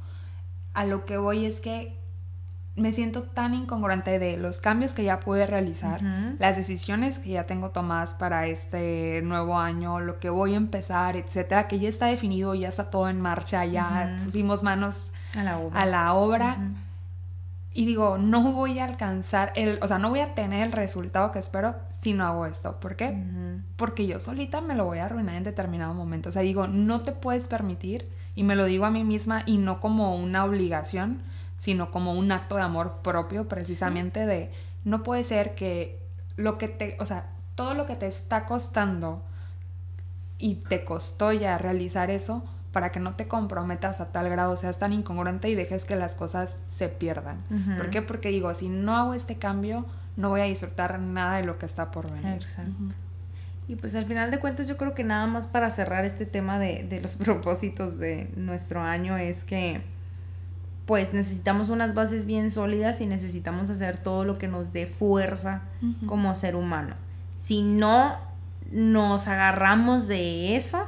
A 0.74 0.86
lo 0.86 1.06
que 1.06 1.18
voy 1.18 1.46
es 1.46 1.60
que 1.60 1.96
me 2.76 2.92
siento 2.92 3.22
tan 3.22 3.54
incongruente 3.54 4.18
de 4.18 4.38
los 4.38 4.60
cambios 4.60 4.96
que 4.96 5.04
ya 5.04 5.20
pude 5.20 5.46
realizar, 5.46 6.02
las 6.40 6.58
decisiones 6.58 7.20
que 7.20 7.30
ya 7.30 7.46
tengo 7.46 7.70
tomadas 7.70 8.16
para 8.16 8.48
este 8.48 9.22
nuevo 9.22 9.60
año, 9.60 10.00
lo 10.00 10.20
que 10.20 10.32
voy 10.32 10.56
a 10.56 10.58
empezar, 10.58 11.16
etcétera, 11.16 11.68
que 11.68 11.78
ya 11.78 11.88
está 11.88 12.08
definido, 12.08 12.56
ya 12.56 12.70
está 12.70 12.90
todo 12.90 13.10
en 13.10 13.22
marcha, 13.22 13.64
ya 13.66 14.18
pusimos 14.24 14.64
manos 14.64 15.12
a 15.36 15.86
la 15.86 16.14
obra. 16.14 16.58
Y 17.74 17.86
digo, 17.86 18.20
no 18.20 18.54
voy 18.54 18.78
a 18.78 18.86
alcanzar 18.86 19.52
el, 19.56 19.80
o 19.82 19.88
sea, 19.88 19.98
no 19.98 20.10
voy 20.10 20.20
a 20.20 20.36
tener 20.36 20.64
el 20.64 20.72
resultado 20.72 21.32
que 21.32 21.40
espero 21.40 21.76
si 22.00 22.14
no 22.14 22.26
hago 22.26 22.46
esto. 22.46 22.80
¿Por 22.80 22.96
qué? 22.96 23.18
Porque 23.78 24.06
yo 24.06 24.20
solita 24.20 24.62
me 24.62 24.76
lo 24.76 24.86
voy 24.86 25.00
a 25.00 25.06
arruinar 25.06 25.36
en 25.36 25.44
determinado 25.44 25.94
momento. 25.96 26.30
O 26.30 26.32
sea, 26.32 26.44
digo, 26.44 26.68
no 26.68 27.02
te 27.02 27.14
puedes 27.14 27.48
permitir, 27.48 28.08
y 28.36 28.44
me 28.44 28.56
lo 28.56 28.66
digo 28.66 28.86
a 28.86 28.92
mí 28.92 29.04
misma 29.04 29.44
y 29.46 29.58
no 29.58 29.80
como 29.80 30.16
una 30.16 30.46
obligación, 30.46 31.22
sino 31.58 31.92
como 31.92 32.14
un 32.14 32.32
acto 32.32 32.56
de 32.56 32.62
amor 32.62 33.00
propio, 33.04 33.48
precisamente 33.48 34.26
de 34.26 34.52
no 34.84 35.02
puede 35.04 35.24
ser 35.24 35.56
que 35.56 36.00
lo 36.36 36.58
que 36.58 36.68
te, 36.68 36.98
o 37.00 37.06
sea, 37.06 37.32
todo 37.56 37.74
lo 37.74 37.86
que 37.86 37.96
te 37.96 38.08
está 38.08 38.46
costando 38.46 39.24
y 40.38 40.56
te 40.56 40.84
costó 40.84 41.32
ya 41.32 41.58
realizar 41.58 42.10
eso 42.10 42.44
para 42.74 42.92
que 42.92 43.00
no 43.00 43.14
te 43.14 43.28
comprometas 43.28 44.02
a 44.02 44.12
tal 44.12 44.30
grado, 44.30 44.58
seas 44.58 44.80
tan 44.80 44.92
incongruente 44.92 45.48
y 45.50 45.56
dejes 45.56 45.86
que 45.86 45.96
las 45.96 46.16
cosas 46.16 46.58
se 46.68 46.90
pierdan. 46.90 47.38
¿Por 47.78 47.92
qué? 47.92 48.02
Porque 48.02 48.30
digo, 48.30 48.54
si 48.54 48.68
no 48.68 48.98
hago 48.98 49.14
este 49.14 49.36
cambio, 49.36 49.86
no 50.18 50.30
voy 50.30 50.42
a 50.42 50.46
disfrutar 50.46 51.00
nada 51.00 51.38
de 51.38 51.44
lo 51.44 51.60
que 51.60 51.68
está 51.68 51.92
por 51.92 52.12
venir. 52.12 52.34
Exacto. 52.34 52.96
Y 53.68 53.76
pues 53.76 53.96
al 53.96 54.06
final 54.06 54.30
de 54.32 54.40
cuentas 54.40 54.68
yo 54.68 54.76
creo 54.76 54.94
que 54.94 55.04
nada 55.04 55.26
más 55.28 55.48
para 55.48 55.70
cerrar 55.70 56.04
este 56.04 56.26
tema 56.26 56.60
de, 56.60 56.84
de 56.84 57.00
los 57.00 57.16
propósitos 57.16 58.00
de 58.00 58.30
nuestro 58.36 58.82
año 58.82 59.18
es 59.18 59.46
que 59.46 59.82
pues 60.86 61.14
necesitamos 61.14 61.70
unas 61.70 61.94
bases 61.94 62.26
bien 62.26 62.52
sólidas 62.52 63.00
y 63.02 63.06
necesitamos 63.06 63.70
hacer 63.70 63.98
todo 63.98 64.26
lo 64.26 64.38
que 64.38 64.48
nos 64.48 64.74
dé 64.74 64.86
fuerza 64.86 65.62
como 66.08 66.36
ser 66.36 66.56
humano. 66.56 66.96
Si 67.40 67.62
no 67.62 68.18
nos 68.72 69.28
agarramos 69.28 70.08
de 70.08 70.58
eso, 70.58 70.86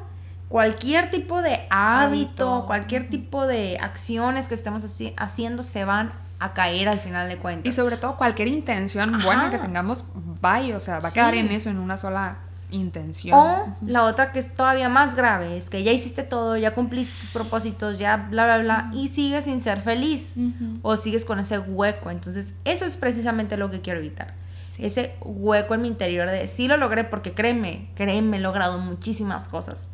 cualquier 0.49 1.11
tipo 1.11 1.41
de 1.41 1.65
hábito, 1.69 2.65
cualquier 2.65 3.09
tipo 3.09 3.47
de 3.47 3.77
acciones 3.81 4.47
que 4.47 4.55
estemos 4.55 4.83
haciendo 5.17 5.63
se 5.63 5.85
van 5.85 6.11
a 6.39 6.53
caer 6.53 6.89
al 6.89 6.99
final 6.99 7.29
de 7.29 7.37
cuentas. 7.37 7.71
Y 7.71 7.75
sobre 7.75 7.97
todo 7.97 8.17
cualquier 8.17 8.47
intención 8.47 9.21
buena 9.21 9.49
que 9.49 9.57
tengamos, 9.57 10.05
va, 10.43 10.59
o 10.75 10.79
sea, 10.79 10.99
va 10.99 11.09
a 11.09 11.11
quedar 11.11 11.35
en 11.35 11.47
eso, 11.47 11.69
en 11.69 11.77
una 11.77 11.97
sola 11.97 12.37
intención. 12.71 13.37
O 13.37 13.75
la 13.85 14.03
otra 14.03 14.31
que 14.31 14.39
es 14.39 14.53
todavía 14.53 14.89
más 14.89 15.15
grave, 15.15 15.57
es 15.57 15.69
que 15.69 15.83
ya 15.83 15.91
hiciste 15.91 16.23
todo, 16.23 16.57
ya 16.57 16.73
cumpliste 16.73 17.19
tus 17.21 17.29
propósitos, 17.29 17.97
ya 17.97 18.17
bla, 18.29 18.45
bla, 18.45 18.57
bla, 18.57 18.91
y 18.93 19.07
sigues 19.07 19.45
sin 19.45 19.61
ser 19.61 19.81
feliz 19.81 20.35
o 20.81 20.97
sigues 20.97 21.25
con 21.25 21.39
ese 21.39 21.59
hueco. 21.59 22.11
Entonces, 22.11 22.49
eso 22.65 22.85
es 22.85 22.97
precisamente 22.97 23.57
lo 23.57 23.71
que 23.71 23.81
quiero 23.81 23.99
evitar. 23.99 24.33
Ese 24.77 25.15
hueco 25.21 25.73
en 25.73 25.83
mi 25.83 25.87
interior 25.87 26.29
de, 26.29 26.47
sí 26.47 26.67
lo 26.67 26.75
logré 26.75 27.05
porque 27.05 27.33
créeme, 27.33 27.87
créeme, 27.95 28.37
he 28.37 28.39
logrado 28.41 28.77
muchísimas 28.77 29.47
cosas. 29.47 29.87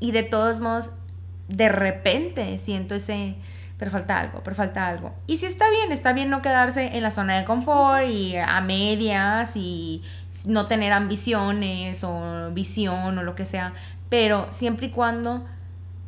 Y 0.00 0.12
de 0.12 0.22
todos 0.22 0.60
modos, 0.60 0.90
de 1.48 1.68
repente 1.68 2.58
siento 2.58 2.94
ese, 2.94 3.36
pero 3.78 3.90
falta 3.90 4.18
algo, 4.18 4.40
pero 4.42 4.56
falta 4.56 4.86
algo. 4.86 5.14
Y 5.26 5.36
si 5.36 5.46
está 5.46 5.70
bien, 5.70 5.92
está 5.92 6.12
bien 6.12 6.30
no 6.30 6.42
quedarse 6.42 6.96
en 6.96 7.02
la 7.02 7.10
zona 7.10 7.38
de 7.38 7.44
confort 7.44 8.06
y 8.08 8.36
a 8.36 8.60
medias 8.60 9.56
y 9.56 10.02
no 10.44 10.66
tener 10.66 10.92
ambiciones 10.92 12.02
o 12.04 12.50
visión 12.52 13.18
o 13.18 13.22
lo 13.22 13.34
que 13.34 13.44
sea, 13.44 13.74
pero 14.08 14.48
siempre 14.50 14.86
y 14.86 14.90
cuando 14.90 15.44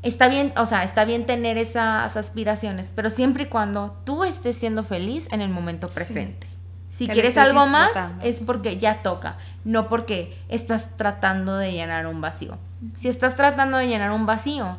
está 0.03 0.29
bien, 0.29 0.53
o 0.57 0.67
sea, 0.67 0.85
está 0.85 1.05
bien 1.05 1.27
tener 1.27 1.59
esas 1.59 2.17
aspiraciones, 2.17 2.93
pero 2.95 3.11
siempre 3.11 3.45
y 3.45 3.47
cuando 3.47 3.97
tú 4.05 4.25
estés 4.25 4.57
siendo 4.57 4.85
feliz 4.85 5.29
en 5.33 5.41
el 5.41 5.51
momento 5.51 5.89
presente. 5.89 6.47
Si 6.91 7.09
quieres 7.09 7.39
algo 7.39 7.67
más 7.67 7.91
es 8.23 8.41
porque 8.41 8.79
ya 8.79 9.03
toca, 9.03 9.39
no 9.65 9.89
porque 9.89 10.39
estás 10.49 10.97
tratando 10.97 11.57
de 11.57 11.73
llenar 11.73 12.07
un 12.07 12.21
vacío. 12.21 12.59
Si 12.95 13.09
estás 13.09 13.37
tratando 13.37 13.79
de 13.79 13.89
llenar 13.89 14.11
un 14.13 14.27
vacío 14.27 14.79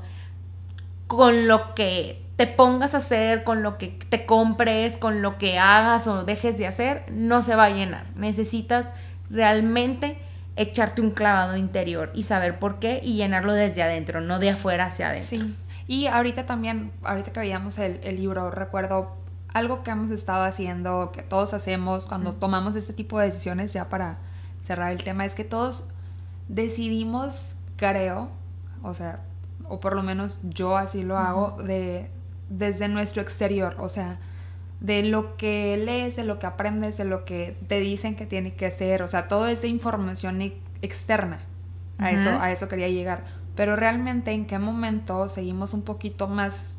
con 1.08 1.48
lo 1.48 1.74
que 1.76 2.24
te 2.36 2.48
pongas 2.48 2.96
a 2.96 2.98
hacer, 2.98 3.44
con 3.44 3.64
lo 3.64 3.78
que 3.78 3.88
te 3.88 4.26
compres, 4.26 4.98
con 4.98 5.22
lo 5.22 5.38
que 5.38 5.60
hagas 5.60 6.08
o 6.08 6.24
dejes 6.24 6.58
de 6.58 6.68
hacer, 6.68 7.06
no 7.12 7.44
se 7.44 7.56
va 7.56 7.66
a 7.66 7.70
llenar. 7.70 8.06
Necesitas 8.16 8.88
realmente 9.30 10.18
echarte 10.56 11.02
un 11.02 11.12
clavado 11.12 11.58
interior 11.58 12.12
y 12.14 12.24
saber 12.24 12.60
por 12.60 12.80
qué 12.80 13.02
y 13.04 13.16
llenarlo 13.16 13.54
desde 13.54 13.84
adentro, 13.84 14.22
no 14.22 14.40
de 14.40 14.52
afuera 14.52 14.86
hacia 14.88 15.10
adentro. 15.10 15.30
Sí. 15.30 15.56
Y 15.88 16.08
ahorita 16.08 16.46
también, 16.46 16.92
ahorita 17.04 17.32
que 17.32 17.40
veíamos 17.40 17.78
el, 17.78 18.00
el 18.04 18.16
libro, 18.16 18.50
recuerdo 18.52 19.16
algo 19.54 19.84
que 19.84 19.92
hemos 19.92 20.10
estado 20.12 20.44
haciendo, 20.44 21.12
que 21.12 21.22
todos 21.22 21.54
hacemos 21.54 22.08
cuando 22.08 22.34
tomamos 22.34 22.76
este 22.76 22.94
tipo 22.94 23.20
de 23.20 23.28
decisiones, 23.28 23.74
ya 23.74 23.90
para 23.90 24.18
cerrar 24.64 24.92
el 24.92 25.04
tema, 25.04 25.26
es 25.26 25.36
que 25.36 25.44
todos 25.44 25.86
decidimos, 26.48 27.56
creo, 27.76 28.30
o 28.82 28.94
sea, 28.94 29.22
o 29.68 29.80
por 29.80 29.96
lo 29.96 30.04
menos 30.04 30.42
yo 30.44 30.78
así 30.78 31.04
lo 31.04 31.18
hago, 31.18 31.62
de, 31.64 32.10
desde 32.50 32.88
nuestro 32.88 33.22
exterior, 33.22 33.76
o 33.80 33.90
sea, 33.90 34.20
de 34.80 35.04
lo 35.04 35.38
que 35.38 35.78
lees, 35.78 36.16
de 36.16 36.24
lo 36.24 36.40
que 36.40 36.46
aprendes, 36.46 36.98
de 36.98 37.06
lo 37.06 37.24
que 37.26 37.58
te 37.68 37.80
dicen 37.80 38.16
que 38.16 38.26
tiene 38.26 38.54
que 38.54 38.70
ser, 38.70 39.02
o 39.02 39.08
sea, 39.08 39.28
todo 39.28 39.48
es 39.48 39.62
de 39.62 39.70
información 39.70 40.42
externa. 40.82 41.40
A, 42.00 42.12
eso, 42.12 42.30
a 42.32 42.52
eso 42.52 42.68
quería 42.68 42.90
llegar. 42.90 43.24
Pero 43.56 43.76
realmente 43.76 44.32
en 44.32 44.46
qué 44.46 44.60
momento 44.60 45.30
seguimos 45.30 45.74
un 45.74 45.84
poquito 45.84 46.28
más 46.28 46.76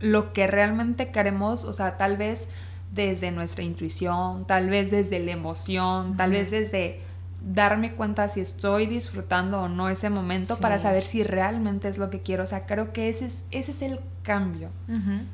lo 0.00 0.32
que 0.32 0.46
realmente 0.46 1.12
queremos, 1.12 1.64
o 1.64 1.72
sea, 1.72 1.96
tal 1.96 2.16
vez 2.16 2.48
desde 2.92 3.30
nuestra 3.30 3.62
intuición, 3.62 4.46
tal 4.46 4.70
vez 4.70 4.90
desde 4.90 5.18
la 5.20 5.32
emoción, 5.32 6.16
tal 6.16 6.32
vez 6.32 6.50
desde 6.50 7.00
darme 7.40 7.94
cuenta 7.94 8.26
si 8.28 8.40
estoy 8.40 8.86
disfrutando 8.86 9.62
o 9.62 9.68
no 9.68 9.88
ese 9.88 10.10
momento 10.10 10.56
Sí. 10.56 10.62
para 10.62 10.78
saber 10.78 11.04
si 11.04 11.22
realmente 11.22 11.88
es 11.88 11.96
lo 11.98 12.10
que 12.10 12.20
quiero. 12.20 12.42
O 12.44 12.46
sea, 12.46 12.66
creo 12.66 12.92
que 12.92 13.08
ese 13.08 13.26
es, 13.26 13.44
ese 13.50 13.70
es 13.70 13.82
el 13.82 14.00
cambio. 14.22 14.70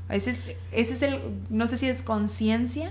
Ese 0.09 0.31
es, 0.31 0.41
ese 0.73 0.93
es 0.95 1.03
el, 1.03 1.21
no 1.51 1.67
sé 1.67 1.79
si 1.79 1.89
es 1.89 2.03
conciencia 2.03 2.91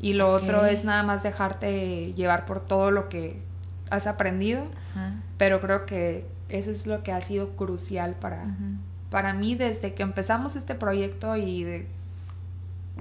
y 0.00 0.14
lo 0.14 0.32
otro 0.32 0.64
es 0.66 0.84
nada 0.84 1.02
más 1.02 1.22
dejarte 1.22 2.12
llevar 2.14 2.44
por 2.46 2.60
todo 2.60 2.90
lo 2.90 3.08
que 3.08 3.40
has 3.90 4.06
aprendido, 4.06 4.64
pero 5.36 5.60
creo 5.60 5.86
que 5.86 6.26
eso 6.48 6.70
es 6.70 6.86
lo 6.86 7.02
que 7.02 7.12
ha 7.12 7.20
sido 7.20 7.50
crucial 7.56 8.14
para, 8.14 8.46
para 9.10 9.32
mí 9.34 9.54
desde 9.54 9.94
que 9.94 10.02
empezamos 10.02 10.56
este 10.56 10.74
proyecto 10.74 11.36
y 11.36 11.62
de- 11.62 11.86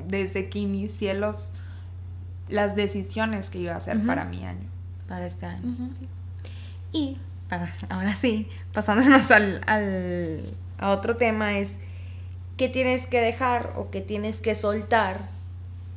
desde 0.07 0.49
que 0.49 0.59
inicié 0.59 1.13
los, 1.13 1.53
las 2.49 2.75
decisiones 2.75 3.49
que 3.49 3.59
iba 3.59 3.73
a 3.73 3.77
hacer 3.77 4.05
para 4.05 4.25
mi 4.25 4.45
año. 4.45 4.69
Para 5.07 5.25
este 5.27 5.45
año. 5.45 5.61
Y 6.91 7.17
para, 7.49 7.73
ahora 7.89 8.15
sí, 8.15 8.49
pasándonos 8.73 9.29
al, 9.31 9.61
al- 9.67 10.43
a 10.77 10.89
otro 10.89 11.17
tema 11.17 11.57
es 11.57 11.73
qué 12.57 12.69
tienes 12.69 13.07
que 13.07 13.21
dejar 13.21 13.73
o 13.77 13.91
qué 13.91 14.01
tienes 14.01 14.41
que 14.41 14.55
soltar, 14.55 15.19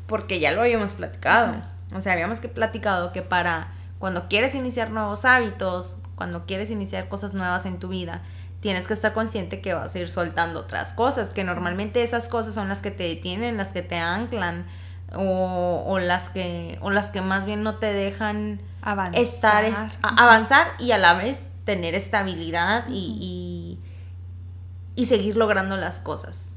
porque 0.07 0.41
ya 0.41 0.53
lo 0.53 0.63
habíamos 0.63 0.95
platicado. 0.95 1.57
O 1.95 2.01
sea, 2.01 2.13
habíamos 2.15 2.41
que 2.41 2.49
platicado 2.49 3.13
que 3.13 3.23
para 3.23 3.69
cuando 3.99 4.29
quieres 4.29 4.55
iniciar 4.55 4.91
nuevos 4.91 5.25
hábitos, 5.25 5.97
cuando 6.17 6.47
quieres 6.47 6.71
iniciar 6.71 7.09
cosas 7.09 7.35
nuevas 7.35 7.67
en 7.67 7.79
tu 7.79 7.89
vida, 7.89 8.23
tienes 8.61 8.87
que 8.89 8.95
estar 8.95 9.15
consciente 9.15 9.61
que 9.61 9.75
vas 9.75 9.95
a 9.95 9.99
ir 9.99 10.09
soltando 10.09 10.61
otras 10.61 10.93
cosas, 10.95 11.29
que 11.31 11.45
normalmente 11.45 12.03
esas 12.03 12.29
cosas 12.29 12.55
son 12.55 12.69
las 12.69 12.83
que 12.83 12.91
te 12.91 13.05
detienen, 13.05 13.57
las 13.57 13.73
que 13.73 13.83
te 13.83 13.97
anclan 13.97 14.67
o, 15.15 15.85
o 15.87 15.99
las 16.01 16.31
que 16.31 16.79
o 16.83 16.91
las 16.91 17.07
que 17.11 17.23
más 17.23 17.47
bien 17.47 17.63
no 17.63 17.77
te 17.77 17.93
dejan 17.93 18.61
Avanzar. 18.83 19.21
estar 19.23 19.65
es- 19.65 19.75
a- 20.03 20.23
avanzar 20.25 20.67
y 20.79 20.93
a 20.93 20.99
la 20.99 21.15
vez 21.15 21.43
tener 21.65 21.95
estabilidad 21.95 22.87
y, 22.89 23.79
y, 24.97 25.01
y 25.03 25.07
seguir 25.07 25.37
logrando 25.37 25.77
las 25.77 26.01
cosas. 26.01 26.53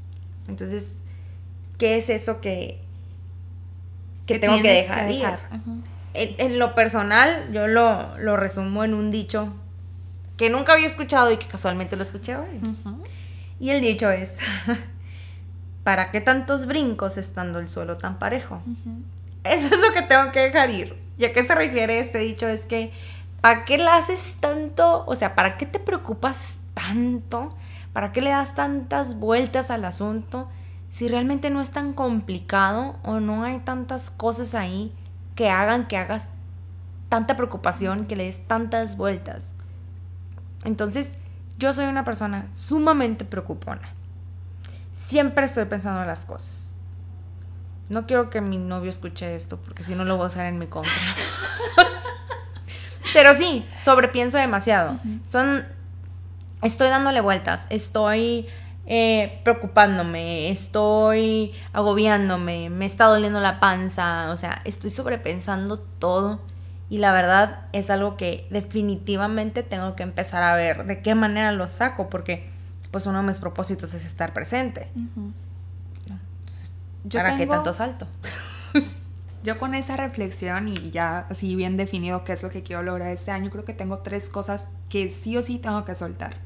Entonces, 0.48 0.92
¿qué 1.78 1.98
es 1.98 2.08
eso 2.08 2.40
que, 2.40 2.80
que 4.26 4.38
tengo 4.38 4.56
que 4.56 4.62
tienes 4.62 4.88
dejar, 4.88 5.10
ir? 5.10 5.26
Ujú. 5.60 5.80
En, 6.14 6.34
en 6.52 6.58
lo 6.58 6.74
personal, 6.74 7.50
yo 7.52 7.66
lo, 7.66 8.18
lo 8.18 8.36
resumo 8.36 8.84
en 8.84 8.94
un 8.94 9.10
dicho 9.10 9.52
que 10.36 10.50
nunca 10.50 10.72
había 10.72 10.86
escuchado 10.86 11.30
y 11.30 11.36
que 11.36 11.46
casualmente 11.46 11.96
lo 11.96 12.02
escuché 12.02 12.36
hoy. 12.36 12.48
Ujú. 12.62 13.02
Y 13.60 13.70
el 13.70 13.80
dicho 13.80 14.10
es, 14.10 14.38
¿para 15.84 16.10
qué 16.10 16.20
tantos 16.20 16.66
brincos 16.66 17.16
estando 17.18 17.58
el 17.58 17.68
suelo 17.68 17.96
tan 17.96 18.18
parejo? 18.18 18.62
Eso 19.44 19.74
es 19.74 19.80
lo 19.80 19.92
que 19.92 20.02
tengo 20.02 20.32
que 20.32 20.40
dejar 20.40 20.70
ir. 20.70 21.01
¿Y 21.18 21.24
a 21.24 21.32
qué 21.32 21.42
se 21.42 21.54
refiere 21.54 21.98
este 21.98 22.18
dicho? 22.18 22.48
Es 22.48 22.64
que, 22.64 22.92
¿para 23.40 23.64
qué 23.64 23.78
le 23.78 23.88
haces 23.88 24.36
tanto? 24.40 25.04
O 25.06 25.14
sea, 25.14 25.34
¿para 25.34 25.56
qué 25.56 25.66
te 25.66 25.78
preocupas 25.78 26.56
tanto? 26.74 27.54
¿Para 27.92 28.12
qué 28.12 28.20
le 28.20 28.30
das 28.30 28.54
tantas 28.54 29.18
vueltas 29.18 29.70
al 29.70 29.84
asunto? 29.84 30.48
Si 30.90 31.08
realmente 31.08 31.50
no 31.50 31.60
es 31.60 31.70
tan 31.70 31.92
complicado 31.92 32.96
o 33.02 33.20
no 33.20 33.44
hay 33.44 33.60
tantas 33.60 34.10
cosas 34.10 34.54
ahí 34.54 34.92
que 35.34 35.48
hagan 35.48 35.88
que 35.88 35.96
hagas 35.96 36.30
tanta 37.08 37.36
preocupación, 37.36 38.06
que 38.06 38.16
le 38.16 38.24
des 38.24 38.46
tantas 38.46 38.96
vueltas. 38.96 39.54
Entonces, 40.64 41.12
yo 41.58 41.72
soy 41.72 41.86
una 41.86 42.04
persona 42.04 42.48
sumamente 42.52 43.24
preocupona. 43.24 43.92
Siempre 44.94 45.44
estoy 45.44 45.64
pensando 45.66 46.00
en 46.00 46.06
las 46.06 46.24
cosas. 46.24 46.71
No 47.92 48.06
quiero 48.06 48.30
que 48.30 48.40
mi 48.40 48.56
novio 48.56 48.88
escuche 48.88 49.36
esto, 49.36 49.58
porque 49.58 49.82
si 49.82 49.94
no 49.94 50.06
lo 50.06 50.16
voy 50.16 50.24
a 50.24 50.28
usar 50.28 50.46
en 50.46 50.58
mi 50.58 50.66
contra. 50.66 50.90
Pero 53.12 53.34
sí, 53.34 53.66
sobrepienso 53.78 54.38
demasiado. 54.38 54.96
Son. 55.24 55.66
Estoy 56.62 56.88
dándole 56.88 57.20
vueltas. 57.20 57.66
Estoy 57.68 58.46
eh, 58.86 59.40
preocupándome. 59.44 60.48
Estoy 60.48 61.52
agobiándome. 61.74 62.70
Me 62.70 62.86
está 62.86 63.04
doliendo 63.04 63.40
la 63.40 63.60
panza. 63.60 64.30
O 64.30 64.38
sea, 64.38 64.62
estoy 64.64 64.88
sobrepensando 64.88 65.78
todo. 65.78 66.40
Y 66.88 66.96
la 66.96 67.12
verdad 67.12 67.66
es 67.72 67.90
algo 67.90 68.16
que 68.16 68.46
definitivamente 68.48 69.62
tengo 69.62 69.96
que 69.96 70.02
empezar 70.02 70.42
a 70.42 70.54
ver 70.54 70.86
de 70.86 71.02
qué 71.02 71.14
manera 71.14 71.52
lo 71.52 71.68
saco. 71.68 72.08
Porque, 72.08 72.48
pues, 72.90 73.04
uno 73.04 73.20
de 73.20 73.26
mis 73.26 73.38
propósitos 73.38 73.92
es 73.92 74.06
estar 74.06 74.32
presente. 74.32 74.88
Yo 77.04 77.18
¿Para 77.20 77.36
qué 77.36 77.46
tanto 77.46 77.72
salto? 77.72 78.06
Yo 79.44 79.58
con 79.58 79.74
esa 79.74 79.96
reflexión 79.96 80.68
y 80.68 80.90
ya 80.92 81.26
así 81.28 81.56
bien 81.56 81.76
definido 81.76 82.22
qué 82.22 82.32
es 82.34 82.42
lo 82.44 82.48
que 82.48 82.62
quiero 82.62 82.82
lograr 82.84 83.10
este 83.10 83.32
año, 83.32 83.50
creo 83.50 83.64
que 83.64 83.72
tengo 83.74 83.98
tres 83.98 84.28
cosas 84.28 84.68
que 84.88 85.08
sí 85.08 85.36
o 85.36 85.42
sí 85.42 85.58
tengo 85.58 85.84
que 85.84 85.94
soltar. 85.96 86.36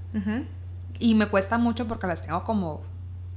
Y 0.98 1.14
me 1.14 1.28
cuesta 1.28 1.58
mucho 1.58 1.86
porque 1.86 2.06
las 2.06 2.22
tengo 2.22 2.42
como... 2.44 2.80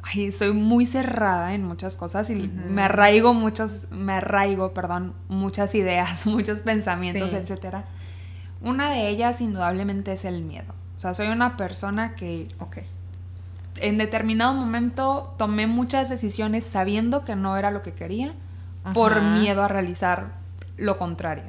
Ay, 0.01 0.31
soy 0.31 0.53
muy 0.53 0.85
cerrada 0.85 1.53
en 1.53 1.65
muchas 1.65 1.97
cosas 1.97 2.29
y 2.29 2.35
me 2.35 2.83
arraigo 2.83 3.33
muchos, 3.33 3.91
me 3.91 4.13
arraigo, 4.13 4.73
perdón, 4.73 5.13
muchas 5.27 5.75
ideas, 5.75 6.25
muchos 6.25 6.61
pensamientos, 6.61 7.31
Sí. 7.31 7.35
etcétera. 7.35 7.83
Una 8.61 8.91
de 8.91 9.09
ellas 9.09 9.41
indudablemente 9.41 10.13
es 10.13 10.23
el 10.23 10.41
miedo. 10.41 10.73
O 10.95 10.99
sea, 10.99 11.13
soy 11.13 11.27
una 11.27 11.57
persona 11.57 12.15
que 12.15 12.47
Ok. 12.59 12.77
En 13.77 13.97
determinado 13.97 14.53
momento 14.53 15.33
tomé 15.37 15.67
muchas 15.67 16.09
decisiones 16.09 16.65
sabiendo 16.65 17.23
que 17.25 17.35
no 17.35 17.55
era 17.57 17.71
lo 17.71 17.81
que 17.83 17.93
quería 17.93 18.33
por 18.93 19.21
miedo 19.21 19.61
a 19.63 19.67
realizar 19.67 20.33
lo 20.77 20.97
contrario. 20.97 21.43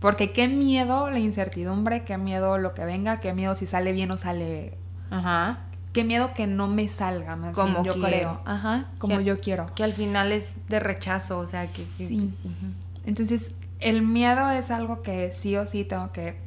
Porque 0.00 0.32
qué 0.32 0.46
miedo 0.48 1.10
la 1.10 1.18
incertidumbre, 1.18 2.04
qué 2.04 2.18
miedo 2.18 2.56
lo 2.58 2.72
que 2.74 2.84
venga, 2.84 3.20
qué 3.20 3.32
miedo 3.34 3.54
si 3.56 3.66
sale 3.66 3.92
bien 3.92 4.10
o 4.12 4.16
sale... 4.16 4.78
Ajá. 5.10 5.58
Qué 5.92 6.04
miedo 6.04 6.32
que 6.34 6.46
no 6.46 6.68
me 6.68 6.86
salga, 6.88 7.34
más 7.34 7.54
Como 7.56 7.82
bien, 7.82 7.84
yo 7.84 7.92
quiero. 7.94 8.06
creo. 8.08 8.40
Ajá, 8.44 8.86
como 8.98 9.18
Que- 9.18 9.24
yo 9.24 9.40
quiero. 9.40 9.66
Que 9.74 9.82
al 9.84 9.94
final 9.94 10.30
es 10.32 10.68
de 10.68 10.78
rechazo, 10.80 11.38
o 11.40 11.46
sea, 11.46 11.62
que... 11.66 11.72
que- 11.72 11.82
Sí. 11.82 12.32
Ujú. 12.44 12.72
Entonces, 13.06 13.52
el 13.80 14.02
miedo 14.02 14.50
es 14.50 14.70
algo 14.70 15.02
que 15.02 15.32
sí 15.32 15.56
o 15.56 15.66
sí 15.66 15.84
tengo 15.84 16.12
que 16.12 16.38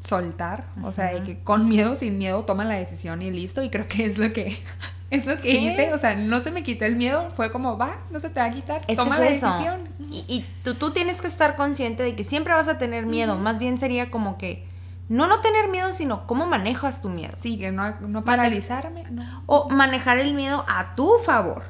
soltar. 0.00 0.64
O 0.82 0.92
sea, 0.92 1.12
de 1.12 1.22
que 1.22 1.38
con 1.42 1.68
miedo, 1.68 1.94
sin 1.94 2.18
miedo, 2.18 2.44
toma 2.44 2.64
la 2.64 2.74
decisión 2.74 3.22
y 3.22 3.30
listo. 3.30 3.62
Y 3.62 3.70
creo 3.70 3.86
que 3.86 4.04
es 4.06 4.18
lo 4.18 4.32
que, 4.32 4.58
es 5.10 5.26
lo 5.26 5.36
que 5.36 5.42
Sí. 5.42 5.68
hice. 5.68 5.92
O 5.92 5.98
sea, 5.98 6.16
no 6.16 6.40
se 6.40 6.50
me 6.50 6.62
quitó 6.62 6.84
el 6.86 6.96
miedo. 6.96 7.30
Fue 7.30 7.52
como, 7.52 7.76
va, 7.78 7.98
no 8.10 8.18
se 8.20 8.30
te 8.30 8.40
va 8.40 8.46
a 8.46 8.50
quitar. 8.50 8.82
Es 8.88 8.96
toma 8.96 9.18
la 9.18 9.28
es 9.28 9.38
eso. 9.38 9.46
decisión. 9.48 9.80
Y, 10.10 10.24
y 10.28 10.46
tú, 10.64 10.74
tú 10.74 10.90
tienes 10.92 11.20
que 11.20 11.26
estar 11.28 11.54
consciente 11.56 12.02
de 12.02 12.16
que 12.16 12.24
siempre 12.24 12.54
vas 12.54 12.68
a 12.68 12.78
tener 12.78 13.06
miedo. 13.06 13.36
Más 13.36 13.58
bien 13.58 13.78
sería 13.78 14.10
como 14.10 14.38
que... 14.38 14.68
No 15.08 15.26
no 15.26 15.40
tener 15.40 15.68
miedo, 15.70 15.92
sino 15.92 16.24
cómo 16.28 16.46
manejas 16.46 17.02
tu 17.02 17.08
miedo. 17.08 17.32
Sí, 17.36 17.58
que 17.58 17.72
no, 17.72 17.98
no 18.00 18.24
paralizarme. 18.24 19.04
No. 19.10 19.42
O 19.46 19.68
manejar 19.68 20.18
el 20.20 20.34
miedo 20.34 20.64
a 20.68 20.94
tu 20.94 21.10
favor. 21.24 21.64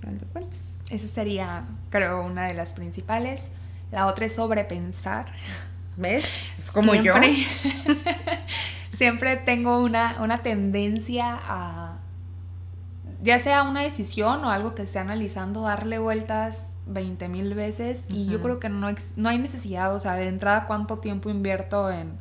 Final 0.00 0.18
de 0.18 0.26
cuentas. 0.26 0.78
Esa 0.90 1.08
sería, 1.08 1.64
creo, 1.88 2.22
una 2.22 2.44
de 2.46 2.52
las 2.54 2.74
principales. 2.74 3.50
La 3.90 4.06
otra 4.06 4.26
es 4.26 4.34
sobrepensar. 4.34 5.32
¿Ves? 5.98 6.24
Es 6.56 6.70
como 6.70 6.92
siempre, 6.92 7.36
yo. 7.36 7.94
siempre 8.96 9.36
tengo 9.36 9.82
una, 9.82 10.22
una 10.22 10.38
tendencia 10.42 11.38
a, 11.42 11.96
ya 13.20 13.40
sea 13.40 13.64
una 13.64 13.82
decisión 13.82 14.44
o 14.44 14.50
algo 14.50 14.76
que 14.76 14.82
esté 14.82 15.00
analizando, 15.00 15.62
darle 15.62 15.98
vueltas 15.98 16.68
20 16.86 17.28
mil 17.28 17.52
veces 17.54 18.04
y 18.08 18.26
yo 18.26 18.40
creo 18.40 18.60
que 18.60 18.68
no, 18.68 18.88
no 19.16 19.28
hay 19.28 19.38
necesidad, 19.38 19.92
o 19.94 19.98
sea, 19.98 20.14
de 20.14 20.28
entrada 20.28 20.66
cuánto 20.66 20.98
tiempo 20.98 21.30
invierto 21.30 21.90
en, 21.90 22.12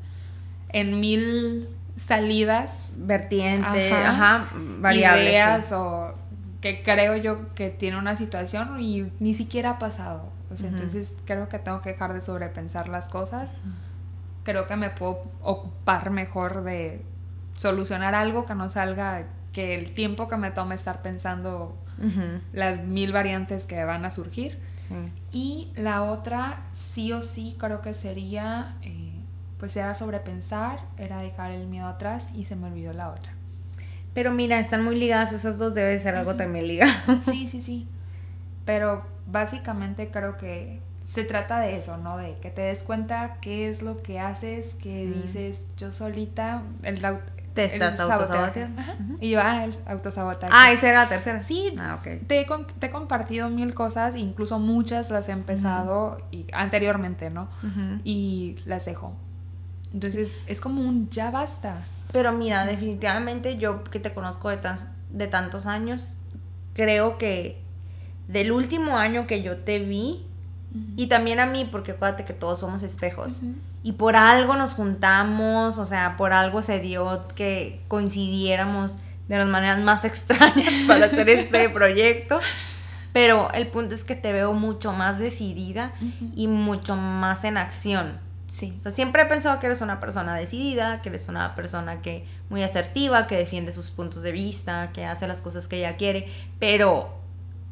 en 0.70 1.00
mil 1.00 1.70
salidas, 1.98 2.94
Vertiente, 2.98 3.92
Ajá. 3.94 4.36
ajá, 4.38 4.48
variables. 4.80 5.24
sí. 5.24 5.30
ideas 5.30 5.72
o 5.72 6.16
que 6.62 6.82
creo 6.82 7.16
yo 7.16 7.54
que 7.54 7.70
tiene 7.70 7.98
una 7.98 8.16
situación 8.16 8.80
y 8.80 9.12
ni 9.20 9.36
siquiera 9.36 9.72
ha 9.72 9.80
pasado. 9.80 10.32
O 10.50 10.58
sea, 10.58 10.68
Ujú. 10.68 10.78
entonces 10.78 11.16
creo 11.26 11.50
que 11.50 11.60
tengo 11.60 11.82
que 11.82 11.90
dejar 11.92 12.14
de 12.14 12.22
sobrepensar 12.22 12.88
las 12.90 13.10
cosas. 13.10 13.54
creo 14.44 14.66
que 14.66 14.78
me 14.78 14.90
puedo 14.90 15.24
ocupar 15.42 16.10
mejor 16.10 16.64
de 16.64 17.04
solucionar 17.58 18.16
algo 18.16 18.46
que 18.46 18.56
no 18.56 18.70
salga, 18.70 19.26
que 19.52 19.76
el 19.78 19.92
tiempo 19.92 20.30
que 20.30 20.38
me 20.38 20.52
tome 20.52 20.74
estar 20.76 21.02
pensando 21.02 21.76
las 22.54 22.80
mil 22.84 23.12
variantes 23.12 23.66
que 23.66 23.84
van 23.84 24.06
a 24.06 24.10
surgir. 24.12 24.58
Y 25.34 25.70
la 25.76 26.04
otra, 26.04 26.64
sí 26.72 27.12
o 27.12 27.22
sí, 27.22 27.58
creo 27.60 27.82
que 27.82 27.94
sería, 27.94 28.78
eh, 28.84 29.12
pues 29.60 29.76
era 29.76 29.94
sobrepensar, 29.96 30.80
era 30.98 31.20
dejar 31.20 31.52
el 31.52 31.68
miedo 31.68 31.88
atrás 31.88 32.30
y 32.34 32.46
se 32.46 32.56
me 32.56 32.68
olvidó 32.68 32.94
la 32.94 33.10
otra. 33.10 33.34
Pero 34.14 34.32
mira, 34.32 34.60
están 34.60 34.82
muy 34.84 34.96
ligadas, 34.96 35.34
esas 35.34 35.58
dos 35.58 35.76
debe 35.76 36.00
ser 36.00 36.16
algo 36.16 36.36
también 36.38 36.68
ligado. 36.68 36.94
Sí, 37.26 37.48
sí, 37.48 37.62
sí. 37.62 37.88
Pero 38.68 39.04
básicamente 39.26 40.12
creo 40.12 40.38
que 40.38 40.82
se 41.06 41.24
trata 41.24 41.62
de 41.62 41.78
eso, 41.78 41.96
¿no? 41.98 42.18
De 42.18 42.36
que 42.36 42.52
te 42.52 42.64
des 42.64 42.84
cuenta 42.84 43.38
qué 43.42 43.70
es 43.70 43.82
lo 43.82 43.96
que 43.98 44.20
haces, 44.20 44.76
que 44.76 45.08
dices 45.08 45.66
yo 45.78 45.94
solita, 45.94 46.64
el, 46.84 47.02
te 47.54 47.64
estás 47.64 47.98
autosaboteando. 47.98 48.82
Y 49.22 49.30
yo, 49.32 49.40
ah, 49.42 49.64
el 49.64 49.74
autosabotaje. 49.86 50.52
Ah, 50.54 50.72
esa 50.74 50.90
era 50.90 51.04
la 51.04 51.10
tercera. 51.10 51.42
Sí, 51.44 51.74
ah, 51.80 51.98
te, 52.04 52.42
he, 52.42 52.46
te, 52.46 52.86
he 52.88 52.92
compartido 52.92 53.50
mil 53.50 53.74
cosas, 53.74 54.18
incluso 54.18 54.60
muchas 54.60 55.10
las 55.12 55.30
he 55.30 55.32
empezado 55.32 56.18
y, 56.30 56.46
anteriormente, 56.52 57.30
¿no? 57.30 57.48
Y 58.04 58.58
las 58.66 58.84
dejo. 58.84 59.16
Entonces, 59.94 60.40
es 60.46 60.60
como 60.60 60.82
un 60.82 61.10
ya 61.10 61.32
basta. 61.32 61.86
Pero 62.12 62.34
mira, 62.34 62.66
definitivamente 62.66 63.58
yo 63.58 63.84
que 63.86 64.02
te 64.02 64.14
conozco 64.14 64.50
de, 64.50 64.58
tan, 64.58 64.78
de 65.10 65.28
tantos 65.28 65.68
años, 65.68 66.20
creo 66.74 67.18
que 67.18 67.66
del 68.28 68.52
último 68.52 68.98
año 68.98 69.28
que 69.28 69.42
yo 69.42 69.58
te 69.58 69.80
vi, 69.80 70.28
y 70.96 71.08
también 71.08 71.40
a 71.40 71.46
mí, 71.46 71.68
porque 71.72 71.94
acuérdate 71.94 72.26
que 72.26 72.34
todos 72.34 72.60
somos 72.60 72.84
espejos. 72.84 73.40
Y 73.84 73.94
por 73.94 74.16
algo 74.16 74.56
nos 74.56 74.74
juntamos, 74.74 75.78
o 75.78 75.86
sea, 75.86 76.18
por 76.18 76.34
algo 76.34 76.62
se 76.62 76.80
dio 76.80 77.26
que 77.36 77.82
coincidiéramos 77.88 78.98
de 79.28 79.38
las 79.38 79.48
maneras 79.48 79.80
más 79.80 80.06
extrañas 80.06 80.74
para 80.88 81.06
hacer 81.06 81.30
este 81.30 81.70
proyecto. 81.74 82.40
Pero 83.14 83.52
el 83.54 83.68
punto 83.68 83.96
es 83.96 84.04
que 84.04 84.16
te 84.16 84.34
veo 84.34 84.54
mucho 84.54 84.92
más 84.94 85.18
decidida 85.18 85.94
y 86.36 86.48
mucho 86.48 86.96
más 86.96 87.44
en 87.44 87.58
acción. 87.58 88.20
Sí. 88.48 88.76
O 88.80 88.82
sea, 88.82 88.92
siempre 88.92 89.24
he 89.24 89.26
pensado 89.26 89.60
que 89.60 89.66
eres 89.66 89.82
una 89.82 90.00
persona 90.00 90.36
decidida, 90.36 91.02
que 91.02 91.10
eres 91.10 91.28
una 91.28 91.56
persona 91.56 92.02
que 92.02 92.26
muy 92.50 92.62
asertiva, 92.64 93.26
que 93.26 93.36
defiende 93.36 93.72
sus 93.72 93.90
puntos 93.90 94.22
de 94.22 94.32
vista, 94.32 94.92
que 94.94 95.06
hace 95.06 95.28
las 95.28 95.42
cosas 95.42 95.68
que 95.68 95.78
ella 95.80 95.98
quiere, 95.98 96.32
pero 96.60 97.18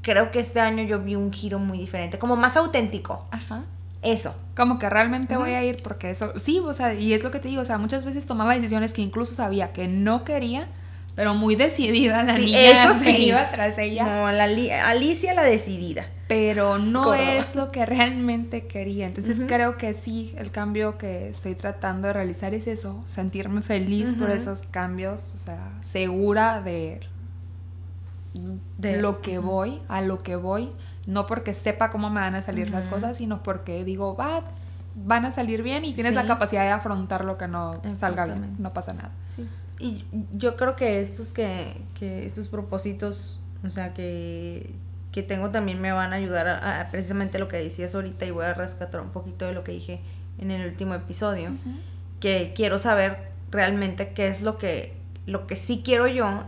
creo 0.06 0.30
que 0.30 0.40
este 0.40 0.60
año 0.60 0.84
yo 0.84 1.00
vi 1.00 1.16
un 1.16 1.34
giro 1.34 1.58
muy 1.58 1.80
diferente, 1.80 2.20
como 2.20 2.36
más 2.36 2.56
auténtico. 2.56 3.26
Ajá. 3.32 3.64
Eso. 4.04 4.36
Como 4.56 4.78
que 4.78 4.88
realmente 4.88 5.36
voy 5.36 5.54
a 5.54 5.64
ir 5.64 5.82
porque 5.82 6.12
eso, 6.12 6.38
sí, 6.38 6.60
o 6.60 6.76
sea, 6.76 6.94
y 6.94 7.14
es 7.14 7.24
lo 7.24 7.32
que 7.32 7.40
te 7.40 7.48
digo, 7.48 7.64
o 7.64 7.66
sea, 7.66 7.80
muchas 7.80 8.06
veces 8.06 8.28
tomaba 8.28 8.54
decisiones 8.54 8.94
que 8.94 9.02
incluso 9.02 9.34
sabía 9.34 9.74
que 9.74 9.88
no 9.88 10.24
quería, 10.24 10.68
pero 11.16 11.34
muy 11.34 11.56
decidida 11.56 12.22
la 12.22 12.38
niña 12.38 12.60
eso 12.60 12.94
sí. 13.04 13.30
iba 13.30 13.50
tras 13.50 13.80
ella. 13.80 14.04
No, 14.06 14.32
la 14.32 14.44
Alicia 14.44 15.34
la 15.34 15.42
decidida. 15.42 16.06
Pero 16.28 16.78
no 16.78 17.16
es 17.16 17.56
lo 17.56 17.72
que 17.72 17.86
realmente 17.86 18.68
quería. 18.68 19.08
Entonces 19.08 19.42
creo 19.48 19.78
que 19.78 19.96
sí, 19.96 20.36
el 20.38 20.52
cambio 20.52 21.00
que 21.00 21.30
estoy 21.30 21.56
tratando 21.56 22.08
de 22.08 22.14
realizar 22.14 22.54
es 22.54 22.68
eso, 22.68 23.04
sentirme 23.08 23.64
feliz 23.64 24.14
por 24.14 24.30
esos 24.30 24.64
cambios, 24.64 25.34
o 25.34 25.38
sea, 25.40 25.72
segura 25.82 26.62
de 26.62 27.00
de 28.78 29.02
lo 29.02 29.22
que 29.22 29.40
voy, 29.40 29.82
a 29.88 30.02
lo 30.02 30.24
que 30.24 30.36
voy, 30.36 30.72
no 31.06 31.28
porque 31.28 31.54
sepa 31.54 31.90
cómo 31.90 32.10
me 32.10 32.20
van 32.20 32.36
a 32.36 32.42
salir 32.42 32.70
las 32.70 32.88
cosas, 32.88 33.18
sino 33.18 33.44
porque 33.44 33.84
digo, 33.84 34.16
va, 34.16 34.44
van 34.96 35.26
a 35.26 35.32
salir 35.32 35.62
bien 35.62 35.86
y 35.86 35.94
tienes 35.94 36.14
la 36.14 36.26
capacidad 36.26 36.64
de 36.64 36.70
afrontar 36.70 37.26
lo 37.26 37.38
que 37.38 37.48
no 37.48 37.74
salga 37.98 38.26
bien, 38.26 38.56
no 38.60 38.74
pasa 38.74 38.94
nada. 38.94 39.12
Sí. 39.36 39.48
Y 39.80 40.06
yo 40.34 40.56
creo 40.56 40.76
que 40.76 41.02
estos 41.02 41.32
que, 41.32 41.82
estos 42.00 42.48
propósitos, 42.48 43.40
o 43.64 43.70
sea, 43.70 43.94
que, 43.94 44.74
que 45.12 45.22
tengo 45.22 45.52
también 45.52 45.82
me 45.82 45.92
van 45.92 46.14
a 46.14 46.16
ayudar 46.16 46.48
a, 46.48 46.88
precisamente 46.90 47.40
lo 47.40 47.48
que 47.48 47.58
decías 47.58 47.94
ahorita 47.94 48.26
y 48.26 48.32
voy 48.32 48.46
a 48.46 48.54
rescatar 48.54 49.02
un 49.02 49.10
poquito 49.10 49.46
de 49.46 49.54
lo 49.54 49.64
que 49.64 49.74
dije 49.74 50.02
en 50.40 50.52
el 50.52 50.68
último 50.68 50.96
episodio, 50.96 51.52
que 52.20 52.54
quiero 52.56 52.80
saber 52.80 53.32
realmente 53.52 54.14
qué 54.14 54.28
es 54.28 54.42
lo 54.42 54.58
que, 54.58 54.98
lo 55.26 55.46
que 55.46 55.56
sí 55.56 55.82
quiero 55.84 56.08
yo 56.08 56.46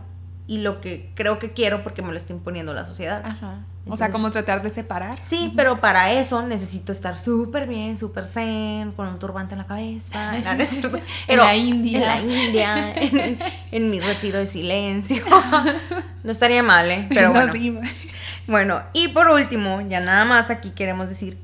y 0.48 0.58
lo 0.58 0.80
que 0.80 1.12
creo 1.14 1.38
que 1.38 1.52
quiero 1.52 1.84
porque 1.84 2.00
me 2.00 2.10
lo 2.10 2.16
está 2.16 2.32
imponiendo 2.32 2.72
la 2.72 2.86
sociedad. 2.86 3.22
Ajá. 3.24 3.58
o 3.86 3.98
sea, 3.98 4.10
como 4.10 4.30
tratar 4.30 4.62
de 4.62 4.70
separar. 4.70 5.20
Sí, 5.20 5.52
pero 5.54 5.78
para 5.78 6.10
eso 6.12 6.44
necesito 6.46 6.90
estar 6.90 7.18
súper 7.18 7.68
bien, 7.68 7.98
súper 7.98 8.24
zen, 8.24 8.92
con 8.92 9.06
un 9.08 9.18
turbante 9.18 9.54
en 9.54 9.58
la 9.58 9.66
cabeza. 9.66 10.36
en, 11.28 11.36
la 11.36 11.54
India. 11.54 11.98
En 11.98 12.06
la 12.06 12.20
India, 12.20 12.94
en, 13.70 13.90
mi 13.90 14.00
retiro 14.00 14.38
de 14.38 14.46
silencio. 14.46 15.22
no 16.24 16.32
estaría 16.32 16.62
mal, 16.62 16.90
¿eh? 16.90 17.06
Pero 17.10 17.30
bueno. 17.30 17.52
Bueno, 18.46 18.80
y 18.94 19.08
por 19.08 19.28
último, 19.28 19.82
ya 19.82 20.00
nada 20.00 20.24
más 20.24 20.48
aquí 20.48 20.70
queremos 20.70 21.10
decir, 21.10 21.38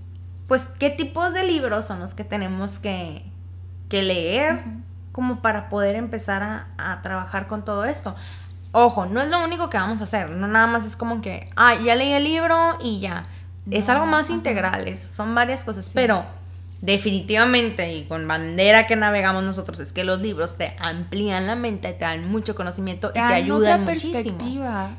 pues, 0.48 0.70
¿qué 0.78 0.88
tipos 0.88 1.34
de 1.34 1.44
libros 1.44 1.84
son 1.84 2.00
los 2.00 2.14
que 2.14 2.24
tenemos 2.24 2.78
que, 2.78 3.22
que 3.90 4.02
leer? 4.02 4.62
como 5.12 5.42
para 5.42 5.68
poder 5.68 5.94
empezar 5.94 6.42
a, 6.42 6.66
a 6.76 7.00
trabajar 7.00 7.46
con 7.46 7.64
todo 7.64 7.84
esto. 7.84 8.16
Ojo, 8.76 9.06
no 9.06 9.22
es 9.22 9.30
lo 9.30 9.42
único 9.44 9.70
que 9.70 9.76
vamos 9.76 10.00
a 10.00 10.04
hacer, 10.04 10.30
no 10.30 10.48
nada 10.48 10.66
más 10.66 10.84
es 10.84 10.96
como 10.96 11.22
que, 11.22 11.48
ah, 11.54 11.76
ya 11.76 11.94
leí 11.94 12.10
el 12.10 12.24
libro 12.24 12.76
y 12.82 12.98
ya. 12.98 13.28
es 13.70 13.88
algo 13.88 14.04
más 14.04 14.30
integral, 14.30 14.92
son 14.96 15.32
varias 15.32 15.62
cosas, 15.62 15.92
pero 15.94 16.24
definitivamente 16.80 17.94
y 17.94 18.04
con 18.06 18.26
bandera 18.26 18.88
que 18.88 18.96
navegamos 18.96 19.44
nosotros 19.44 19.78
es 19.78 19.92
que 19.92 20.02
los 20.02 20.20
libros 20.20 20.58
te 20.58 20.74
amplían 20.80 21.46
la 21.46 21.54
mente, 21.54 21.92
te 21.92 22.04
dan 22.04 22.28
mucho 22.28 22.56
conocimiento 22.56 23.10
y 23.10 23.12
te 23.12 23.20
ayudan 23.20 23.84
muchísimo. 23.84 24.38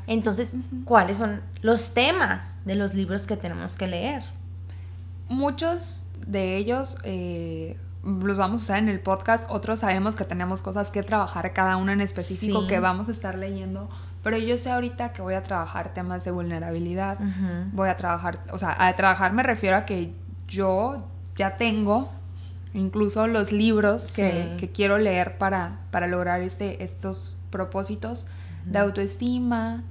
Entonces, 0.06 0.54
¿cuáles 0.86 1.18
son 1.18 1.42
los 1.60 1.92
temas 1.92 2.56
de 2.64 2.76
los 2.76 2.94
libros 2.94 3.26
que 3.26 3.36
tenemos 3.36 3.76
que 3.76 3.88
leer? 3.88 4.22
Muchos 5.28 6.08
de 6.26 6.56
ellos 6.56 6.96
eh, 7.04 7.76
los 8.06 8.38
vamos 8.38 8.62
a 8.62 8.64
usar 8.64 8.78
en 8.78 8.88
el 8.88 9.00
podcast, 9.00 9.50
otros 9.50 9.80
sabemos 9.80 10.14
que 10.16 10.24
tenemos 10.24 10.62
cosas 10.62 10.90
que 10.90 11.02
trabajar 11.02 11.52
cada 11.52 11.76
uno 11.76 11.92
en 11.92 12.00
específico 12.00 12.66
que 12.66 12.78
vamos 12.78 13.08
a 13.08 13.12
estar 13.12 13.36
leyendo, 13.36 13.88
pero 14.22 14.38
yo 14.38 14.56
sé 14.58 14.70
ahorita 14.70 15.12
que 15.12 15.22
voy 15.22 15.34
a 15.34 15.42
trabajar 15.42 15.92
temas 15.92 16.24
de 16.24 16.30
vulnerabilidad, 16.30 17.18
voy 17.72 17.88
a 17.88 17.96
trabajar, 17.96 18.38
o 18.52 18.58
sea, 18.58 18.76
a 18.78 18.92
trabajar 18.94 19.32
me 19.32 19.42
refiero 19.42 19.76
a 19.76 19.84
que 19.84 20.12
yo 20.46 21.04
ya 21.34 21.56
tengo 21.56 22.10
incluso 22.74 23.26
los 23.26 23.52
libros 23.52 24.12
que, 24.14 24.70
quiero 24.72 24.98
leer 24.98 25.38
para, 25.38 25.80
para 25.90 26.06
lograr 26.06 26.42
este, 26.42 26.84
estos 26.84 27.36
propósitos 27.50 28.26
de 28.64 28.78
autoestima, 28.78 29.82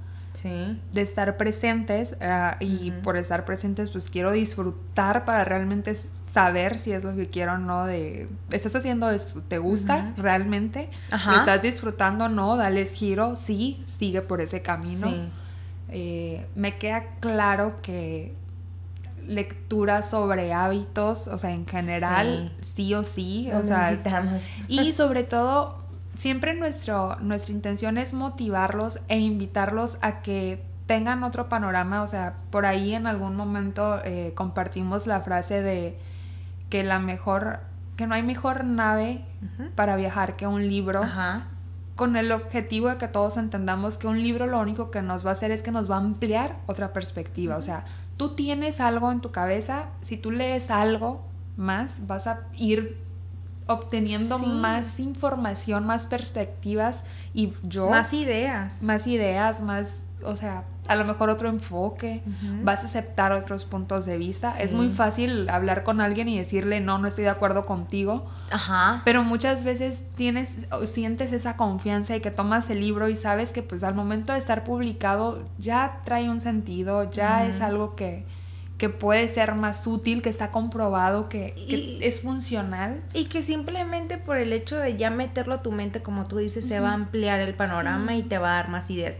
de 0.42 1.00
estar 1.00 1.36
presentes 1.36 2.16
eh, 2.20 2.50
y 2.60 2.90
por 2.90 3.16
estar 3.16 3.44
presentes 3.44 3.90
pues 3.90 4.10
quiero 4.10 4.32
disfrutar 4.32 5.24
para 5.24 5.44
realmente 5.44 5.94
saber 5.94 6.78
si 6.78 6.92
es 6.92 7.04
lo 7.04 7.14
que 7.14 7.28
quiero 7.28 7.54
o 7.54 7.58
no 7.58 7.84
de 7.84 8.28
estás 8.50 8.74
haciendo 8.76 9.10
esto 9.10 9.42
te 9.42 9.58
gusta 9.58 10.12
realmente 10.16 10.90
estás 11.10 11.62
disfrutando 11.62 12.28
no 12.28 12.56
dale 12.56 12.82
el 12.82 12.88
giro. 12.88 13.36
Sí 13.36 13.82
sigue 13.86 14.22
por 14.22 14.40
ese 14.40 14.62
camino. 14.62 15.08
Eh, 15.88 16.46
me 16.56 16.78
queda 16.78 17.04
claro 17.20 17.80
que 17.80 18.34
lectura 19.22 20.02
sobre 20.02 20.52
hábitos 20.52 21.28
o 21.28 21.38
sea 21.38 21.50
en 21.50 21.66
general 21.66 22.52
sí, 22.60 22.94
o 22.94 23.02
sí 23.02 23.48
o 23.52 23.62
sea 23.62 23.98
y 24.68 24.92
sobre 24.92 25.24
todo 25.24 25.85
siempre 26.16 26.54
nuestro, 26.54 27.16
nuestra 27.20 27.54
intención 27.54 27.98
es 27.98 28.12
motivarlos 28.12 29.00
e 29.08 29.18
invitarlos 29.18 29.98
a 30.00 30.22
que 30.22 30.62
tengan 30.86 31.24
otro 31.24 31.48
panorama. 31.48 32.02
O 32.02 32.06
sea, 32.06 32.34
por 32.50 32.66
ahí 32.66 32.94
en 32.94 33.06
algún 33.06 33.36
momento 33.36 34.00
eh, 34.04 34.32
compartimos 34.34 35.06
la 35.06 35.20
frase 35.20 35.62
de 35.62 35.98
que 36.70 36.82
la 36.82 36.98
mejor, 36.98 37.60
que 37.96 38.06
no 38.06 38.14
hay 38.14 38.22
mejor 38.22 38.64
nave 38.64 39.24
para 39.74 39.96
viajar 39.96 40.36
que 40.36 40.46
un 40.46 40.68
libro. 40.68 41.02
Con 41.94 42.16
el 42.16 42.30
objetivo 42.30 42.90
de 42.90 42.98
que 42.98 43.08
todos 43.08 43.38
entendamos 43.38 43.96
que 43.96 44.06
un 44.06 44.22
libro 44.22 44.46
lo 44.46 44.60
único 44.60 44.90
que 44.90 45.00
nos 45.00 45.24
va 45.24 45.30
a 45.30 45.32
hacer 45.32 45.50
es 45.50 45.62
que 45.62 45.70
nos 45.70 45.90
va 45.90 45.94
a 45.94 46.00
ampliar 46.00 46.56
otra 46.66 46.92
perspectiva. 46.92 47.56
O 47.56 47.62
sea, 47.62 47.86
tú 48.18 48.34
tienes 48.34 48.80
algo 48.80 49.10
en 49.10 49.22
tu 49.22 49.30
cabeza, 49.30 49.84
si 50.02 50.18
tú 50.18 50.30
lees 50.30 50.70
algo 50.70 51.24
más, 51.56 52.06
vas 52.06 52.26
a 52.26 52.40
ir 52.54 52.98
obteniendo 53.66 54.38
más 54.38 55.00
información, 55.00 55.86
más 55.86 56.06
perspectivas 56.06 57.04
y 57.34 57.52
yo... 57.62 57.88
Más 57.88 58.12
ideas. 58.12 58.82
Más 58.82 59.06
ideas, 59.06 59.60
más, 59.60 60.02
o 60.24 60.36
sea, 60.36 60.64
a 60.88 60.96
lo 60.96 61.04
mejor 61.04 61.30
otro 61.30 61.48
enfoque, 61.48 62.22
vas 62.62 62.82
a 62.82 62.86
aceptar 62.86 63.32
otros 63.32 63.64
puntos 63.64 64.06
de 64.06 64.16
vista. 64.16 64.56
Es 64.60 64.72
muy 64.72 64.88
fácil 64.88 65.48
hablar 65.48 65.82
con 65.82 66.00
alguien 66.00 66.28
y 66.28 66.38
decirle, 66.38 66.80
no, 66.80 66.98
no 66.98 67.08
estoy 67.08 67.24
de 67.24 67.30
acuerdo 67.30 67.66
contigo. 67.66 68.26
Ajá. 68.50 69.02
Pero 69.04 69.24
muchas 69.24 69.64
veces 69.64 70.02
tienes, 70.16 70.58
sientes 70.84 71.32
esa 71.32 71.56
confianza 71.56 72.16
y 72.16 72.20
que 72.20 72.30
tomas 72.30 72.70
el 72.70 72.80
libro 72.80 73.08
y 73.08 73.16
sabes 73.16 73.52
que 73.52 73.62
pues 73.62 73.82
al 73.82 73.94
momento 73.94 74.32
de 74.32 74.38
estar 74.38 74.64
publicado 74.64 75.42
ya 75.58 76.02
trae 76.04 76.30
un 76.30 76.40
sentido, 76.40 77.10
ya 77.10 77.46
es 77.46 77.60
algo 77.60 77.96
que 77.96 78.24
que 78.78 78.90
puede 78.90 79.26
ser 79.28 79.54
más 79.54 79.86
útil, 79.86 80.20
que 80.20 80.28
está 80.28 80.50
comprobado, 80.50 81.28
que, 81.28 81.54
es 82.02 82.20
funcional. 82.20 83.02
Y 83.14 83.24
que 83.24 83.40
simplemente 83.42 84.18
por 84.18 84.36
el 84.36 84.52
hecho 84.52 84.76
de 84.76 84.96
ya 84.96 85.10
meterlo 85.10 85.54
a 85.54 85.62
tu 85.62 85.72
mente, 85.72 86.02
como 86.02 86.24
tú 86.24 86.36
dices, 86.36 86.66
se 86.66 86.80
va 86.80 86.90
a 86.90 86.94
ampliar 86.94 87.40
el 87.40 87.54
panorama 87.54 88.12
Sí. 88.12 88.18
y 88.18 88.22
te 88.24 88.38
va 88.38 88.50
a 88.50 88.54
dar 88.56 88.68
más 88.68 88.90
ideas. 88.90 89.18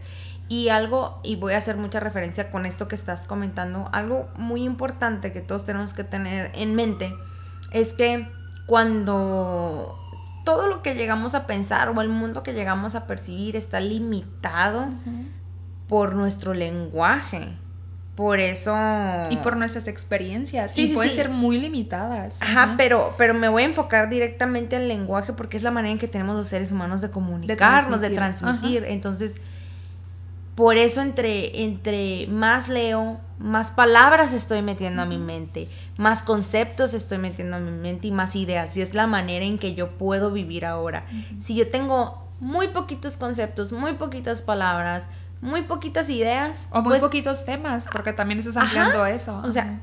Y 0.49 0.69
algo, 0.69 1.21
y 1.25 1.37
voy 1.37 1.55
a 1.55 1.57
hacer 1.57 1.77
mucha 1.77 2.01
referencia 2.01 2.51
con 2.51 2.67
esto 2.67 2.87
que 2.87 2.95
estás 2.95 3.27
comentando, 3.27 3.89
algo 3.93 4.29
muy 4.37 4.63
importante 4.63 5.33
que 5.33 5.41
todos 5.41 5.65
tenemos 5.65 5.95
que 5.95 6.05
tener 6.05 6.53
en 6.55 6.75
mente 6.75 7.13
es 7.73 7.95
que 7.95 8.29
cuando 8.67 9.99
todo 10.45 10.69
lo 10.69 10.83
que 10.83 10.95
llegamos 10.95 11.35
a 11.35 11.47
pensar 11.47 11.89
o 11.89 12.01
el 12.01 12.09
mundo 12.09 12.43
que 12.43 12.53
llegamos 12.53 12.95
a 12.95 13.07
percibir 13.07 13.57
está 13.57 13.81
limitado 13.81 14.87
por 15.89 16.15
nuestro 16.15 16.55
lenguaje. 16.55 17.57
Por 18.17 18.41
eso... 18.41 18.75
Y 19.29 19.37
por 19.37 19.59
nuestras 19.59 19.89
experiencias. 19.89 20.73
Sí, 20.73 20.85
y 20.85 20.89
sí, 20.89 20.95
pueden 20.95 21.11
sí. 21.11 21.17
ser 21.17 21.29
muy 21.29 21.59
limitadas. 21.59 22.41
Ajá, 22.41 22.75
pero, 22.79 23.14
pero 23.19 23.35
me 23.35 23.49
voy 23.49 23.64
a 23.64 23.67
enfocar 23.67 24.09
directamente 24.09 24.75
al 24.75 24.89
lenguaje 24.89 25.35
porque 25.35 25.59
es 25.59 25.62
la 25.62 25.71
manera 25.71 25.93
en 25.93 25.99
que 25.99 26.09
tenemos 26.09 26.35
los 26.35 26.49
seres 26.49 26.73
humanos 26.73 27.03
de 27.03 27.11
comunicarnos, 27.11 28.01
de 28.01 28.09
transmitir. 28.09 28.59
transmitir. 28.59 28.85
Entonces, 28.87 29.35
por 30.55 30.79
eso 30.79 31.03
entre, 31.03 31.64
entre 31.64 32.27
más 32.29 32.71
leo, 32.71 33.21
más 33.39 33.71
palabras 33.71 34.33
estoy 34.33 34.62
metiendo 34.62 35.03
a 35.03 35.05
mi 35.05 35.19
mente, 35.19 35.69
más 35.99 36.23
conceptos 36.23 36.95
estoy 36.95 37.19
metiendo 37.19 37.57
a 37.57 37.61
mi 37.61 37.71
mente 37.71 38.09
y 38.09 38.12
más 38.12 38.35
ideas. 38.35 38.75
Y 38.79 38.81
es 38.81 38.95
la 38.95 39.07
manera 39.07 39.45
en 39.45 39.59
que 39.59 39.75
yo 39.75 39.91
puedo 39.91 40.31
vivir 40.31 40.64
ahora. 40.64 41.05
Si 41.39 41.55
yo 41.55 41.69
tengo 41.69 42.27
muy 42.41 42.69
poquitos 42.69 43.19
conceptos, 43.19 43.73
muy 43.73 43.93
poquitas 43.93 44.41
palabras, 44.41 45.09
muy 45.41 45.62
poquitas 45.62 46.09
ideas, 46.11 46.68
O 46.70 46.80
muy 46.82 46.91
pues 46.93 47.03
poquitos 47.03 47.45
temas, 47.45 47.89
porque 47.93 48.12
también 48.12 48.39
estás 48.41 48.57
Ajá. 48.57 48.64
ampliando 48.66 49.07
eso. 49.07 49.41
o 49.45 49.51
sea, 49.51 49.80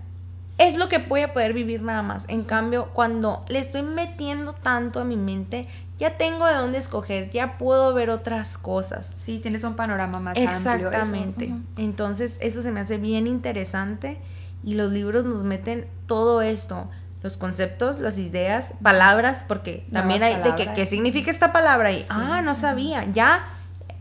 es 0.57 0.77
lo 0.77 0.87
que 0.89 0.99
voy 0.99 1.21
a 1.21 1.33
poder 1.33 1.53
vivir 1.53 1.81
nada 1.81 2.01
más. 2.03 2.25
En 2.29 2.43
cambio, 2.43 2.89
cuando 2.93 3.43
le 3.47 3.59
estoy 3.59 3.81
metiendo 3.81 4.53
tanto 4.53 4.99
a 4.99 5.03
mi 5.03 5.15
mente, 5.15 5.67
ya 5.99 6.17
tengo 6.17 6.45
de 6.45 6.55
dónde 6.55 6.77
escoger, 6.77 7.31
ya 7.31 7.57
puedo 7.57 7.93
ver 7.93 8.09
otras 8.09 8.57
cosas. 8.57 9.13
sí, 9.17 9.39
tienes 9.39 9.63
un 9.63 9.75
panorama 9.75 10.19
más 10.19 10.37
amplio. 10.37 10.51
eso. 10.51 10.69
Exactamente. 10.69 11.53
Entonces, 11.77 12.37
eso 12.41 12.61
se 12.61 12.71
me 12.71 12.81
hace 12.81 12.97
bien 12.97 13.25
interesante 13.27 14.19
y 14.63 14.73
los 14.75 14.91
libros 14.91 15.25
nos 15.25 15.43
meten 15.43 15.87
todo 16.07 16.41
esto. 16.41 16.89
Los 17.21 17.37
conceptos, 17.37 17.99
las 17.99 18.17
ideas, 18.17 18.73
palabras, 18.81 19.45
porque 19.47 19.87
también 19.93 20.19
Nuevas 20.19 20.45
hay 20.45 20.51
de 20.51 20.55
que. 20.57 20.73
¿qué 20.73 20.85
significa 20.85 21.31
esta 21.31 21.53
palabra? 21.53 21.91
Y, 21.93 22.03
Sí. 22.03 22.09
ah, 22.11 22.41
no 22.43 22.53
sabía. 22.53 23.05
Ya 23.13 23.47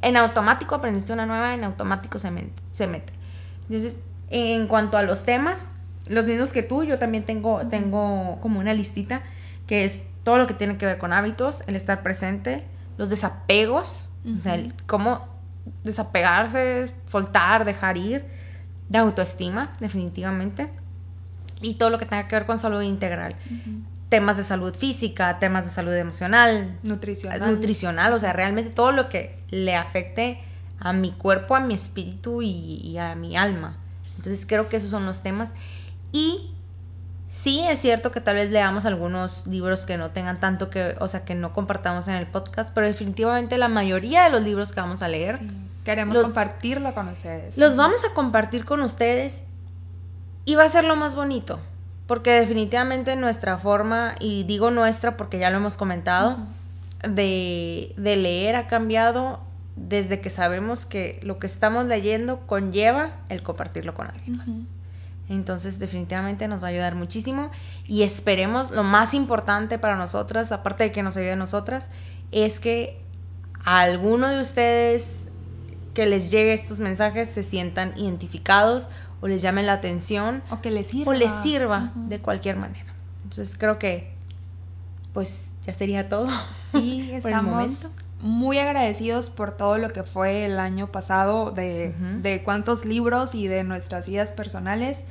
en 0.02 0.16
automático 0.16 0.74
aprendiste 0.74 1.12
una 1.12 1.26
nueva, 1.26 1.54
en 1.54 1.64
automático 1.64 2.18
se, 2.18 2.30
se 2.72 2.86
mete. 2.86 3.12
Entonces, 3.62 3.98
en 4.30 4.66
cuanto 4.66 4.98
a 4.98 5.02
los 5.02 5.24
temas, 5.24 5.70
los 6.06 6.26
mismos 6.26 6.52
que 6.52 6.62
tú, 6.62 6.82
yo 6.84 6.98
también 6.98 7.24
tengo, 7.24 7.60
tengo 7.68 8.38
como 8.40 8.60
una 8.60 8.74
listita 8.74 9.22
que 9.66 9.84
es 9.84 10.04
todo 10.24 10.38
lo 10.38 10.46
que 10.46 10.54
tiene 10.54 10.76
que 10.76 10.86
ver 10.86 10.98
con 10.98 11.12
hábitos, 11.12 11.62
el 11.66 11.76
estar 11.76 12.02
presente, 12.02 12.64
los 12.98 13.10
desapegos, 13.10 14.10
o 14.36 14.40
sea, 14.40 14.54
el 14.54 14.74
cómo 14.86 15.26
desapegarse, 15.84 16.86
soltar, 17.06 17.64
dejar 17.64 17.96
ir, 17.96 18.24
de 18.88 18.98
autoestima, 18.98 19.72
definitivamente, 19.80 20.68
y 21.60 21.74
todo 21.74 21.90
lo 21.90 21.98
que 21.98 22.06
tenga 22.06 22.28
que 22.28 22.36
ver 22.36 22.46
con 22.46 22.58
salud 22.58 22.82
integral. 22.82 23.34
Temas 24.12 24.36
de 24.36 24.44
salud 24.44 24.74
física, 24.74 25.38
temas 25.38 25.64
de 25.64 25.70
salud 25.70 25.94
emocional, 25.94 26.76
Nutricional. 26.82 27.40
nutricional, 27.54 28.12
o 28.12 28.18
sea, 28.18 28.34
realmente 28.34 28.70
todo 28.70 28.92
lo 28.92 29.08
que 29.08 29.38
le 29.48 29.74
afecte 29.74 30.38
a 30.78 30.92
mi 30.92 31.12
cuerpo, 31.12 31.56
a 31.56 31.60
mi 31.60 31.72
espíritu 31.72 32.42
y, 32.42 32.50
y 32.84 32.98
a 32.98 33.14
mi 33.14 33.38
alma. 33.38 33.74
Entonces 34.18 34.44
creo 34.44 34.68
que 34.68 34.76
esos 34.76 34.90
son 34.90 35.06
los 35.06 35.22
temas. 35.22 35.54
Y 36.12 36.50
sí 37.30 37.60
es 37.66 37.80
cierto 37.80 38.12
que 38.12 38.20
tal 38.20 38.34
vez 38.36 38.50
leamos 38.50 38.84
algunos 38.84 39.46
libros 39.46 39.86
que 39.86 39.96
no 39.96 40.10
tengan 40.10 40.38
tanto 40.40 40.68
que, 40.68 40.94
o 41.00 41.08
sea, 41.08 41.24
que 41.24 41.34
no 41.34 41.54
compartamos 41.54 42.06
en 42.08 42.16
el 42.16 42.26
podcast, 42.26 42.74
pero 42.74 42.86
definitivamente 42.86 43.56
la 43.56 43.68
mayoría 43.68 44.24
de 44.24 44.30
los 44.30 44.42
libros 44.42 44.72
que 44.72 44.80
vamos 44.82 45.00
a 45.00 45.08
leer 45.08 45.38
Sí. 45.38 45.50
Queremos 45.86 46.14
Los- 46.14 46.24
compartirlo 46.26 46.92
con 46.94 47.08
ustedes. 47.08 47.56
los 47.56 47.76
vamos 47.76 48.04
a 48.04 48.12
compartir 48.12 48.66
con 48.66 48.82
ustedes 48.82 49.42
y 50.44 50.54
va 50.54 50.64
a 50.64 50.68
ser 50.68 50.84
lo 50.84 50.96
más 50.96 51.16
bonito. 51.16 51.58
Porque 52.06 52.30
definitivamente 52.32 53.16
nuestra 53.16 53.58
forma, 53.58 54.16
y 54.20 54.44
digo 54.44 54.70
nuestra 54.70 55.16
porque 55.16 55.38
ya 55.38 55.50
lo 55.50 55.58
hemos 55.58 55.76
comentado, 55.76 56.36
de, 57.08 57.94
de 57.96 58.16
leer 58.16 58.56
ha 58.56 58.66
cambiado 58.66 59.40
desde 59.76 60.20
que 60.20 60.30
sabemos 60.30 60.84
que 60.84 61.18
lo 61.22 61.38
que 61.38 61.46
estamos 61.46 61.86
leyendo 61.86 62.40
conlleva 62.46 63.12
el 63.28 63.42
compartirlo 63.42 63.94
con 63.94 64.08
alguien 64.08 64.36
más. 64.36 64.50
Entonces 65.28 65.78
definitivamente 65.78 66.46
nos 66.48 66.62
va 66.62 66.66
a 66.66 66.70
ayudar 66.70 66.94
muchísimo 66.94 67.50
y 67.86 68.02
esperemos, 68.02 68.70
lo 68.70 68.84
más 68.84 69.14
importante 69.14 69.78
para 69.78 69.96
nosotras, 69.96 70.52
aparte 70.52 70.84
de 70.84 70.92
que 70.92 71.02
nos 71.02 71.16
ayude 71.16 71.32
a 71.32 71.36
nosotras, 71.36 71.88
es 72.32 72.60
que 72.60 73.00
a 73.64 73.80
alguno 73.80 74.28
de 74.28 74.40
ustedes 74.40 75.28
que 75.94 76.06
les 76.06 76.30
llegue 76.30 76.52
estos 76.52 76.80
mensajes 76.80 77.28
se 77.28 77.42
sientan 77.42 77.96
identificados 77.98 78.88
o 79.22 79.28
les 79.28 79.40
llamen 79.40 79.64
la 79.66 79.72
atención 79.74 80.42
O 80.50 80.60
que 80.60 80.70
les 80.70 80.88
sirva. 80.88 81.10
o 81.10 81.14
les 81.14 81.32
sirva 81.32 81.92
de 81.94 82.18
cualquier 82.18 82.56
manera. 82.58 82.92
Entonces 83.24 83.56
creo 83.56 83.78
que 83.78 84.12
pues 85.14 85.52
ya 85.66 85.72
sería 85.72 86.08
todo. 86.08 86.28
Sí, 86.72 87.10
estamos 87.14 87.88
muy 88.20 88.58
agradecidos 88.58 89.30
por 89.30 89.52
todo 89.56 89.78
lo 89.78 89.90
que 89.90 90.02
fue 90.04 90.44
el 90.44 90.58
año 90.60 90.88
pasado, 90.88 91.50
de, 91.50 91.94
Ujú. 91.96 92.22
de 92.22 92.42
cuántos 92.42 92.84
libros 92.84 93.34
y 93.34 93.46
de 93.48 93.64
nuestras 93.64 94.08
vidas 94.08 94.30
personales, 94.32 95.02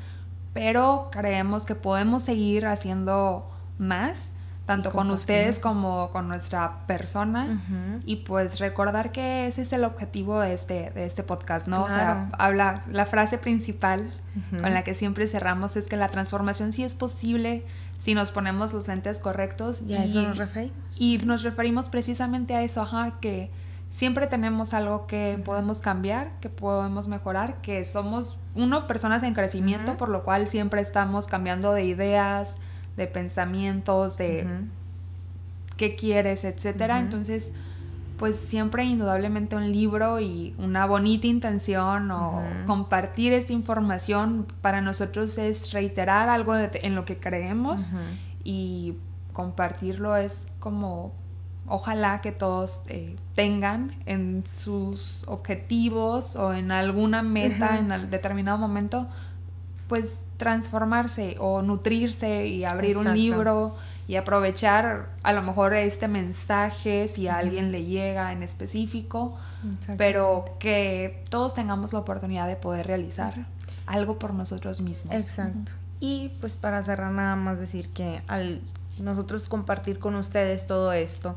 pero 0.54 1.10
creemos 1.12 1.66
que 1.66 1.76
podemos 1.76 2.24
seguir 2.24 2.66
haciendo 2.68 3.50
más, 3.78 4.32
tanto 4.72 4.90
Y 4.90 4.92
con 4.94 5.12
ustedes 5.12 5.60
como 5.60 6.10
con 6.12 6.28
nuestra 6.28 6.86
persona. 6.88 7.60
Y 8.06 8.18
pues 8.18 8.60
recordar 8.60 9.12
que 9.12 9.48
ese 9.48 9.64
es 9.64 9.74
el 9.74 9.84
objetivo 9.84 10.40
de 10.40 10.54
este, 10.54 10.92
de 10.92 11.06
este 11.06 11.24
podcast, 11.24 11.68
¿no? 11.68 11.84
O 11.84 11.90
sea, 11.90 12.30
habla, 12.38 12.84
la 12.90 13.06
frase 13.06 13.38
principal 13.38 14.10
con 14.50 14.74
la 14.74 14.84
que 14.84 14.94
siempre 14.94 15.28
cerramos 15.28 15.76
es 15.76 15.88
que 15.88 15.98
la 15.98 16.08
transformación 16.08 16.72
sí 16.72 16.84
es 16.84 16.96
posible 16.96 17.66
si 17.98 18.16
nos 18.16 18.32
ponemos 18.32 18.74
los 18.74 18.88
lentes 18.88 19.20
correctos. 19.20 19.82
A 19.82 19.86
y- 19.92 19.96
eso 20.06 20.22
nos 20.22 20.38
referimos. 20.38 20.76
y 20.98 21.18
nos 21.20 21.44
referimos 21.44 21.90
precisamente 21.90 22.56
a 22.56 22.64
eso, 22.64 22.82
ajá, 22.82 23.20
que 23.20 23.52
siempre 23.90 24.26
tenemos 24.28 24.74
algo 24.74 25.06
que 25.06 25.40
podemos 25.44 25.80
cambiar, 25.80 26.32
que 26.40 26.50
podemos 26.50 27.08
mejorar, 27.10 27.62
que 27.62 27.84
somos, 27.84 28.38
uno, 28.56 28.88
personas 28.88 29.22
en 29.24 29.34
crecimiento, 29.34 29.98
por 29.98 30.08
lo 30.10 30.24
cual 30.24 30.48
siempre 30.48 30.82
estamos 30.82 31.28
cambiando 31.28 31.74
de 31.74 31.84
ideas, 31.84 32.56
de 32.98 33.08
pensamientos, 33.08 34.18
de 34.18 34.42
qué 35.78 35.96
quieres, 35.96 36.44
etcétera. 36.44 37.00
Entonces, 37.00 37.52
pues 38.18 38.36
siempre 38.36 38.84
indudablemente 38.84 39.56
un 39.56 39.72
libro 39.72 40.20
y 40.20 40.54
una 40.60 40.86
bonita 40.86 41.26
intención 41.26 42.12
o 42.12 42.40
compartir 42.68 43.34
esta 43.34 43.52
información 43.54 44.46
para 44.62 44.80
nosotros 44.82 45.38
es 45.40 45.72
reiterar 45.72 46.30
algo 46.30 46.54
de- 46.54 46.70
en 46.84 46.94
lo 46.94 47.04
que 47.06 47.18
creemos 47.18 47.90
y 48.44 48.96
compartirlo 49.34 50.16
es 50.18 50.50
como 50.60 51.14
ojalá 51.68 52.22
que 52.22 52.32
todos 52.32 52.82
eh, 52.90 53.16
tengan 53.34 53.96
en 54.06 54.44
sus 54.46 55.24
objetivos 55.28 56.36
o 56.36 56.54
en 56.54 56.72
alguna 56.72 57.24
meta 57.24 57.78
en 57.80 58.10
determinado 58.10 58.58
momento 58.58 59.08
pues 59.92 60.24
transformarse 60.38 61.36
o 61.38 61.62
nutrirse 61.62 62.48
y 62.48 62.64
abrir 62.64 62.98
un 62.98 63.14
libro 63.14 63.76
y 64.08 64.16
aprovechar 64.16 65.10
a 65.22 65.34
lo 65.34 65.42
mejor 65.42 65.74
este 65.74 66.08
mensaje 66.08 67.10
si 67.10 67.28
a 67.28 67.40
alguien 67.40 67.74
le 67.74 67.84
llega 67.84 68.32
en 68.32 68.42
específico 68.42 69.38
pero 69.98 70.46
que 70.60 71.22
todos 71.30 71.56
tengamos 71.56 71.92
la 71.92 72.00
oportunidad 72.00 72.48
de 72.48 72.56
poder 72.56 72.88
realizar 72.88 73.34
algo 73.86 74.18
por 74.18 74.34
nosotros 74.34 74.80
mismos. 74.80 75.14
Exacto. 75.14 75.74
Y 76.00 76.30
pues 76.40 76.56
para 76.56 76.82
cerrar 76.84 77.12
nada 77.12 77.36
más 77.36 77.60
decir 77.60 77.90
que 77.90 78.22
al 78.30 78.62
nosotros 78.98 79.50
compartir 79.50 80.00
con 80.00 80.16
ustedes 80.16 80.68
todo 80.68 80.94
esto 80.94 81.36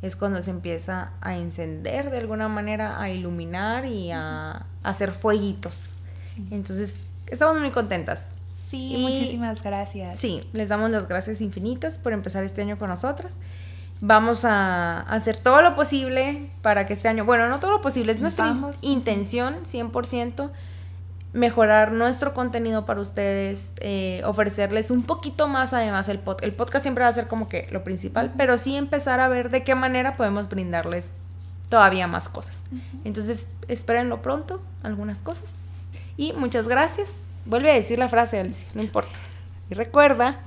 es 0.00 0.14
cuando 0.14 0.40
se 0.42 0.52
empieza 0.52 1.10
a 1.20 1.36
encender 1.36 2.12
de 2.12 2.18
alguna 2.18 2.46
manera, 2.46 3.02
a 3.02 3.10
iluminar 3.10 3.84
y 3.84 4.12
a, 4.12 4.52
a 4.52 4.64
hacer 4.84 5.12
fueguitos. 5.12 6.02
Sí. 6.22 6.46
Entonces, 6.52 7.00
estamos 7.28 7.58
muy 7.60 7.70
contentas. 7.70 8.32
Sí, 8.68 8.96
Y- 8.96 9.02
muchísimas 9.02 9.62
gracias. 9.62 10.18
Sí, 10.18 10.42
les 10.52 10.68
damos 10.68 10.90
las 10.90 11.06
gracias 11.08 11.40
infinitas 11.40 11.98
por 11.98 12.12
empezar 12.12 12.42
este 12.44 12.62
año 12.62 12.78
con 12.78 12.88
nosotros. 12.88 13.36
Vamos 14.00 14.44
a 14.44 15.00
hacer 15.02 15.36
todo 15.38 15.62
lo 15.62 15.74
posible 15.74 16.50
para 16.62 16.84
que 16.86 16.92
este 16.92 17.08
año, 17.08 17.24
bueno, 17.24 17.48
no 17.48 17.60
todo 17.60 17.70
lo 17.70 17.80
posible, 17.80 18.12
es 18.12 18.20
nuestra 18.20 18.46
Vamos. 18.46 18.76
intención 18.82 19.64
100% 19.64 20.50
mejorar 21.32 21.92
nuestro 21.92 22.32
contenido 22.34 22.86
para 22.86 23.00
ustedes, 23.00 23.72
eh, 23.80 24.22
ofrecerles 24.24 24.90
un 24.90 25.02
poquito 25.02 25.48
más 25.48 25.72
además 25.74 26.08
el 26.08 26.18
podcast. 26.18 26.44
El 26.44 26.52
podcast 26.54 26.82
siempre 26.82 27.04
va 27.04 27.08
a 27.08 27.12
ser 27.12 27.26
como 27.28 27.46
que 27.48 27.68
lo 27.70 27.84
principal, 27.84 28.32
pero 28.36 28.58
sí 28.58 28.76
empezar 28.76 29.20
a 29.20 29.28
ver 29.28 29.50
de 29.50 29.62
qué 29.62 29.74
manera 29.74 30.16
podemos 30.16 30.48
brindarles 30.48 31.12
todavía 31.68 32.06
más 32.06 32.28
cosas. 32.28 32.64
Entonces, 33.04 33.48
espérenlo 33.68 34.22
pronto, 34.22 34.62
algunas 34.82 35.20
cosas. 35.22 35.50
Y 36.16 36.32
muchas 36.32 36.68
gracias 36.68 37.26
Vuelve 37.46 37.70
a 37.70 37.74
decir 37.74 37.98
la 37.98 38.08
frase, 38.08 38.40
Alicia, 38.40 38.66
no 38.74 38.82
importa. 38.82 39.16
Y 39.70 39.74
recuerda. 39.74 40.40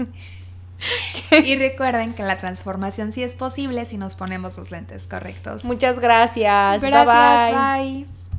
y 1.31 1.55
recuerden 1.55 2.13
que 2.13 2.23
la 2.23 2.37
transformación 2.37 3.11
sí 3.13 3.23
es 3.23 3.35
posible 3.35 3.85
si 3.85 3.97
nos 3.97 4.15
ponemos 4.15 4.57
los 4.57 4.69
lentes 4.69 5.07
correctos. 5.07 5.63
Muchas 5.63 5.99
gracias. 5.99 6.81
Gracias, 6.81 7.77
bye. 7.77 8.18